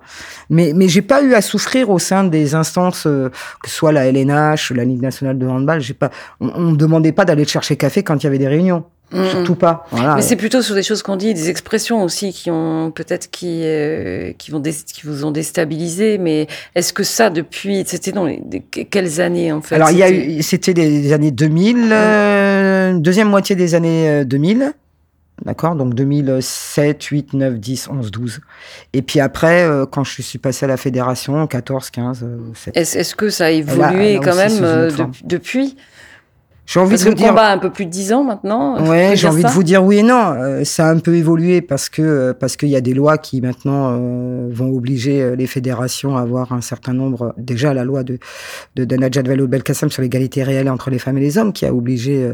Mais, 0.50 0.72
mais 0.74 0.88
j'ai 0.88 1.02
pas 1.02 1.22
eu 1.22 1.34
à 1.34 1.42
souffrir 1.42 1.90
au 1.90 1.98
sein 1.98 2.24
des 2.24 2.54
instances, 2.54 3.02
que 3.04 3.30
ce 3.66 3.70
soit 3.70 3.92
la 3.92 4.06
LNH, 4.06 4.72
la 4.72 4.84
Ligue 4.84 5.02
nationale 5.02 5.38
de 5.38 5.46
handball. 5.46 5.80
J'ai 5.80 5.94
pas, 5.94 6.10
on, 6.40 6.72
demandait 6.72 7.12
pas 7.12 7.24
d'aller 7.24 7.44
chercher 7.44 7.76
café 7.76 8.02
quand 8.02 8.22
il 8.22 8.24
y 8.24 8.26
avait 8.26 8.38
des 8.38 8.48
réunions. 8.48 8.84
Mhm. 9.12 9.28
Surtout 9.30 9.54
pas. 9.54 9.86
Voilà. 9.90 10.14
Mais 10.16 10.22
c'est 10.22 10.36
plutôt 10.36 10.62
sur 10.62 10.74
des 10.74 10.82
choses 10.82 11.02
qu'on 11.02 11.16
dit, 11.16 11.34
des 11.34 11.50
expressions 11.50 12.02
aussi 12.02 12.32
qui 12.32 12.50
ont 12.50 12.90
peut-être 12.90 13.30
qui 13.30 13.60
euh, 13.64 14.32
qui 14.38 14.50
vont 14.50 14.58
dé- 14.60 14.72
qui 14.72 15.02
vous 15.06 15.24
ont 15.24 15.30
déstabilisé. 15.30 16.18
Mais 16.18 16.46
est-ce 16.74 16.92
que 16.92 17.02
ça 17.04 17.30
depuis 17.30 17.84
c'était 17.86 18.12
dans 18.12 18.24
les 18.24 18.40
quelles 18.70 19.20
années 19.20 19.52
en 19.52 19.60
fait? 19.60 19.74
Alors, 19.76 19.90
il 19.90 19.98
y 19.98 20.02
a 20.02 20.08
c'était- 20.08 20.26
eu, 20.38 20.42
c'était 20.42 20.74
des 20.74 21.12
années 21.12 21.30
2000, 21.30 21.90
euh, 21.92 22.94
deuxième 22.98 23.28
moitié 23.28 23.56
des 23.56 23.74
années 23.74 24.08
euh, 24.08 24.24
2000. 24.24 24.72
D'accord? 25.44 25.74
Donc 25.74 25.94
2007, 25.94 27.02
8, 27.02 27.32
9, 27.32 27.58
10, 27.58 27.88
11, 27.90 28.10
12. 28.12 28.40
Et 28.92 29.02
puis 29.02 29.18
après, 29.18 29.64
euh, 29.64 29.86
quand 29.86 30.04
je 30.04 30.22
suis 30.22 30.38
passé 30.38 30.66
à 30.66 30.68
la 30.68 30.76
fédération, 30.76 31.46
14, 31.48 31.90
15, 31.90 32.22
euh, 32.22 32.36
7. 32.54 32.76
Est-ce 32.76 32.98
est-ce 32.98 33.14
que 33.16 33.28
ça 33.28 33.46
a 33.46 33.50
évolué 33.50 34.20
quand 34.22 34.36
même 34.36 34.58
euh, 34.62 34.90
de- 34.90 35.04
depuis? 35.24 35.76
J'ai 36.64 36.78
envie 36.78 36.90
parce 36.90 37.04
de 37.04 37.10
vous 37.10 37.14
dire. 37.16 37.28
combat 37.28 37.48
a 37.48 37.52
un 37.52 37.58
peu 37.58 37.70
plus 37.70 37.86
de 37.86 37.90
dix 37.90 38.12
ans 38.12 38.22
maintenant. 38.22 38.86
Ouais, 38.86 39.12
j'ai 39.16 39.26
envie 39.26 39.42
de 39.42 39.48
vous 39.48 39.64
dire 39.64 39.84
oui 39.84 39.98
et 39.98 40.02
non. 40.02 40.34
Euh, 40.36 40.64
ça 40.64 40.88
a 40.88 40.92
un 40.92 40.98
peu 40.98 41.14
évolué 41.14 41.60
parce 41.60 41.88
que 41.88 42.02
euh, 42.02 42.34
parce 42.34 42.56
qu'il 42.56 42.68
y 42.68 42.76
a 42.76 42.80
des 42.80 42.94
lois 42.94 43.18
qui 43.18 43.40
maintenant 43.40 43.90
euh, 43.92 44.48
vont 44.50 44.70
obliger 44.70 45.34
les 45.36 45.46
fédérations 45.46 46.16
à 46.16 46.22
avoir 46.22 46.52
un 46.52 46.60
certain 46.60 46.92
nombre. 46.92 47.34
Déjà, 47.36 47.74
la 47.74 47.84
loi 47.84 48.04
de 48.04 48.18
de, 48.76 48.84
de 48.84 48.96
Najat 48.96 49.22
Vallaud-Belkacem 49.22 49.90
sur 49.90 50.02
l'égalité 50.02 50.44
réelle 50.44 50.70
entre 50.70 50.90
les 50.90 50.98
femmes 50.98 51.18
et 51.18 51.20
les 51.22 51.36
hommes, 51.36 51.52
qui 51.52 51.66
a 51.66 51.74
obligé 51.74 52.32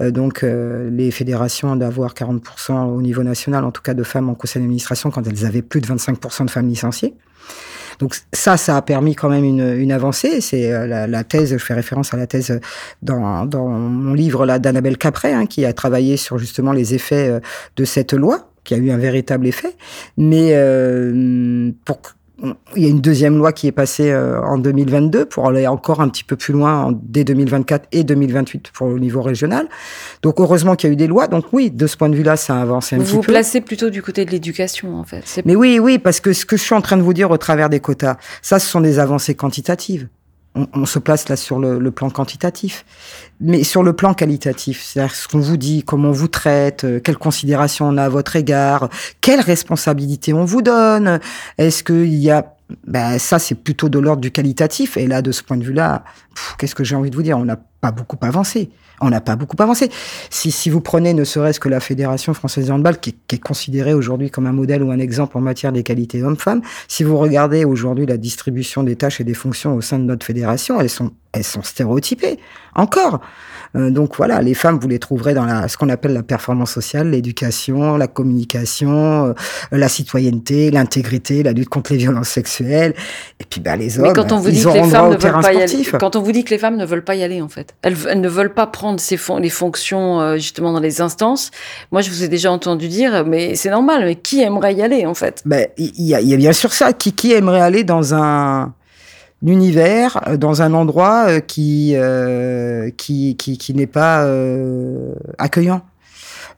donc 0.00 0.42
les 0.42 1.10
fédérations 1.10 1.76
d'avoir 1.76 2.14
40% 2.14 2.88
au 2.88 3.00
niveau 3.00 3.22
national, 3.22 3.64
en 3.64 3.70
tout 3.70 3.82
cas 3.82 3.94
de 3.94 4.02
femmes 4.02 4.28
en 4.28 4.34
conseil 4.34 4.60
d'administration, 4.60 5.10
quand 5.10 5.26
elles 5.26 5.46
avaient 5.46 5.62
plus 5.62 5.80
de 5.80 5.86
25% 5.86 6.46
de 6.46 6.50
femmes 6.50 6.68
licenciées. 6.68 7.14
Donc 7.98 8.16
ça, 8.32 8.56
ça 8.56 8.76
a 8.76 8.82
permis 8.82 9.14
quand 9.14 9.28
même 9.28 9.44
une, 9.44 9.76
une 9.76 9.92
avancée. 9.92 10.40
C'est 10.40 10.72
euh, 10.72 10.86
la, 10.86 11.06
la, 11.06 11.24
thèse, 11.24 11.52
je 11.52 11.58
fais 11.58 11.74
référence 11.74 12.14
à 12.14 12.16
la 12.16 12.26
thèse 12.26 12.60
dans, 13.02 13.44
dans 13.44 13.68
mon 13.68 14.14
livre 14.14 14.46
là 14.46 14.58
d'Annabelle 14.58 14.98
Capret, 14.98 15.32
hein, 15.32 15.46
qui 15.46 15.64
a 15.64 15.72
travaillé 15.72 16.16
sur 16.16 16.38
justement 16.38 16.72
les 16.72 16.94
effets 16.94 17.28
euh, 17.28 17.40
de 17.76 17.84
cette 17.84 18.12
loi 18.12 18.50
qui 18.64 18.74
a 18.74 18.76
eu 18.76 18.90
un 18.90 18.98
véritable 18.98 19.46
effet. 19.46 19.74
Mais 20.16 20.50
euh, 20.52 21.70
pour 21.84 22.00
il 22.76 22.82
y 22.82 22.86
a 22.86 22.88
une 22.88 23.00
deuxième 23.00 23.36
loi 23.36 23.52
qui 23.52 23.66
est 23.66 23.72
passée 23.72 24.10
euh, 24.10 24.40
en 24.42 24.58
2022 24.58 25.24
pour 25.24 25.48
aller 25.48 25.66
encore 25.66 26.00
un 26.00 26.08
petit 26.08 26.24
peu 26.24 26.36
plus 26.36 26.52
loin 26.52 26.84
en, 26.84 26.92
dès 26.92 27.24
2024 27.24 27.88
et 27.92 28.04
2028 28.04 28.70
pour 28.72 28.88
le 28.88 28.98
niveau 28.98 29.22
régional. 29.22 29.68
Donc 30.22 30.40
heureusement 30.40 30.76
qu'il 30.76 30.88
y 30.88 30.90
a 30.90 30.94
eu 30.94 30.96
des 30.96 31.06
lois. 31.06 31.26
Donc 31.26 31.46
oui, 31.52 31.70
de 31.70 31.86
ce 31.86 31.96
point 31.96 32.08
de 32.08 32.16
vue-là, 32.16 32.36
ça 32.36 32.56
a 32.56 32.62
avancé 32.62 32.94
un 32.94 32.98
vous 32.98 33.04
petit 33.04 33.10
peu. 33.10 33.16
Vous 33.16 33.22
vous 33.22 33.26
placez 33.26 33.60
plutôt 33.60 33.90
du 33.90 34.02
côté 34.02 34.24
de 34.24 34.30
l'éducation 34.30 34.96
en 34.96 35.04
fait. 35.04 35.42
Mais 35.44 35.56
oui, 35.56 35.78
oui, 35.78 35.98
parce 35.98 36.20
que 36.20 36.32
ce 36.32 36.46
que 36.46 36.56
je 36.56 36.62
suis 36.62 36.74
en 36.74 36.80
train 36.80 36.96
de 36.96 37.02
vous 37.02 37.14
dire 37.14 37.30
au 37.30 37.38
travers 37.38 37.68
des 37.68 37.80
quotas, 37.80 38.16
ça, 38.42 38.58
ce 38.58 38.68
sont 38.68 38.80
des 38.80 38.98
avancées 38.98 39.34
quantitatives 39.34 40.08
on, 40.54 40.86
se 40.86 40.98
place 40.98 41.28
là 41.28 41.36
sur 41.36 41.58
le, 41.58 41.90
plan 41.90 42.10
quantitatif, 42.10 42.84
mais 43.40 43.62
sur 43.62 43.82
le 43.82 43.92
plan 43.92 44.14
qualitatif, 44.14 44.82
c'est-à-dire 44.82 45.14
ce 45.14 45.28
qu'on 45.28 45.40
vous 45.40 45.56
dit, 45.56 45.84
comment 45.84 46.08
on 46.08 46.12
vous 46.12 46.28
traite, 46.28 46.84
euh, 46.84 47.00
quelles 47.00 47.18
considérations 47.18 47.86
on 47.86 47.96
a 47.96 48.04
à 48.04 48.08
votre 48.08 48.34
égard, 48.36 48.88
quelles 49.20 49.40
responsabilités 49.40 50.32
on 50.32 50.44
vous 50.44 50.62
donne, 50.62 51.20
est-ce 51.58 51.84
qu'il 51.84 52.14
y 52.14 52.30
a 52.30 52.54
ben, 52.86 53.18
ça, 53.18 53.38
c'est 53.38 53.54
plutôt 53.54 53.88
de 53.88 53.98
l'ordre 53.98 54.20
du 54.20 54.30
qualitatif. 54.30 54.98
Et 54.98 55.06
là, 55.06 55.22
de 55.22 55.32
ce 55.32 55.42
point 55.42 55.56
de 55.56 55.64
vue-là, 55.64 56.04
qu'est-ce 56.58 56.74
que 56.74 56.84
j'ai 56.84 56.96
envie 56.96 57.08
de 57.08 57.16
vous 57.16 57.22
dire? 57.22 57.38
On 57.38 57.46
n'a 57.46 57.58
pas 57.80 57.92
beaucoup 57.92 58.18
avancé. 58.20 58.70
On 59.00 59.10
n'a 59.10 59.20
pas 59.20 59.36
beaucoup 59.36 59.56
avancé. 59.60 59.90
Si, 60.30 60.50
si 60.50 60.70
vous 60.70 60.80
prenez 60.80 61.14
ne 61.14 61.24
serait-ce 61.24 61.60
que 61.60 61.68
la 61.68 61.80
Fédération 61.80 62.34
française 62.34 62.66
de 62.66 62.72
handball, 62.72 62.98
qui, 62.98 63.14
qui 63.26 63.36
est 63.36 63.40
considérée 63.40 63.94
aujourd'hui 63.94 64.30
comme 64.30 64.46
un 64.46 64.52
modèle 64.52 64.82
ou 64.82 64.90
un 64.90 64.98
exemple 64.98 65.38
en 65.38 65.40
matière 65.40 65.72
d'égalité 65.72 66.22
hommes-femmes, 66.22 66.62
si 66.88 67.04
vous 67.04 67.16
regardez 67.16 67.64
aujourd'hui 67.64 68.06
la 68.06 68.16
distribution 68.16 68.82
des 68.82 68.96
tâches 68.96 69.20
et 69.20 69.24
des 69.24 69.34
fonctions 69.34 69.74
au 69.74 69.80
sein 69.80 69.98
de 69.98 70.04
notre 70.04 70.26
fédération, 70.26 70.80
elles 70.80 70.90
sont, 70.90 71.12
elles 71.32 71.44
sont 71.44 71.62
stéréotypées. 71.62 72.38
Encore. 72.78 73.20
Euh, 73.76 73.90
donc 73.90 74.16
voilà, 74.16 74.40
les 74.40 74.54
femmes, 74.54 74.78
vous 74.80 74.88
les 74.88 74.98
trouverez 74.98 75.34
dans 75.34 75.44
la, 75.44 75.68
ce 75.68 75.76
qu'on 75.76 75.90
appelle 75.90 76.14
la 76.14 76.22
performance 76.22 76.70
sociale, 76.70 77.10
l'éducation, 77.10 77.96
la 77.96 78.06
communication, 78.06 79.26
euh, 79.26 79.34
la 79.72 79.88
citoyenneté, 79.88 80.70
l'intégrité, 80.70 81.42
la 81.42 81.52
lutte 81.52 81.68
contre 81.68 81.92
les 81.92 81.98
violences 81.98 82.30
sexuelles. 82.30 82.94
Et 83.40 83.44
puis 83.44 83.60
bah, 83.60 83.76
les 83.76 83.98
hommes, 83.98 84.06
Mais 84.06 84.12
quand 84.14 84.32
on 84.32 84.38
vous 84.38 84.50
dit 84.50 84.62
que 84.62 84.70
les 84.70 84.84
femmes 84.88 85.10
ne 85.10 85.16
veulent 85.16 85.42
pas 85.42 85.52
y 85.52 85.62
aller, 85.62 85.84
quand 86.00 86.16
on 86.16 86.22
vous 86.22 86.32
dit 86.32 86.44
que 86.44 86.50
les 86.50 86.58
femmes 86.58 86.76
ne 86.76 86.86
veulent 86.86 87.04
pas 87.04 87.14
y 87.14 87.22
aller, 87.22 87.42
en 87.42 87.48
fait, 87.48 87.74
elles, 87.82 87.96
elles 88.08 88.20
ne 88.20 88.28
veulent 88.28 88.54
pas 88.54 88.66
prendre 88.66 88.98
ces 89.00 89.18
les 89.40 89.50
fonctions 89.50 90.20
euh, 90.20 90.36
justement 90.36 90.72
dans 90.72 90.80
les 90.80 91.02
instances. 91.02 91.50
Moi, 91.92 92.00
je 92.00 92.10
vous 92.10 92.22
ai 92.22 92.28
déjà 92.28 92.50
entendu 92.50 92.88
dire, 92.88 93.24
mais 93.26 93.54
c'est 93.54 93.70
normal. 93.70 94.04
Mais 94.04 94.14
qui 94.14 94.40
aimerait 94.40 94.74
y 94.74 94.82
aller, 94.82 95.04
en 95.04 95.14
fait? 95.14 95.42
Ben, 95.44 95.66
il 95.76 96.06
y, 96.06 96.14
a, 96.14 96.20
y 96.20 96.32
a 96.32 96.36
bien 96.36 96.52
sûr 96.52 96.72
ça. 96.72 96.92
Qui, 96.92 97.12
qui 97.12 97.32
aimerait 97.32 97.60
aller 97.60 97.84
dans 97.84 98.14
un 98.14 98.72
l'univers 99.42 100.20
euh, 100.26 100.36
dans 100.36 100.62
un 100.62 100.74
endroit 100.74 101.26
euh, 101.28 101.40
qui 101.40 101.92
euh, 101.94 102.90
qui, 102.96 103.36
qui, 103.36 103.58
qui 103.58 103.74
n'est 103.74 103.86
pas 103.86 104.24
euh, 104.24 105.14
accueillant. 105.38 105.82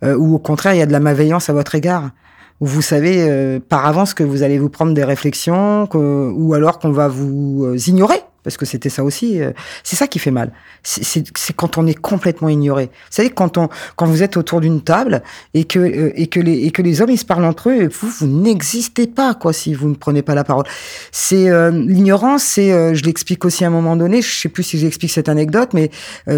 Euh, 0.02 0.16
ou 0.16 0.34
au 0.34 0.38
contraire 0.38 0.74
il 0.74 0.78
y 0.78 0.82
a 0.82 0.86
de 0.86 0.92
la 0.92 1.00
malveillance 1.00 1.50
à 1.50 1.52
votre 1.52 1.74
égard. 1.74 2.10
Où 2.60 2.66
vous 2.66 2.82
savez 2.82 3.58
par 3.70 3.86
avance 3.86 4.12
que 4.12 4.22
vous 4.22 4.42
allez 4.42 4.58
vous 4.58 4.68
prendre 4.68 4.92
des 4.92 5.02
réflexions 5.02 5.86
que, 5.86 6.30
ou 6.30 6.52
alors 6.52 6.78
qu'on 6.78 6.92
va 6.92 7.08
vous 7.08 7.74
ignorer 7.88 8.20
parce 8.42 8.56
que 8.56 8.64
c'était 8.64 8.88
ça 8.88 9.04
aussi. 9.04 9.40
Euh, 9.40 9.52
c'est 9.82 9.96
ça 9.96 10.06
qui 10.06 10.18
fait 10.18 10.30
mal. 10.30 10.52
C'est 10.82 11.24
quand 11.54 11.78
on 11.78 11.86
est 11.86 11.94
complètement 11.94 12.48
ignoré. 12.48 12.86
Vous 12.86 13.10
savez, 13.10 13.30
quand 13.30 13.58
on, 13.58 13.68
quand 13.96 14.06
vous 14.06 14.22
êtes 14.22 14.36
autour 14.36 14.60
d'une 14.60 14.80
table 14.82 15.22
et 15.52 15.64
que 15.64 15.78
euh, 15.78 16.12
et 16.14 16.26
que 16.26 16.40
les 16.40 16.64
et 16.64 16.70
que 16.70 16.82
les 16.82 17.02
hommes 17.02 17.10
ils 17.10 17.18
se 17.18 17.24
parlent 17.24 17.44
entre 17.44 17.70
eux, 17.70 17.88
vous 17.88 18.08
vous 18.08 18.26
n'existez 18.26 19.06
pas 19.06 19.34
quoi 19.34 19.52
si 19.52 19.74
vous 19.74 19.88
ne 19.88 19.94
prenez 19.94 20.22
pas 20.22 20.34
la 20.34 20.44
parole. 20.44 20.64
C'est 21.12 21.50
euh, 21.50 21.70
l'ignorance. 21.70 22.42
C'est, 22.42 22.94
je 22.94 23.04
l'explique 23.04 23.44
aussi 23.44 23.64
à 23.64 23.68
un 23.68 23.70
moment 23.70 23.96
donné. 23.96 24.22
Je 24.22 24.34
sais 24.34 24.48
plus 24.48 24.62
si 24.62 24.78
j'explique 24.78 25.10
cette 25.10 25.28
anecdote, 25.28 25.70
mais 25.74 25.90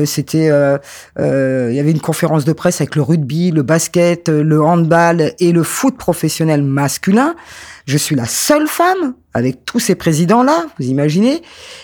c'était, 0.05 0.47
il 0.47 1.75
y 1.75 1.81
avait 1.81 1.91
une 1.91 2.01
conférence 2.01 2.45
de 2.45 2.53
presse 2.53 2.81
avec 2.81 2.97
le 2.97 3.03
rugby, 3.03 3.51
le 3.51 3.63
basket, 3.63 4.29
le 4.29 4.63
handball 4.63 5.33
et 5.39 5.53
le 5.53 5.63
foot 5.63 5.97
professionnel 5.97 6.63
masculin. 6.63 7.35
Je 7.87 7.99
suis 7.99 8.15
la 8.15 8.27
seule 8.27 8.69
femme 8.69 9.15
avec 9.35 9.65
tous 9.65 9.81
ces 9.81 9.95
présidents-là, 9.95 10.67
vous 10.79 10.87
imaginez, 10.87 11.43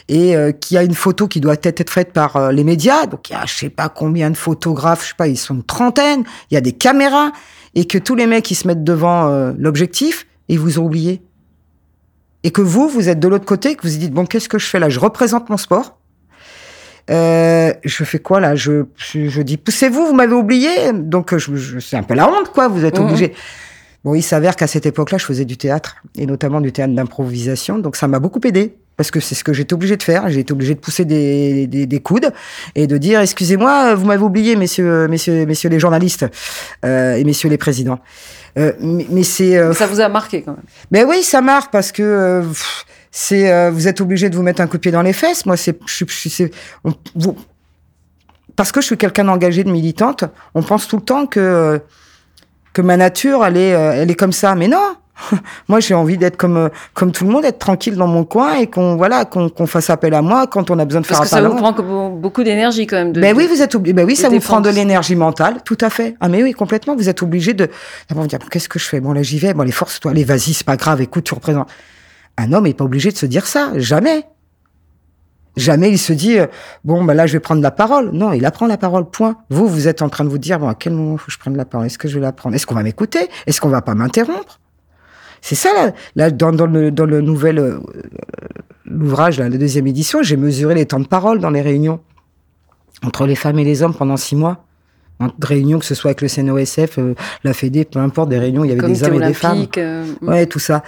et 0.08 0.37
euh, 0.37 0.52
qui 0.52 0.76
a 0.76 0.82
une 0.82 0.94
photo 0.94 1.26
qui 1.26 1.40
doit 1.40 1.56
être 1.62 1.90
faite 1.90 2.12
par 2.12 2.37
euh, 2.37 2.52
les 2.52 2.62
médias. 2.62 3.06
Donc 3.06 3.30
il 3.30 3.32
y 3.32 3.37
a 3.37 3.44
je 3.46 3.54
sais 3.54 3.70
pas 3.70 3.88
combien 3.88 4.30
de 4.30 4.37
photographes, 4.37 5.02
je 5.02 5.08
sais 5.08 5.14
pas, 5.16 5.28
ils 5.28 5.37
sont 5.37 5.54
une 5.54 5.64
trentaine. 5.64 6.24
Il 6.50 6.54
y 6.54 6.56
a 6.56 6.61
des 6.61 6.72
caméras 6.72 7.32
et 7.74 7.87
que 7.87 7.98
tous 7.98 8.14
les 8.14 8.26
mecs 8.26 8.50
ils 8.50 8.54
se 8.54 8.66
mettent 8.66 8.84
devant 8.84 9.28
euh, 9.28 9.52
l'objectif 9.58 10.26
ils 10.48 10.58
vous 10.58 10.78
ont 10.78 10.84
oublié. 10.84 11.22
Et 12.44 12.50
que 12.50 12.62
vous, 12.62 12.88
vous 12.88 13.08
êtes 13.08 13.18
de 13.18 13.28
l'autre 13.28 13.44
côté, 13.44 13.74
que 13.74 13.87
vous 13.87 13.92
vous 13.92 13.98
dites 13.98 14.12
bon 14.12 14.24
qu'est-ce 14.24 14.48
que 14.48 14.58
je 14.58 14.66
fais 14.66 14.78
là? 14.78 14.88
Je 14.88 15.00
représente 15.00 15.50
mon 15.50 15.56
sport. 15.56 15.98
je 17.08 18.04
fais 18.04 18.18
quoi 18.20 18.40
là? 18.40 18.54
Je, 18.54 18.84
je, 18.96 19.42
dis 19.42 19.56
poussez-vous, 19.56 20.06
vous, 20.06 20.14
m'avez 20.14 20.34
oublié. 20.34 20.92
Donc 20.92 21.37
je, 21.37 21.56
je 21.56 21.80
c'est 21.80 21.96
un 21.96 22.02
peu 22.02 22.14
la 22.14 22.28
honte 22.28 22.52
quoi. 22.52 22.68
Vous 22.68 22.84
êtes 22.84 22.98
mmh. 22.98 23.02
obligé. 23.02 23.34
Bon, 24.04 24.14
il 24.14 24.22
s'avère 24.22 24.56
qu'à 24.56 24.66
cette 24.66 24.87
époque-là, 24.87 25.18
je 25.18 25.24
faisais 25.24 25.44
du 25.44 25.56
théâtre, 25.56 25.96
et 26.16 26.26
notamment 26.26 26.61
du 26.61 26.72
théâtre 26.72 26.94
d'improvisation, 26.94 27.78
donc 27.78 27.96
ça 27.96 28.06
m'a 28.06 28.20
beaucoup 28.20 28.40
aidé, 28.44 28.76
parce 28.96 29.11
que 29.11 29.20
c'est 29.20 29.34
ce 29.34 29.44
que 29.44 29.52
j'étais 29.52 29.74
obligé 29.74 29.96
de 29.96 30.02
faire. 30.02 30.28
J'ai 30.28 30.40
été 30.40 30.52
obligé 30.52 30.74
de 30.74 30.80
pousser 30.80 31.04
des, 31.04 31.66
des, 31.66 31.87
des 31.87 32.00
coudes 32.00 32.32
et 32.74 32.87
de 32.87 32.98
dire 32.98 33.20
excusez-moi, 33.20 33.94
vous 33.94 34.06
m'avez 34.06 34.22
oublié, 34.22 34.56
messieurs, 34.56 35.06
messieurs, 35.08 35.46
messieurs 35.46 35.70
les 35.70 35.78
journalistes 35.78 36.26
euh, 36.84 37.14
et 37.14 37.24
messieurs 37.24 37.48
les 37.48 37.58
présidents. 37.58 38.00
Euh, 38.58 38.72
mais, 38.80 39.06
mais 39.11 39.22
c'est. 39.22 39.56
Euh, 39.56 39.72
ça 39.72 39.87
vous 39.87 40.00
a 40.00 40.08
marqué 40.08 40.42
quand 40.42 40.52
même. 40.52 40.64
Ben 40.90 41.06
oui, 41.08 41.22
ça 41.22 41.40
marque 41.40 41.70
parce 41.70 41.92
que. 41.92 42.02
Euh, 42.02 42.42
c'est 43.11 43.50
euh, 43.50 43.70
vous 43.70 43.88
êtes 43.88 44.00
obligé 44.00 44.30
de 44.30 44.37
vous 44.37 44.42
mettre 44.42 44.61
un 44.61 44.66
coup 44.66 44.76
de 44.76 44.82
pied 44.82 44.92
dans 44.92 45.02
les 45.02 45.12
fesses. 45.12 45.46
Moi, 45.46 45.56
c'est, 45.56 45.78
je, 45.87 46.04
je, 46.06 46.44
vous, 47.14 47.37
parce 48.54 48.70
que 48.70 48.80
je 48.80 48.87
suis 48.87 48.96
quelqu'un 48.96 49.24
d'engagé, 49.24 49.64
de 49.64 49.70
militante. 49.70 50.24
On 50.54 50.62
pense 50.62 50.88
tout 50.88 50.96
le 50.96 51.02
temps 51.02 51.26
que 51.26 51.80
que 52.78 52.82
ma 52.82 52.96
nature, 52.96 53.44
elle 53.44 53.56
est, 53.56 53.74
euh, 53.74 54.02
elle 54.02 54.10
est 54.10 54.14
comme 54.14 54.30
ça. 54.30 54.54
Mais 54.54 54.68
non, 54.68 54.94
moi 55.68 55.80
j'ai 55.80 55.94
envie 55.94 56.16
d'être 56.16 56.36
comme 56.36 56.56
euh, 56.56 56.68
comme 56.94 57.10
tout 57.10 57.24
le 57.24 57.30
monde, 57.30 57.44
être 57.44 57.58
tranquille 57.58 57.96
dans 57.96 58.06
mon 58.06 58.22
coin 58.22 58.54
et 58.54 58.68
qu'on 58.68 58.96
voilà 58.96 59.24
qu'on 59.24 59.66
fasse 59.66 59.90
appel 59.90 60.14
à 60.14 60.22
moi 60.22 60.46
quand 60.46 60.70
on 60.70 60.78
a 60.78 60.84
besoin 60.84 61.00
de 61.00 61.06
faire 61.06 61.20
appel 61.20 61.38
à 61.38 61.40
moi. 61.40 61.50
Parce 61.50 61.72
que 61.72 61.76
ça 61.76 61.82
vous 61.82 61.88
prend 61.88 62.10
beaucoup 62.10 62.44
d'énergie 62.44 62.86
quand 62.86 62.96
même. 62.96 63.12
De, 63.12 63.20
ben 63.20 63.36
oui, 63.36 63.48
vous 63.48 63.62
êtes 63.62 63.74
obligé. 63.74 63.94
Ben 63.94 64.06
oui, 64.06 64.14
ça 64.14 64.28
vous 64.28 64.38
prend 64.38 64.60
de 64.60 64.70
l'énergie 64.70 65.16
mentale, 65.16 65.56
tout 65.64 65.78
à 65.80 65.90
fait. 65.90 66.14
Ah 66.20 66.28
mais 66.28 66.40
oui, 66.44 66.52
complètement. 66.52 66.94
Vous 66.94 67.08
êtes 67.08 67.20
obligé 67.20 67.52
de 67.52 67.68
d'abord 68.08 68.26
dire 68.26 68.38
qu'est-ce 68.48 68.68
que 68.68 68.78
je 68.78 68.84
fais? 68.84 69.00
Bon 69.00 69.12
là 69.12 69.22
j'y 69.22 69.40
vais. 69.40 69.54
Bon 69.54 69.64
les 69.64 69.72
forces 69.72 69.98
toi, 69.98 70.12
allez 70.12 70.22
vas-y, 70.22 70.54
c'est 70.54 70.66
pas 70.66 70.76
grave. 70.76 71.00
Écoute, 71.00 71.24
tu 71.24 71.34
représentes. 71.34 71.68
Un 72.36 72.52
homme 72.52 72.66
est 72.66 72.74
pas 72.74 72.84
obligé 72.84 73.10
de 73.10 73.16
se 73.16 73.26
dire 73.26 73.48
ça, 73.48 73.72
jamais. 73.74 74.24
Jamais 75.56 75.90
il 75.90 75.98
se 75.98 76.12
dit 76.12 76.38
euh, 76.38 76.46
bon 76.84 77.04
bah 77.04 77.14
là 77.14 77.26
je 77.26 77.32
vais 77.32 77.40
prendre 77.40 77.62
la 77.62 77.70
parole. 77.70 78.11
Non, 78.12 78.32
il 78.32 78.44
apprend 78.44 78.66
la 78.66 78.76
parole. 78.76 79.08
Point. 79.11 79.37
Vous 79.50 79.66
vous 79.66 79.88
êtes 79.88 80.02
en 80.02 80.08
train 80.08 80.24
de 80.24 80.28
vous 80.28 80.38
dire 80.38 80.58
bon 80.58 80.68
à 80.68 80.74
quel 80.74 80.92
moment 80.92 81.16
faut 81.16 81.26
que 81.26 81.32
je 81.32 81.38
prenne 81.38 81.56
la 81.56 81.64
parole? 81.64 81.87
Est-ce 81.87 81.98
que 81.98 82.08
je 82.08 82.14
vais 82.14 82.20
la 82.20 82.32
prendre? 82.32 82.54
Est-ce 82.54 82.66
qu'on 82.66 82.74
va 82.74 82.82
m'écouter? 82.82 83.28
Est-ce 83.46 83.61
qu'on 83.61 83.68
va 83.68 83.82
pas 83.82 83.94
m'interrompre? 83.94 84.61
C'est 85.40 85.54
ça 85.54 85.72
là, 85.72 85.92
là 86.16 86.30
dans, 86.30 86.52
dans, 86.52 86.66
le 86.66 86.90
dans 86.90 87.06
le 87.06 87.20
nouvel 87.20 87.58
euh, 87.58 87.78
l'ouvrage 88.84 89.38
la 89.38 89.48
deuxième 89.50 89.87
édition, 89.87 90.22
j'ai 90.22 90.37
mesuré 90.37 90.74
les 90.74 90.87
temps 90.87 91.00
de 91.00 91.06
parole 91.06 91.38
dans 91.38 91.50
les 91.50 91.62
réunions 91.62 92.00
entre 93.04 93.26
les 93.26 93.37
femmes 93.37 93.58
et 93.58 93.64
les 93.64 93.82
hommes 93.82 93.94
pendant 93.94 94.16
six 94.16 94.37
mois. 94.37 94.64
En 95.20 95.28
réunions, 95.42 95.80
que 95.80 95.84
ce 95.84 95.96
soit 95.96 96.11
avec 96.11 96.22
le 96.22 96.28
CNOSF, 96.28 96.98
euh, 96.98 97.14
la 97.42 97.52
Fédé, 97.52 97.84
peu 97.84 97.98
importe, 97.98 98.28
des 98.28 98.38
réunions, 98.38 98.62
il 98.62 98.68
y 98.68 98.72
avait 98.72 98.87
des 98.87 99.02
hommes 99.02 99.20
et 99.20 99.26
des 99.26 99.34
femmes. 99.34 99.66
ouais, 100.22 100.46
tout 100.46 100.61
ça. 100.61 100.84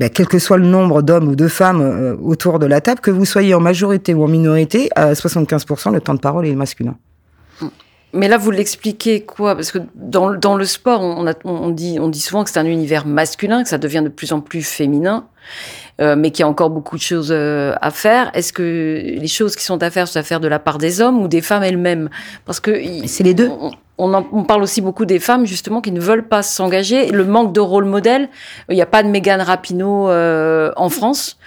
Ben, 0.00 0.08
quel 0.08 0.26
que 0.26 0.38
soit 0.38 0.56
le 0.56 0.64
nombre 0.66 1.02
d'hommes 1.02 1.28
ou 1.28 1.36
de 1.36 1.46
femmes 1.46 1.82
euh, 1.82 2.16
autour 2.22 2.58
de 2.58 2.64
la 2.64 2.80
table, 2.80 3.02
que 3.02 3.10
vous 3.10 3.26
soyez 3.26 3.52
en 3.52 3.60
majorité 3.60 4.14
ou 4.14 4.24
en 4.24 4.28
minorité, 4.28 4.88
à 4.96 5.12
75%, 5.12 5.92
le 5.92 6.00
temps 6.00 6.14
de 6.14 6.20
parole 6.20 6.46
est 6.46 6.54
masculin. 6.54 6.96
Mais 8.14 8.26
là, 8.26 8.38
vous 8.38 8.50
l'expliquez 8.50 9.20
quoi? 9.20 9.54
Parce 9.54 9.70
que 9.70 9.78
dans, 9.94 10.32
dans, 10.32 10.56
le 10.56 10.64
sport, 10.64 11.02
on, 11.02 11.26
a, 11.26 11.34
on, 11.44 11.68
dit, 11.68 11.98
on 12.00 12.08
dit 12.08 12.18
souvent 12.18 12.44
que 12.44 12.50
c'est 12.50 12.58
un 12.58 12.64
univers 12.64 13.06
masculin, 13.06 13.62
que 13.62 13.68
ça 13.68 13.76
devient 13.76 14.00
de 14.02 14.08
plus 14.08 14.32
en 14.32 14.40
plus 14.40 14.62
féminin, 14.62 15.26
euh, 16.00 16.16
mais 16.16 16.30
qu'il 16.30 16.44
y 16.44 16.44
a 16.44 16.48
encore 16.48 16.70
beaucoup 16.70 16.96
de 16.96 17.02
choses 17.02 17.30
euh, 17.30 17.74
à 17.82 17.90
faire. 17.90 18.30
Est-ce 18.32 18.54
que 18.54 18.62
les 18.62 19.28
choses 19.28 19.54
qui 19.54 19.64
sont 19.64 19.82
à 19.82 19.90
faire 19.90 20.08
sont 20.08 20.18
à 20.18 20.22
faire 20.22 20.40
de 20.40 20.48
la 20.48 20.58
part 20.58 20.78
des 20.78 21.02
hommes 21.02 21.20
ou 21.20 21.28
des 21.28 21.42
femmes 21.42 21.62
elles-mêmes? 21.62 22.08
Parce 22.46 22.58
que 22.58 22.72
c'est 23.04 23.22
les 23.22 23.34
deux. 23.34 23.50
On, 23.50 23.70
on, 24.00 24.44
parle 24.44 24.62
aussi 24.62 24.80
beaucoup 24.80 25.04
des 25.04 25.18
femmes 25.18 25.46
justement 25.46 25.80
qui 25.80 25.92
ne 25.92 26.00
veulent 26.00 26.26
pas 26.26 26.42
s'engager. 26.42 27.10
Le 27.10 27.24
manque 27.24 27.52
de 27.52 27.60
rôle 27.60 27.84
modèle. 27.84 28.28
Il 28.68 28.74
n'y 28.74 28.82
a 28.82 28.86
pas 28.86 29.02
de 29.02 29.08
Mégane 29.08 29.40
Rapinoe 29.40 30.08
euh, 30.08 30.72
en 30.76 30.88
France. 30.88 31.38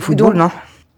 Football, 0.00 0.36
non 0.36 0.50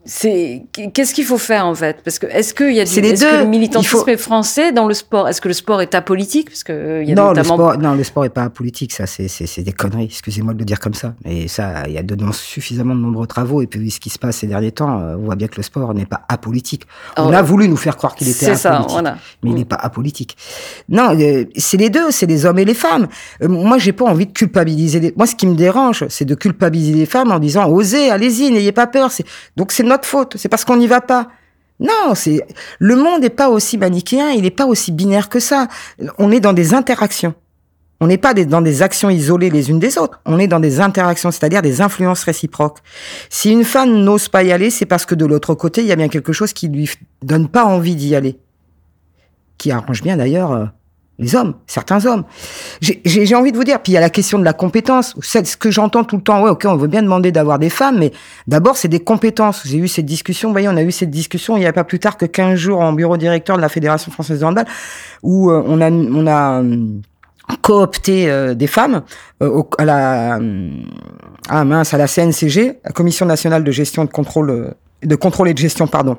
c'est 0.06 0.62
qu'est-ce 0.94 1.12
qu'il 1.12 1.24
faut 1.26 1.36
faire 1.38 1.66
en 1.66 1.74
fait? 1.74 1.98
Parce 2.02 2.18
que 2.18 2.26
est-ce 2.26 2.54
qu'il 2.54 2.72
y 2.72 2.80
a 2.80 2.84
les 2.84 2.98
est-ce 2.98 3.24
que 3.24 3.40
le 3.42 3.46
militantisme 3.46 3.98
faut- 3.98 4.16
français 4.16 4.72
dans 4.72 4.86
le 4.88 4.94
sport? 4.94 5.28
Est-ce 5.28 5.42
que 5.42 5.48
le 5.48 5.54
sport 5.54 5.82
est 5.82 5.94
apolitique? 5.94 6.48
Parce 6.48 6.64
que 6.64 6.72
euh, 6.72 7.02
il 7.02 7.08
y 7.10 7.12
a 7.12 7.14
non, 7.14 7.32
le 7.32 7.44
sport, 7.44 7.76
non, 7.78 7.94
le 7.94 8.02
sport 8.02 8.24
est 8.24 8.30
pas 8.30 8.48
politique, 8.48 8.92
ça, 8.94 9.06
c'est, 9.06 9.28
des 9.62 9.72
conneries. 9.72 10.04
Excusez-moi 10.04 10.54
de 10.54 10.58
le 10.58 10.64
dire 10.64 10.80
comme 10.80 10.94
ça. 10.94 11.14
Et 11.26 11.48
ça, 11.48 11.86
il 11.86 11.92
y 11.92 11.98
a 11.98 12.02
de, 12.02 12.14
non- 12.14 12.32
suffisamment 12.32 12.94
de 12.94 13.00
nombreux 13.00 13.26
travaux. 13.26 13.60
Et 13.60 13.66
puis, 13.66 13.90
ce 13.90 14.00
qui 14.00 14.08
se 14.08 14.18
passe 14.18 14.38
ces 14.38 14.46
derniers 14.46 14.72
temps, 14.72 15.00
euh, 15.00 15.16
on 15.18 15.24
voit 15.26 15.36
bien 15.36 15.48
que 15.48 15.56
le 15.56 15.62
sport 15.62 15.92
n'est 15.92 16.06
pas 16.06 16.22
apolitique. 16.28 16.84
On 17.18 17.32
a 17.34 17.42
voulu 17.42 17.68
nous 17.68 17.76
faire 17.76 17.96
croire 17.98 18.14
qu'il 18.14 18.28
était 18.28 18.46
c'est 18.46 18.56
ça, 18.56 18.70
apolitique. 18.76 18.92
voilà. 18.92 19.16
mais 19.42 19.50
il 19.50 19.54
Mm. 19.54 19.58
n'est 19.58 19.64
pas 19.66 19.76
apolitique. 19.76 20.36
Non, 20.88 21.14
euh, 21.14 21.44
c'est 21.56 21.76
les 21.76 21.90
deux, 21.90 22.10
c'est 22.10 22.26
les 22.26 22.46
hommes 22.46 22.58
et 22.58 22.64
les 22.64 22.74
femmes. 22.74 23.06
Euh, 23.42 23.48
moi, 23.48 23.76
j'ai 23.76 23.92
pas 23.92 24.06
envie 24.06 24.26
de 24.26 24.32
culpabiliser. 24.32 24.98
Les... 25.00 25.12
Moi, 25.16 25.26
ce 25.26 25.34
qui 25.34 25.46
me 25.46 25.54
dérange, 25.54 26.06
c'est 26.08 26.24
de 26.24 26.34
culpabiliser 26.34 26.94
les 26.94 27.06
femmes 27.06 27.30
en 27.32 27.38
disant 27.38 27.68
osez, 27.68 28.10
allez-y, 28.10 28.50
n'ayez 28.50 28.72
pas 28.72 28.86
peur. 28.86 29.10
Donc 29.56 29.72
c'est 29.72 29.82
notre 29.90 30.06
faute. 30.08 30.36
C'est 30.36 30.48
parce 30.48 30.64
qu'on 30.64 30.76
n'y 30.76 30.86
va 30.86 31.00
pas. 31.00 31.28
Non, 31.78 32.14
c'est 32.14 32.46
le 32.78 32.96
monde 32.96 33.22
n'est 33.22 33.30
pas 33.30 33.48
aussi 33.48 33.78
manichéen, 33.78 34.30
il 34.30 34.42
n'est 34.42 34.50
pas 34.50 34.66
aussi 34.66 34.92
binaire 34.92 35.28
que 35.28 35.40
ça. 35.40 35.68
On 36.18 36.30
est 36.30 36.40
dans 36.40 36.52
des 36.52 36.74
interactions. 36.74 37.34
On 38.02 38.06
n'est 38.06 38.18
pas 38.18 38.32
dans 38.32 38.62
des 38.62 38.80
actions 38.80 39.10
isolées 39.10 39.50
les 39.50 39.68
unes 39.68 39.78
des 39.78 39.98
autres. 39.98 40.20
On 40.24 40.38
est 40.38 40.46
dans 40.46 40.60
des 40.60 40.80
interactions, 40.80 41.30
c'est-à-dire 41.30 41.60
des 41.60 41.82
influences 41.82 42.24
réciproques. 42.24 42.78
Si 43.28 43.52
une 43.52 43.64
femme 43.64 43.92
n'ose 43.92 44.28
pas 44.28 44.42
y 44.42 44.52
aller, 44.52 44.70
c'est 44.70 44.86
parce 44.86 45.04
que 45.04 45.14
de 45.14 45.26
l'autre 45.26 45.54
côté, 45.54 45.82
il 45.82 45.86
y 45.86 45.92
a 45.92 45.96
bien 45.96 46.08
quelque 46.08 46.32
chose 46.32 46.54
qui 46.54 46.68
lui 46.68 46.90
donne 47.22 47.48
pas 47.48 47.64
envie 47.66 47.96
d'y 47.96 48.14
aller 48.14 48.38
qui 49.60 49.70
arrange 49.70 50.02
bien 50.02 50.16
d'ailleurs 50.16 50.52
euh, 50.52 50.64
les 51.20 51.36
hommes, 51.36 51.54
certains 51.66 52.04
hommes. 52.06 52.24
J'ai- 52.80 53.34
envie 53.36 53.52
de 53.52 53.56
vous 53.56 53.62
dire, 53.64 53.80
puis 53.80 53.92
il 53.92 53.94
y 53.94 53.98
a 53.98 54.00
la 54.00 54.10
question 54.10 54.38
de 54.38 54.44
la 54.44 54.52
compétence. 54.54 55.14
C'est 55.22 55.46
ce 55.46 55.56
que 55.56 55.70
j'entends 55.70 56.02
tout 56.02 56.16
le 56.16 56.22
temps. 56.22 56.42
Ouais, 56.42 56.50
ok, 56.50 56.64
on 56.66 56.76
veut 56.76 56.88
bien 56.88 57.02
demander 57.02 57.30
d'avoir 57.30 57.58
des 57.60 57.70
femmes, 57.70 57.98
mais 57.98 58.10
d'abord 58.48 58.76
c'est 58.76 58.88
des 58.88 59.00
compétences. 59.00 59.62
J'ai 59.66 59.78
eu 59.78 59.86
cette 59.86 60.06
discussion, 60.06 60.48
vous 60.48 60.54
voyez, 60.54 60.68
on 60.68 60.76
a 60.76 60.82
eu 60.82 60.90
cette 60.90 61.10
discussion 61.10 61.56
il 61.56 61.62
y 61.62 61.66
a 61.66 61.72
pas 61.72 61.84
plus 61.84 61.98
tard 62.00 62.16
que 62.16 62.24
15 62.26 62.58
jours 62.58 62.80
en 62.80 62.92
bureau 62.92 63.16
directeur 63.16 63.56
de 63.56 63.62
la 63.62 63.68
Fédération 63.68 64.10
française 64.10 64.40
de 64.40 64.44
handball, 64.44 64.64
où 65.22 65.50
euh, 65.50 65.62
on 65.66 65.80
a, 65.80 65.90
on 65.90 66.26
a 66.26 66.60
hum, 66.60 67.02
coopté 67.62 68.30
euh, 68.30 68.54
des 68.54 68.66
femmes 68.66 69.02
euh, 69.42 69.48
au- 69.48 69.68
à 69.78 69.84
la 69.84 70.36
hum, 70.38 70.82
ah 71.48 71.64
mince 71.64 71.92
à 71.94 71.98
la 71.98 72.06
CNCG, 72.06 72.78
la 72.84 72.92
Commission 72.92 73.26
nationale 73.26 73.62
de 73.64 73.70
gestion 73.72 74.04
de 74.04 74.10
contrôle 74.10 74.50
euh, 74.50 74.70
de 75.02 75.14
contrôle 75.16 75.48
et 75.48 75.54
de 75.54 75.58
gestion 75.58 75.86
pardon 75.86 76.16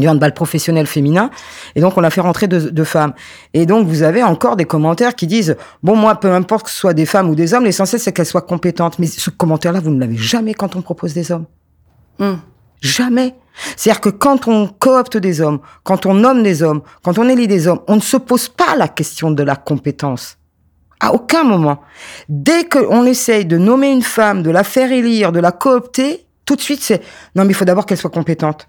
du 0.00 0.08
handball 0.08 0.34
professionnel 0.34 0.86
féminin. 0.86 1.30
Et 1.74 1.80
donc, 1.80 1.96
on 1.96 2.04
a 2.04 2.10
fait 2.10 2.20
rentrer 2.20 2.48
deux, 2.48 2.70
deux 2.70 2.84
femmes. 2.84 3.12
Et 3.54 3.66
donc, 3.66 3.86
vous 3.86 4.02
avez 4.02 4.22
encore 4.22 4.56
des 4.56 4.64
commentaires 4.64 5.14
qui 5.14 5.26
disent, 5.26 5.56
bon, 5.82 5.96
moi, 5.96 6.14
peu 6.16 6.32
importe 6.32 6.66
que 6.66 6.70
ce 6.70 6.76
soit 6.76 6.94
des 6.94 7.06
femmes 7.06 7.28
ou 7.30 7.34
des 7.34 7.54
hommes, 7.54 7.64
l'essentiel, 7.64 8.00
c'est 8.00 8.12
qu'elles 8.12 8.26
soient 8.26 8.42
compétentes. 8.42 8.98
Mais 8.98 9.06
ce 9.06 9.30
commentaire-là, 9.30 9.80
vous 9.80 9.90
ne 9.90 10.00
l'avez 10.00 10.16
jamais 10.16 10.54
quand 10.54 10.76
on 10.76 10.82
propose 10.82 11.14
des 11.14 11.32
hommes. 11.32 11.46
Hum. 12.18 12.40
Jamais. 12.80 13.34
C'est-à-dire 13.76 14.00
que 14.00 14.08
quand 14.10 14.48
on 14.48 14.68
coopte 14.68 15.16
des 15.16 15.40
hommes, 15.40 15.60
quand 15.82 16.06
on 16.06 16.14
nomme 16.14 16.42
des 16.42 16.62
hommes, 16.62 16.82
quand 17.02 17.18
on 17.18 17.28
élit 17.28 17.48
des 17.48 17.68
hommes, 17.68 17.80
on 17.88 17.96
ne 17.96 18.00
se 18.00 18.16
pose 18.16 18.48
pas 18.48 18.76
la 18.76 18.88
question 18.88 19.30
de 19.30 19.42
la 19.42 19.56
compétence. 19.56 20.38
À 21.00 21.12
aucun 21.12 21.44
moment. 21.44 21.80
Dès 22.28 22.68
qu'on 22.68 23.04
essaye 23.04 23.44
de 23.44 23.58
nommer 23.58 23.90
une 23.90 24.02
femme, 24.02 24.42
de 24.42 24.50
la 24.50 24.64
faire 24.64 24.92
élire, 24.92 25.32
de 25.32 25.40
la 25.40 25.52
coopter, 25.52 26.26
tout 26.44 26.56
de 26.56 26.60
suite 26.60 26.80
c'est 26.82 27.02
non 27.34 27.44
mais 27.44 27.50
il 27.50 27.54
faut 27.54 27.64
d'abord 27.64 27.86
qu'elle 27.86 27.98
soit 27.98 28.10
compétente. 28.10 28.68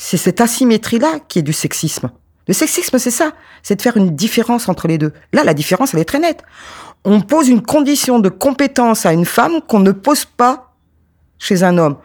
C'est 0.00 0.16
cette 0.16 0.40
asymétrie-là 0.40 1.18
qui 1.26 1.40
est 1.40 1.42
du 1.42 1.52
sexisme. 1.52 2.10
Le 2.46 2.54
sexisme, 2.54 2.98
c'est 2.98 3.10
ça, 3.10 3.32
c'est 3.64 3.74
de 3.74 3.82
faire 3.82 3.96
une 3.96 4.14
différence 4.14 4.68
entre 4.68 4.86
les 4.86 4.96
deux. 4.96 5.12
Là, 5.32 5.42
la 5.42 5.54
différence, 5.54 5.92
elle 5.92 5.98
est 5.98 6.04
très 6.04 6.20
nette. 6.20 6.44
On 7.04 7.20
pose 7.20 7.48
une 7.48 7.62
condition 7.62 8.20
de 8.20 8.28
compétence 8.28 9.06
à 9.06 9.12
une 9.12 9.24
femme 9.24 9.60
qu'on 9.66 9.80
ne 9.80 9.90
pose 9.90 10.24
pas 10.24 10.72
chez 11.40 11.64
un 11.64 11.78
homme, 11.78 11.96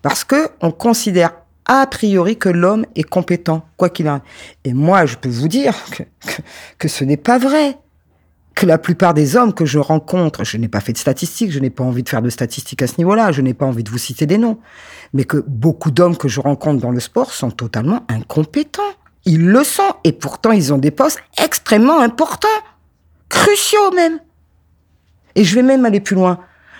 parce 0.00 0.24
que 0.24 0.48
on 0.62 0.70
considère 0.70 1.34
a 1.66 1.86
priori 1.86 2.38
que 2.38 2.48
l'homme 2.48 2.86
est 2.96 3.02
compétent, 3.02 3.66
quoi 3.76 3.90
qu'il 3.90 4.08
en. 4.08 4.22
Et 4.64 4.72
moi, 4.72 5.04
je 5.04 5.16
peux 5.16 5.28
vous 5.28 5.48
dire 5.48 5.74
que 6.78 6.88
ce 6.88 7.04
n'est 7.04 7.18
pas 7.18 7.36
vrai. 7.36 7.76
Que 8.54 8.66
la 8.66 8.78
plupart 8.78 9.14
des 9.14 9.36
hommes 9.36 9.54
que 9.54 9.64
je 9.64 9.78
rencontre, 9.78 10.44
je 10.44 10.56
n'ai 10.56 10.68
pas 10.68 10.80
fait 10.80 10.92
de 10.92 10.98
statistiques, 10.98 11.50
je 11.50 11.58
n'ai 11.58 11.70
pas 11.70 11.84
envie 11.84 12.02
de 12.02 12.08
faire 12.08 12.22
de 12.22 12.30
statistiques 12.30 12.82
à 12.82 12.86
ce 12.86 12.94
niveau-là, 12.98 13.32
je 13.32 13.40
n'ai 13.40 13.54
pas 13.54 13.66
envie 13.66 13.82
de 13.82 13.90
vous 13.90 13.98
citer 13.98 14.26
des 14.26 14.38
noms, 14.38 14.58
mais 15.12 15.24
que 15.24 15.42
beaucoup 15.46 15.90
d'hommes 15.90 16.16
que 16.16 16.28
je 16.28 16.40
rencontre 16.40 16.80
dans 16.80 16.90
le 16.90 17.00
sport 17.00 17.32
sont 17.32 17.50
totalement 17.50 18.04
incompétents. 18.08 18.82
Ils 19.24 19.46
le 19.46 19.64
sont, 19.64 19.94
et 20.04 20.12
pourtant 20.12 20.52
ils 20.52 20.72
ont 20.72 20.78
des 20.78 20.90
postes 20.90 21.22
extrêmement 21.42 22.00
importants, 22.00 22.48
cruciaux 23.28 23.90
même. 23.94 24.18
Et 25.34 25.44
je 25.44 25.54
vais 25.54 25.62
même 25.62 25.84
aller 25.84 26.00
plus 26.00 26.16
loin. 26.16 26.38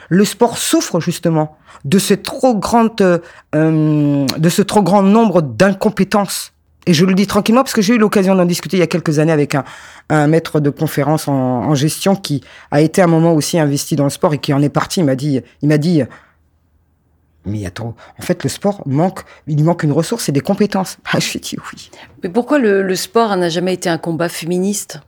Le 0.09 0.25
sport 0.25 0.59
souffre 0.59 1.01
justement 1.01 1.57
de 1.85 1.99
ce 1.99 2.15
trop 2.15 2.55
grand, 2.55 3.01
euh, 3.01 3.19
euh, 3.55 4.27
de 4.27 4.49
ce 4.49 4.61
trop 4.61 4.83
grand 4.83 5.03
nombre 5.03 5.41
d'incompétences. 5.41 6.52
Et 6.87 6.95
je 6.95 7.05
le 7.05 7.15
dis 7.15 7.27
tranquillement 7.27 7.63
parce 7.63 7.75
que 7.75 7.83
j'ai 7.83 7.95
eu 7.95 7.99
l'occasion 7.99 8.35
d'en 8.35 8.45
discuter 8.45 8.77
il 8.77 8.81
y 8.81 8.83
a 8.83 8.89
quelques 8.89 9.19
années 9.19 9.33
avec 9.33 9.55
un, 9.55 9.65
un 10.09 10.27
maître 10.27 10.59
de 10.61 10.71
conférence 10.71 11.29
en, 11.29 11.75
gestion 11.75 12.17
qui 12.17 12.43
a 12.71 12.81
été 12.81 13.01
à 13.01 13.05
un 13.05 13.09
moment 13.09 13.33
aussi 13.35 13.59
investi 13.59 13.97
dans 13.97 14.05
le 14.05 14.11
sport 14.11 14.35
et 14.35 14.39
qui 14.39 14.53
en 14.53 14.61
est 14.63 14.69
parti. 14.69 15.01
Il 15.01 15.07
m'a 15.07 15.15
dit, 15.15 15.41
il 15.63 15.69
m'a 15.69 15.79
dit, 15.79 16.03
mais 17.45 17.65
attends, 17.67 17.95
en 18.19 18.23
fait, 18.23 18.43
le 18.43 18.51
sport 18.51 18.83
manque, 18.87 19.21
il 19.47 19.63
manque 19.65 19.85
une 19.85 19.93
ressource, 19.93 20.25
c'est 20.25 20.33
des 20.33 20.41
compétences. 20.41 20.99
Ah, 21.13 21.21
je 21.21 21.31
lui 21.31 21.37
ai 21.39 21.41
dit 21.41 21.57
oui. 21.73 21.91
Mais 22.23 22.29
pourquoi 22.29 22.59
le 22.59 22.95
sport 22.97 23.37
n'a 23.37 23.49
jamais 23.49 23.75
été 23.75 23.89
un 23.89 23.99
combat 23.99 24.29
féministe? 24.29 25.01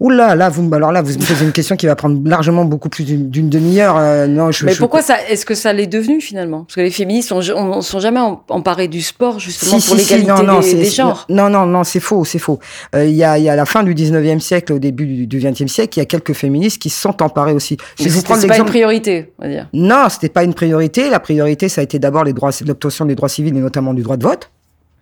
Oula, 0.00 0.36
là, 0.36 0.48
vous, 0.48 0.62
me- 0.62 0.72
alors 0.76 0.92
là, 0.92 1.02
vous 1.02 1.14
me 1.14 1.18
posez 1.26 1.44
une 1.44 1.50
question 1.50 1.74
qui 1.74 1.86
va 1.86 1.96
prendre 1.96 2.20
largement 2.28 2.64
beaucoup 2.64 2.88
plus 2.88 3.02
d'une 3.04 3.48
demi-heure. 3.50 3.96
Euh, 3.98 4.28
non, 4.28 4.52
je, 4.52 4.64
Mais 4.64 4.72
je- 4.72 4.78
pourquoi 4.78 5.02
ça 5.02 5.16
Est-ce 5.28 5.44
que 5.44 5.54
ça 5.56 5.72
l'est 5.72 5.88
devenu 5.88 6.20
finalement? 6.20 6.60
Parce 6.62 6.76
que 6.76 6.82
les 6.82 6.92
féministes 6.92 7.32
ont, 7.32 7.40
ont, 7.40 7.80
sont 7.82 7.98
jamais 7.98 8.20
em- 8.20 8.36
emparés 8.48 8.86
du 8.86 9.02
sport 9.02 9.40
justement 9.40 9.80
pour 9.80 9.96
l'égalité 9.96 10.30
des, 10.32 10.62
c'est- 10.62 10.74
des 10.76 10.84
c'est- 10.84 10.90
genres. 10.94 11.26
Non, 11.28 11.50
non, 11.50 11.66
non, 11.66 11.82
c'est 11.82 11.98
faux, 11.98 12.24
c'est 12.24 12.38
faux. 12.38 12.60
Euh, 12.94 13.06
Il 13.06 13.14
y, 13.16 13.24
a, 13.24 13.38
y 13.38 13.48
a 13.48 13.56
la 13.56 13.64
fin 13.66 13.82
du 13.82 13.92
19e 13.92 14.38
siècle, 14.38 14.72
au 14.74 14.78
début 14.78 15.06
du, 15.06 15.26
du 15.26 15.38
20e 15.40 15.66
siècle, 15.66 15.98
il 15.98 16.00
y 16.00 16.02
a 16.02 16.06
quelques 16.06 16.32
féministes 16.32 16.80
qui 16.80 16.90
se 16.90 17.00
sont 17.00 17.20
emparés 17.20 17.52
aussi. 17.52 17.76
Mais 17.98 18.06
vous 18.08 18.22
prendre 18.22 18.46
pas 18.46 18.56
une 18.58 18.64
priorité, 18.66 19.32
on 19.40 19.46
va 19.46 19.50
dire. 19.50 19.68
Non, 19.72 20.06
c'était 20.10 20.28
pas 20.28 20.44
une 20.44 20.54
priorité. 20.54 21.10
La 21.10 21.18
priorité, 21.18 21.68
ça 21.68 21.80
a 21.80 21.84
été 21.84 21.98
d'abord 21.98 22.22
les 22.22 22.32
droits, 22.32 22.50
l'obtention 22.64 23.04
des 23.04 23.16
droits 23.16 23.28
civils 23.28 23.56
et 23.56 23.60
notamment 23.60 23.94
du 23.94 24.02
droit 24.02 24.16
de 24.16 24.22
vote. 24.22 24.50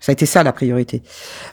Ça 0.07 0.11
a 0.11 0.13
été 0.13 0.25
ça 0.25 0.45
la 0.45 0.53
priorité. 0.53 1.03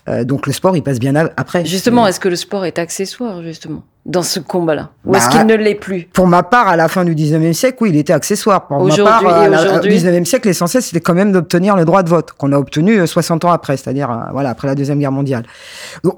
Euh, 0.07 0.23
donc 0.25 0.45
le 0.45 0.53
sport, 0.53 0.77
il 0.77 0.83
passe 0.83 0.99
bien 0.99 1.15
après. 1.15 1.65
Justement, 1.65 2.05
est-ce 2.05 2.19
que 2.19 2.29
le 2.29 2.35
sport 2.35 2.65
est 2.65 2.77
accessoire 2.77 3.41
justement? 3.41 3.83
Dans 4.05 4.21
ce 4.21 4.39
combat-là 4.41 4.89
Ou 5.05 5.15
est-ce 5.15 5.27
Bah, 5.29 5.31
qu'il 5.37 5.45
ne 5.45 5.55
l'est 5.55 5.75
plus? 5.75 6.09
Pour 6.11 6.27
ma 6.27 6.43
part, 6.43 6.67
à 6.67 6.75
la 6.75 6.89
fin 6.89 7.05
du 7.05 7.15
19e 7.15 7.53
siècle, 7.53 7.77
oui, 7.81 7.89
il 7.91 7.95
était 7.97 8.11
accessoire. 8.11 8.67
Pour 8.67 8.77
ma 8.79 8.83
Aujourd'hui 8.83 9.05
part, 9.05 9.23
au 9.23 9.85
19e 9.85 10.25
siècle, 10.25 10.47
l'essentiel, 10.49 10.83
c'était 10.83 10.99
quand 10.99 11.13
même 11.13 11.31
d'obtenir 11.31 11.75
le 11.77 11.85
droit 11.85 12.03
de 12.03 12.09
vote, 12.09 12.33
qu'on 12.33 12.51
a 12.51 12.57
obtenu 12.57 12.99
euh, 12.99 13.05
60 13.05 13.45
ans 13.45 13.51
après, 13.51 13.77
c'est-à-dire 13.77 14.11
euh, 14.11 14.15
voilà 14.33 14.49
après 14.49 14.67
la 14.67 14.75
Deuxième 14.75 14.99
Guerre 14.99 15.11
mondiale. 15.13 15.43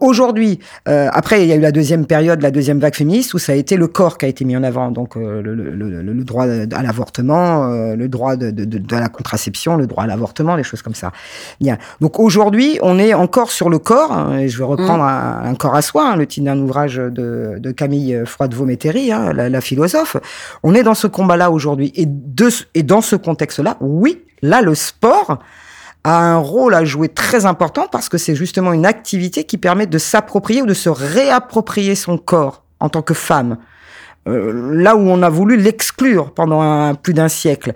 Aujourd'hui, 0.01 0.59
euh, 0.87 1.09
après, 1.13 1.43
il 1.43 1.47
y 1.47 1.51
a 1.51 1.55
eu 1.55 1.59
la 1.59 1.71
deuxième 1.71 2.05
période, 2.05 2.41
la 2.41 2.51
deuxième 2.51 2.79
vague 2.79 2.95
féministe, 2.95 3.33
où 3.33 3.37
ça 3.37 3.51
a 3.51 3.55
été 3.55 3.77
le 3.77 3.87
corps 3.87 4.17
qui 4.17 4.25
a 4.25 4.29
été 4.29 4.45
mis 4.45 4.57
en 4.57 4.63
avant. 4.63 4.89
Donc 4.91 5.15
euh, 5.17 5.41
le, 5.41 5.53
le- 5.53 5.71
le- 5.71 6.01
le 6.01 6.23
droit 6.23 6.45
à 6.45 6.81
l'avortement, 6.83 7.65
euh, 7.71 7.95
le 7.95 8.07
droit 8.07 8.35
de, 8.35 8.51
de, 8.51 8.65
de, 8.65 8.77
de 8.79 8.95
la 8.95 9.09
contraception, 9.09 9.75
le 9.77 9.85
droit 9.87 10.03
à 10.05 10.07
l'avortement, 10.07 10.55
les 10.55 10.63
choses 10.63 10.81
comme 10.81 10.95
ça. 10.95 11.11
Bien. 11.61 11.77
Donc 12.01 12.19
aujourd'hui, 12.19 12.79
on 12.81 12.97
est 12.97 13.13
encore 13.13 13.51
sur 13.51 13.69
le 13.69 13.77
corps, 13.79 14.11
hein, 14.11 14.37
et 14.39 14.47
je 14.49 14.57
vais 14.57 14.63
reprendre 14.63 15.03
un, 15.03 15.41
un 15.45 15.55
corps 15.55 15.75
à 15.75 15.81
soi, 15.81 16.09
hein, 16.11 16.15
le 16.15 16.25
titre 16.25 16.45
d'un 16.45 16.57
ouvrage 16.59 16.95
de, 16.95 17.55
de 17.59 17.71
Camille 17.75 18.23
Froidevaux-Métairie, 18.25 19.11
hein, 19.11 19.33
la, 19.33 19.49
la 19.49 19.61
philosophe. 19.61 20.17
On 20.63 20.73
est 20.73 20.83
dans 20.83 20.95
ce 20.95 21.07
combat-là 21.07 21.51
aujourd'hui. 21.51 21.91
Et, 21.95 22.07
et 22.73 22.83
dans 22.83 23.01
ce 23.01 23.15
contexte-là, 23.15 23.77
oui, 23.81 24.23
là, 24.41 24.61
le 24.61 24.75
sport 24.75 25.39
a 26.03 26.17
un 26.19 26.37
rôle 26.37 26.75
à 26.75 26.85
jouer 26.85 27.09
très 27.09 27.45
important 27.45 27.87
parce 27.91 28.09
que 28.09 28.17
c'est 28.17 28.35
justement 28.35 28.73
une 28.73 28.85
activité 28.85 29.43
qui 29.43 29.57
permet 29.57 29.87
de 29.87 29.97
s'approprier 29.97 30.61
ou 30.61 30.65
de 30.67 30.73
se 30.73 30.89
réapproprier 30.89 31.95
son 31.95 32.17
corps 32.17 32.63
en 32.79 32.89
tant 32.89 33.01
que 33.01 33.13
femme. 33.13 33.57
Euh, 34.27 34.73
là 34.81 34.95
où 34.95 35.01
on 35.01 35.21
a 35.21 35.29
voulu 35.29 35.55
l'exclure 35.55 36.31
pendant 36.31 36.59
un- 36.61 36.95
plus 36.95 37.13
d'un 37.13 37.27
siècle. 37.27 37.73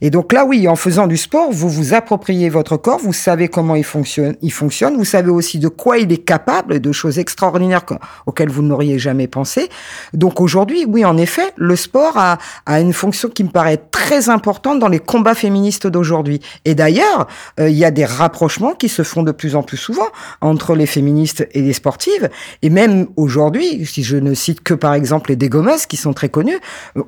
Et 0.00 0.10
donc 0.10 0.32
là, 0.32 0.44
oui, 0.44 0.66
en 0.66 0.74
faisant 0.74 1.06
du 1.06 1.16
sport, 1.16 1.52
vous 1.52 1.68
vous 1.68 1.94
appropriez 1.94 2.48
votre 2.48 2.76
corps, 2.76 2.98
vous 2.98 3.12
savez 3.12 3.46
comment 3.46 3.76
il 3.76 3.84
fonctionne, 3.84 4.34
il 4.42 4.50
fonctionne, 4.52 4.96
vous 4.96 5.04
savez 5.04 5.30
aussi 5.30 5.60
de 5.60 5.68
quoi 5.68 5.98
il 5.98 6.10
est 6.10 6.24
capable, 6.24 6.80
de 6.80 6.90
choses 6.92 7.20
extraordinaires 7.20 7.84
que- 7.84 7.94
auxquelles 8.26 8.48
vous 8.50 8.62
n'auriez 8.62 8.98
jamais 8.98 9.28
pensé. 9.28 9.68
Donc 10.12 10.40
aujourd'hui, 10.40 10.84
oui, 10.88 11.04
en 11.04 11.16
effet, 11.16 11.52
le 11.56 11.76
sport 11.76 12.16
a, 12.16 12.38
a 12.66 12.80
une 12.80 12.92
fonction 12.92 13.28
qui 13.28 13.44
me 13.44 13.50
paraît 13.50 13.76
très 13.92 14.28
importante 14.28 14.80
dans 14.80 14.88
les 14.88 14.98
combats 14.98 15.36
féministes 15.36 15.86
d'aujourd'hui. 15.86 16.40
Et 16.64 16.74
d'ailleurs, 16.74 17.28
euh, 17.60 17.68
il 17.70 17.76
y 17.76 17.84
a 17.84 17.92
des 17.92 18.04
rapprochements 18.04 18.72
qui 18.72 18.88
se 18.88 19.02
font 19.04 19.22
de 19.22 19.30
plus 19.32 19.54
en 19.54 19.62
plus 19.62 19.76
souvent 19.76 20.08
entre 20.40 20.74
les 20.74 20.86
féministes 20.86 21.46
et 21.52 21.62
les 21.62 21.72
sportives. 21.72 22.28
Et 22.62 22.70
même 22.70 23.06
aujourd'hui, 23.16 23.86
si 23.86 24.02
je 24.02 24.16
ne 24.16 24.34
cite 24.34 24.62
que 24.62 24.74
par 24.74 24.94
exemple 24.94 25.30
les 25.30 25.36
dégommeuses 25.36 25.86
qui 25.92 25.98
sont 25.98 26.14
très 26.14 26.30
connues, 26.30 26.58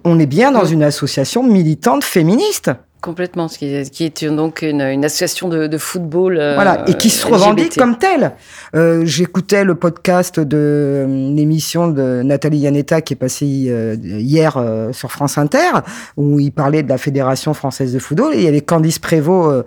on 0.04 0.18
est 0.18 0.26
bien 0.26 0.52
dans 0.52 0.66
une 0.66 0.82
association 0.82 1.42
militante 1.42 2.04
féministe 2.04 2.70
Complètement, 3.04 3.48
ce 3.48 3.58
qui 3.58 3.66
est, 3.66 3.90
qui 3.90 4.04
est 4.04 4.24
donc 4.30 4.62
une, 4.62 4.80
une 4.80 5.04
association 5.04 5.50
de, 5.50 5.66
de 5.66 5.76
football. 5.76 6.38
euh, 6.38 6.54
Voilà, 6.54 6.84
et 6.88 6.94
qui 6.94 7.10
se 7.10 7.26
LGBT. 7.26 7.34
revendique 7.34 7.76
comme 7.76 7.98
telle. 7.98 8.32
Euh, 8.74 9.04
J'écoutais 9.04 9.62
le 9.62 9.74
podcast 9.74 10.40
de 10.40 10.56
euh, 10.56 11.06
l'émission 11.36 11.88
de 11.88 12.22
Nathalie 12.24 12.60
Yanetta 12.60 13.02
qui 13.02 13.12
est 13.12 13.16
passée 13.16 13.44
hier 14.02 14.58
sur 14.92 15.12
France 15.12 15.36
Inter, 15.36 15.82
où 16.16 16.40
il 16.40 16.50
parlait 16.50 16.82
de 16.82 16.88
la 16.88 16.96
Fédération 16.96 17.52
française 17.52 17.92
de 17.92 17.98
football, 17.98 18.32
et 18.32 18.38
il 18.38 18.44
y 18.44 18.48
avait 18.48 18.62
Candice 18.62 18.98
Prévost 18.98 19.66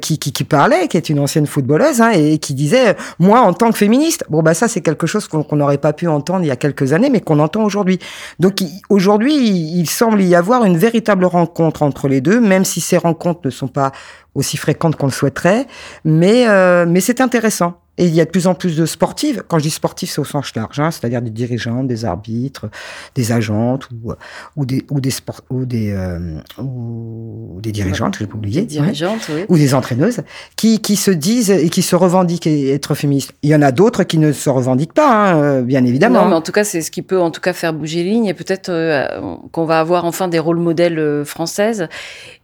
qui, 0.00 0.18
qui, 0.18 0.32
qui 0.32 0.44
parlait, 0.44 0.88
qui 0.88 0.96
est 0.96 1.10
une 1.10 1.18
ancienne 1.20 1.46
footballeuse, 1.46 2.00
hein, 2.00 2.12
et 2.14 2.38
qui 2.38 2.54
disait, 2.54 2.96
moi, 3.18 3.40
en 3.40 3.52
tant 3.52 3.70
que 3.70 3.76
féministe, 3.76 4.24
bon, 4.30 4.42
bah 4.42 4.54
ça, 4.54 4.66
c'est 4.66 4.80
quelque 4.80 5.06
chose 5.06 5.28
qu'on 5.28 5.56
n'aurait 5.56 5.76
pas 5.76 5.92
pu 5.92 6.08
entendre 6.08 6.42
il 6.42 6.48
y 6.48 6.50
a 6.50 6.56
quelques 6.56 6.94
années, 6.94 7.10
mais 7.10 7.20
qu'on 7.20 7.38
entend 7.38 7.64
aujourd'hui. 7.64 7.98
Donc 8.38 8.62
aujourd'hui, 8.88 9.36
il, 9.36 9.80
il 9.80 9.90
semble 9.90 10.22
y 10.22 10.34
avoir 10.34 10.64
une 10.64 10.78
véritable 10.78 11.26
rencontre 11.26 11.82
entre 11.82 12.08
les 12.08 12.22
deux, 12.22 12.40
même 12.40 12.64
si 12.64 12.77
ces 12.80 12.96
rencontres 12.96 13.40
ne 13.44 13.50
sont 13.50 13.68
pas 13.68 13.92
aussi 14.34 14.56
fréquentes 14.56 14.96
qu'on 14.96 15.06
le 15.06 15.12
souhaiterait, 15.12 15.66
mais 16.04 16.48
euh, 16.48 16.86
mais 16.86 17.00
c'est 17.00 17.20
intéressant. 17.20 17.80
Et 17.98 18.06
il 18.06 18.14
y 18.14 18.20
a 18.20 18.24
de 18.24 18.30
plus 18.30 18.46
en 18.46 18.54
plus 18.54 18.76
de 18.76 18.86
sportives. 18.86 19.42
Quand 19.48 19.58
je 19.58 19.64
dis 19.64 19.70
sportives, 19.70 20.08
c'est 20.10 20.20
au 20.20 20.24
sens 20.24 20.54
large, 20.54 20.80
hein, 20.80 20.90
c'est-à-dire 20.90 21.20
des 21.20 21.30
dirigeantes, 21.30 21.86
des 21.86 22.04
arbitres, 22.04 22.66
des 23.14 23.32
agentes 23.32 23.88
ou 23.90 24.12
ou 24.56 24.64
des 24.64 24.84
ou 24.90 25.00
des 25.00 25.10
sport 25.10 25.40
ou 25.50 25.64
des 25.64 25.90
euh, 25.90 26.38
ou 26.58 27.58
des 27.60 27.72
dirigeantes, 27.72 28.16
j'ai 28.18 28.26
pas 28.26 28.36
oublié, 28.36 28.62
Des 28.62 28.76
ouais 28.78 28.82
dirigeantes, 28.82 29.28
oui. 29.30 29.44
ou 29.48 29.56
des 29.56 29.74
entraîneuses 29.74 30.20
qui, 30.56 30.80
qui 30.80 30.96
se 30.96 31.10
disent 31.10 31.50
et 31.50 31.68
qui 31.68 31.82
se 31.82 31.96
revendiquent 31.96 32.46
être 32.46 32.94
féministes. 32.94 33.32
Il 33.42 33.50
y 33.50 33.54
en 33.54 33.62
a 33.62 33.72
d'autres 33.72 34.04
qui 34.04 34.18
ne 34.18 34.32
se 34.32 34.48
revendiquent 34.48 34.94
pas, 34.94 35.10
hein, 35.10 35.42
euh, 35.42 35.62
bien 35.62 35.84
évidemment. 35.84 36.22
Non, 36.22 36.28
mais 36.28 36.34
en 36.36 36.40
tout 36.40 36.52
cas, 36.52 36.64
c'est 36.64 36.80
ce 36.82 36.90
qui 36.90 37.02
peut 37.02 37.20
en 37.20 37.30
tout 37.30 37.40
cas 37.40 37.52
faire 37.52 37.72
bouger 37.72 38.04
les 38.04 38.10
lignes 38.10 38.26
et 38.26 38.34
peut-être 38.34 38.68
euh, 38.68 39.06
qu'on 39.52 39.64
va 39.64 39.80
avoir 39.80 40.04
enfin 40.04 40.28
des 40.28 40.38
rôles 40.38 40.58
modèles 40.58 40.98
euh, 40.98 41.24
françaises. 41.24 41.88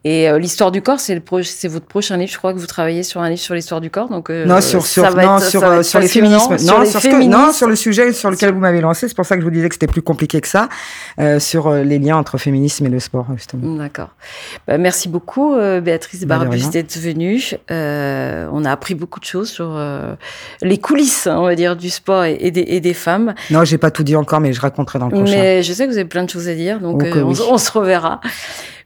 Et 0.05 0.29
euh, 0.29 0.38
l'histoire 0.38 0.71
du 0.71 0.83
corps, 0.83 1.01
c'est 1.01 1.14
le 1.14 1.23
c'est 1.43 1.69
votre 1.69 1.87
prochain 1.87 2.19
livre. 2.19 2.31
Je 2.31 2.37
crois 2.37 2.53
que 2.53 2.59
vous 2.59 2.67
travaillez 2.67 3.03
sur 3.03 3.23
un 3.23 3.31
livre 3.31 3.40
sur 3.40 3.55
l'histoire 3.55 3.81
du 3.81 3.88
corps. 3.90 4.11
Donc 4.11 4.29
euh, 4.29 4.45
non, 4.45 4.61
sur, 4.61 4.85
sur, 4.85 5.03
non, 5.17 5.38
sur, 5.50 5.64
euh, 5.64 5.83
sur 5.83 6.00
les 6.00 6.09
féminismes. 6.09 6.59
Sur 6.59 6.74
non, 6.74 6.80
les 6.80 6.87
sur 6.90 7.00
ce 7.00 7.07
que- 7.09 7.12
non, 7.12 7.20
féministes. 7.20 7.52
sur 7.59 7.68
le 7.68 7.76
sujet 7.76 8.12
sur 8.12 8.30
lequel 8.30 8.52
vous 8.52 8.61
m'avez 8.61 8.80
lancé. 8.80 9.09
C'est 9.09 9.14
pour 9.16 9.26
ça 9.26 9.35
que 9.37 9.40
je 9.40 9.46
vous 9.46 9.50
disais 9.52 9.68
que 9.68 9.74
c'était 9.74 9.87
plus 9.87 10.02
compliqué 10.02 10.40
que 10.40 10.48
ça, 10.48 10.68
euh, 11.20 11.38
sur 11.38 11.66
euh, 11.68 11.83
les 11.83 11.98
liens 11.98 12.16
entre 12.16 12.38
féminisme 12.38 12.87
et 12.87 12.88
le 12.88 13.00
sport, 13.00 13.26
justement. 13.37 13.76
D'accord. 13.76 14.11
Bah, 14.66 14.78
merci 14.78 15.09
beaucoup, 15.09 15.54
euh, 15.54 15.80
Béatrice 15.80 16.24
Bah, 16.24 16.38
Barbus, 16.38 16.68
d'être 16.70 16.96
venue. 16.98 17.42
Euh, 17.70 18.48
on 18.52 18.64
a 18.64 18.70
appris 18.72 18.94
beaucoup 18.94 19.20
de 19.20 19.24
choses 19.24 19.50
sur 19.50 19.78
les 20.62 20.78
coulisses, 20.78 21.26
hein, 21.26 21.37
on 21.38 21.44
va 21.44 21.54
dire, 21.54 21.76
du 21.76 21.90
sport 21.90 22.24
et, 22.24 22.37
et 22.40 22.50
des, 22.50 22.64
et 22.66 22.80
des 22.80 22.94
femmes. 22.94 23.35
Non, 23.50 23.64
j'ai 23.64 23.78
pas 23.78 23.90
tout 23.90 24.02
dit 24.04 24.16
encore, 24.16 24.40
mais 24.40 24.52
je 24.52 24.61
raconterai 24.61 24.98
dans 24.98 25.07
le 25.09 25.12
prochain. 25.16 25.33
Mais 25.37 25.62
je 25.62 25.72
sais 25.72 25.85
que 25.87 25.90
vous 25.90 25.98
avez 25.98 26.09
plein 26.09 26.24
de 26.24 26.30
choses 26.30 26.48
à 26.48 26.54
dire, 26.54 26.80
donc 26.80 27.02
on, 27.02 27.22
oui. 27.28 27.35
se- 27.37 27.42
on 27.42 27.59
se 27.59 27.70
reverra. 27.72 28.20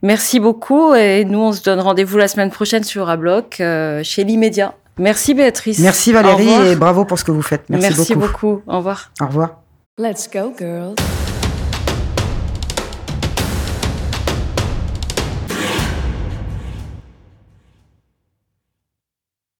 Merci 0.02 0.38
beaucoup 0.38 0.94
et 0.94 1.24
nous, 1.24 1.40
on 1.40 1.52
se 1.52 1.62
donne 1.62 1.80
rendez-vous 1.80 2.18
la 2.18 2.28
semaine 2.28 2.50
prochaine 2.50 2.84
sur 2.84 3.08
Abloc, 3.08 3.60
chez 4.02 4.24
l'immédiat. 4.24 4.74
Merci 4.98 5.34
Béatrice. 5.34 5.78
Merci 5.78 6.12
Valérie 6.12 6.50
et 6.70 6.76
bravo 6.76 7.04
pour 7.04 7.18
ce 7.18 7.24
que 7.24 7.30
vous 7.30 7.42
faites. 7.42 7.68
Merci, 7.68 7.88
Merci 7.96 8.14
beaucoup. 8.14 8.26
beaucoup. 8.56 8.62
Au 8.66 8.78
revoir. 8.78 9.10
Au 9.20 9.26
revoir. 9.26 9.62
Let's 9.98 10.28
go, 10.32 10.52
girls. 10.58 10.94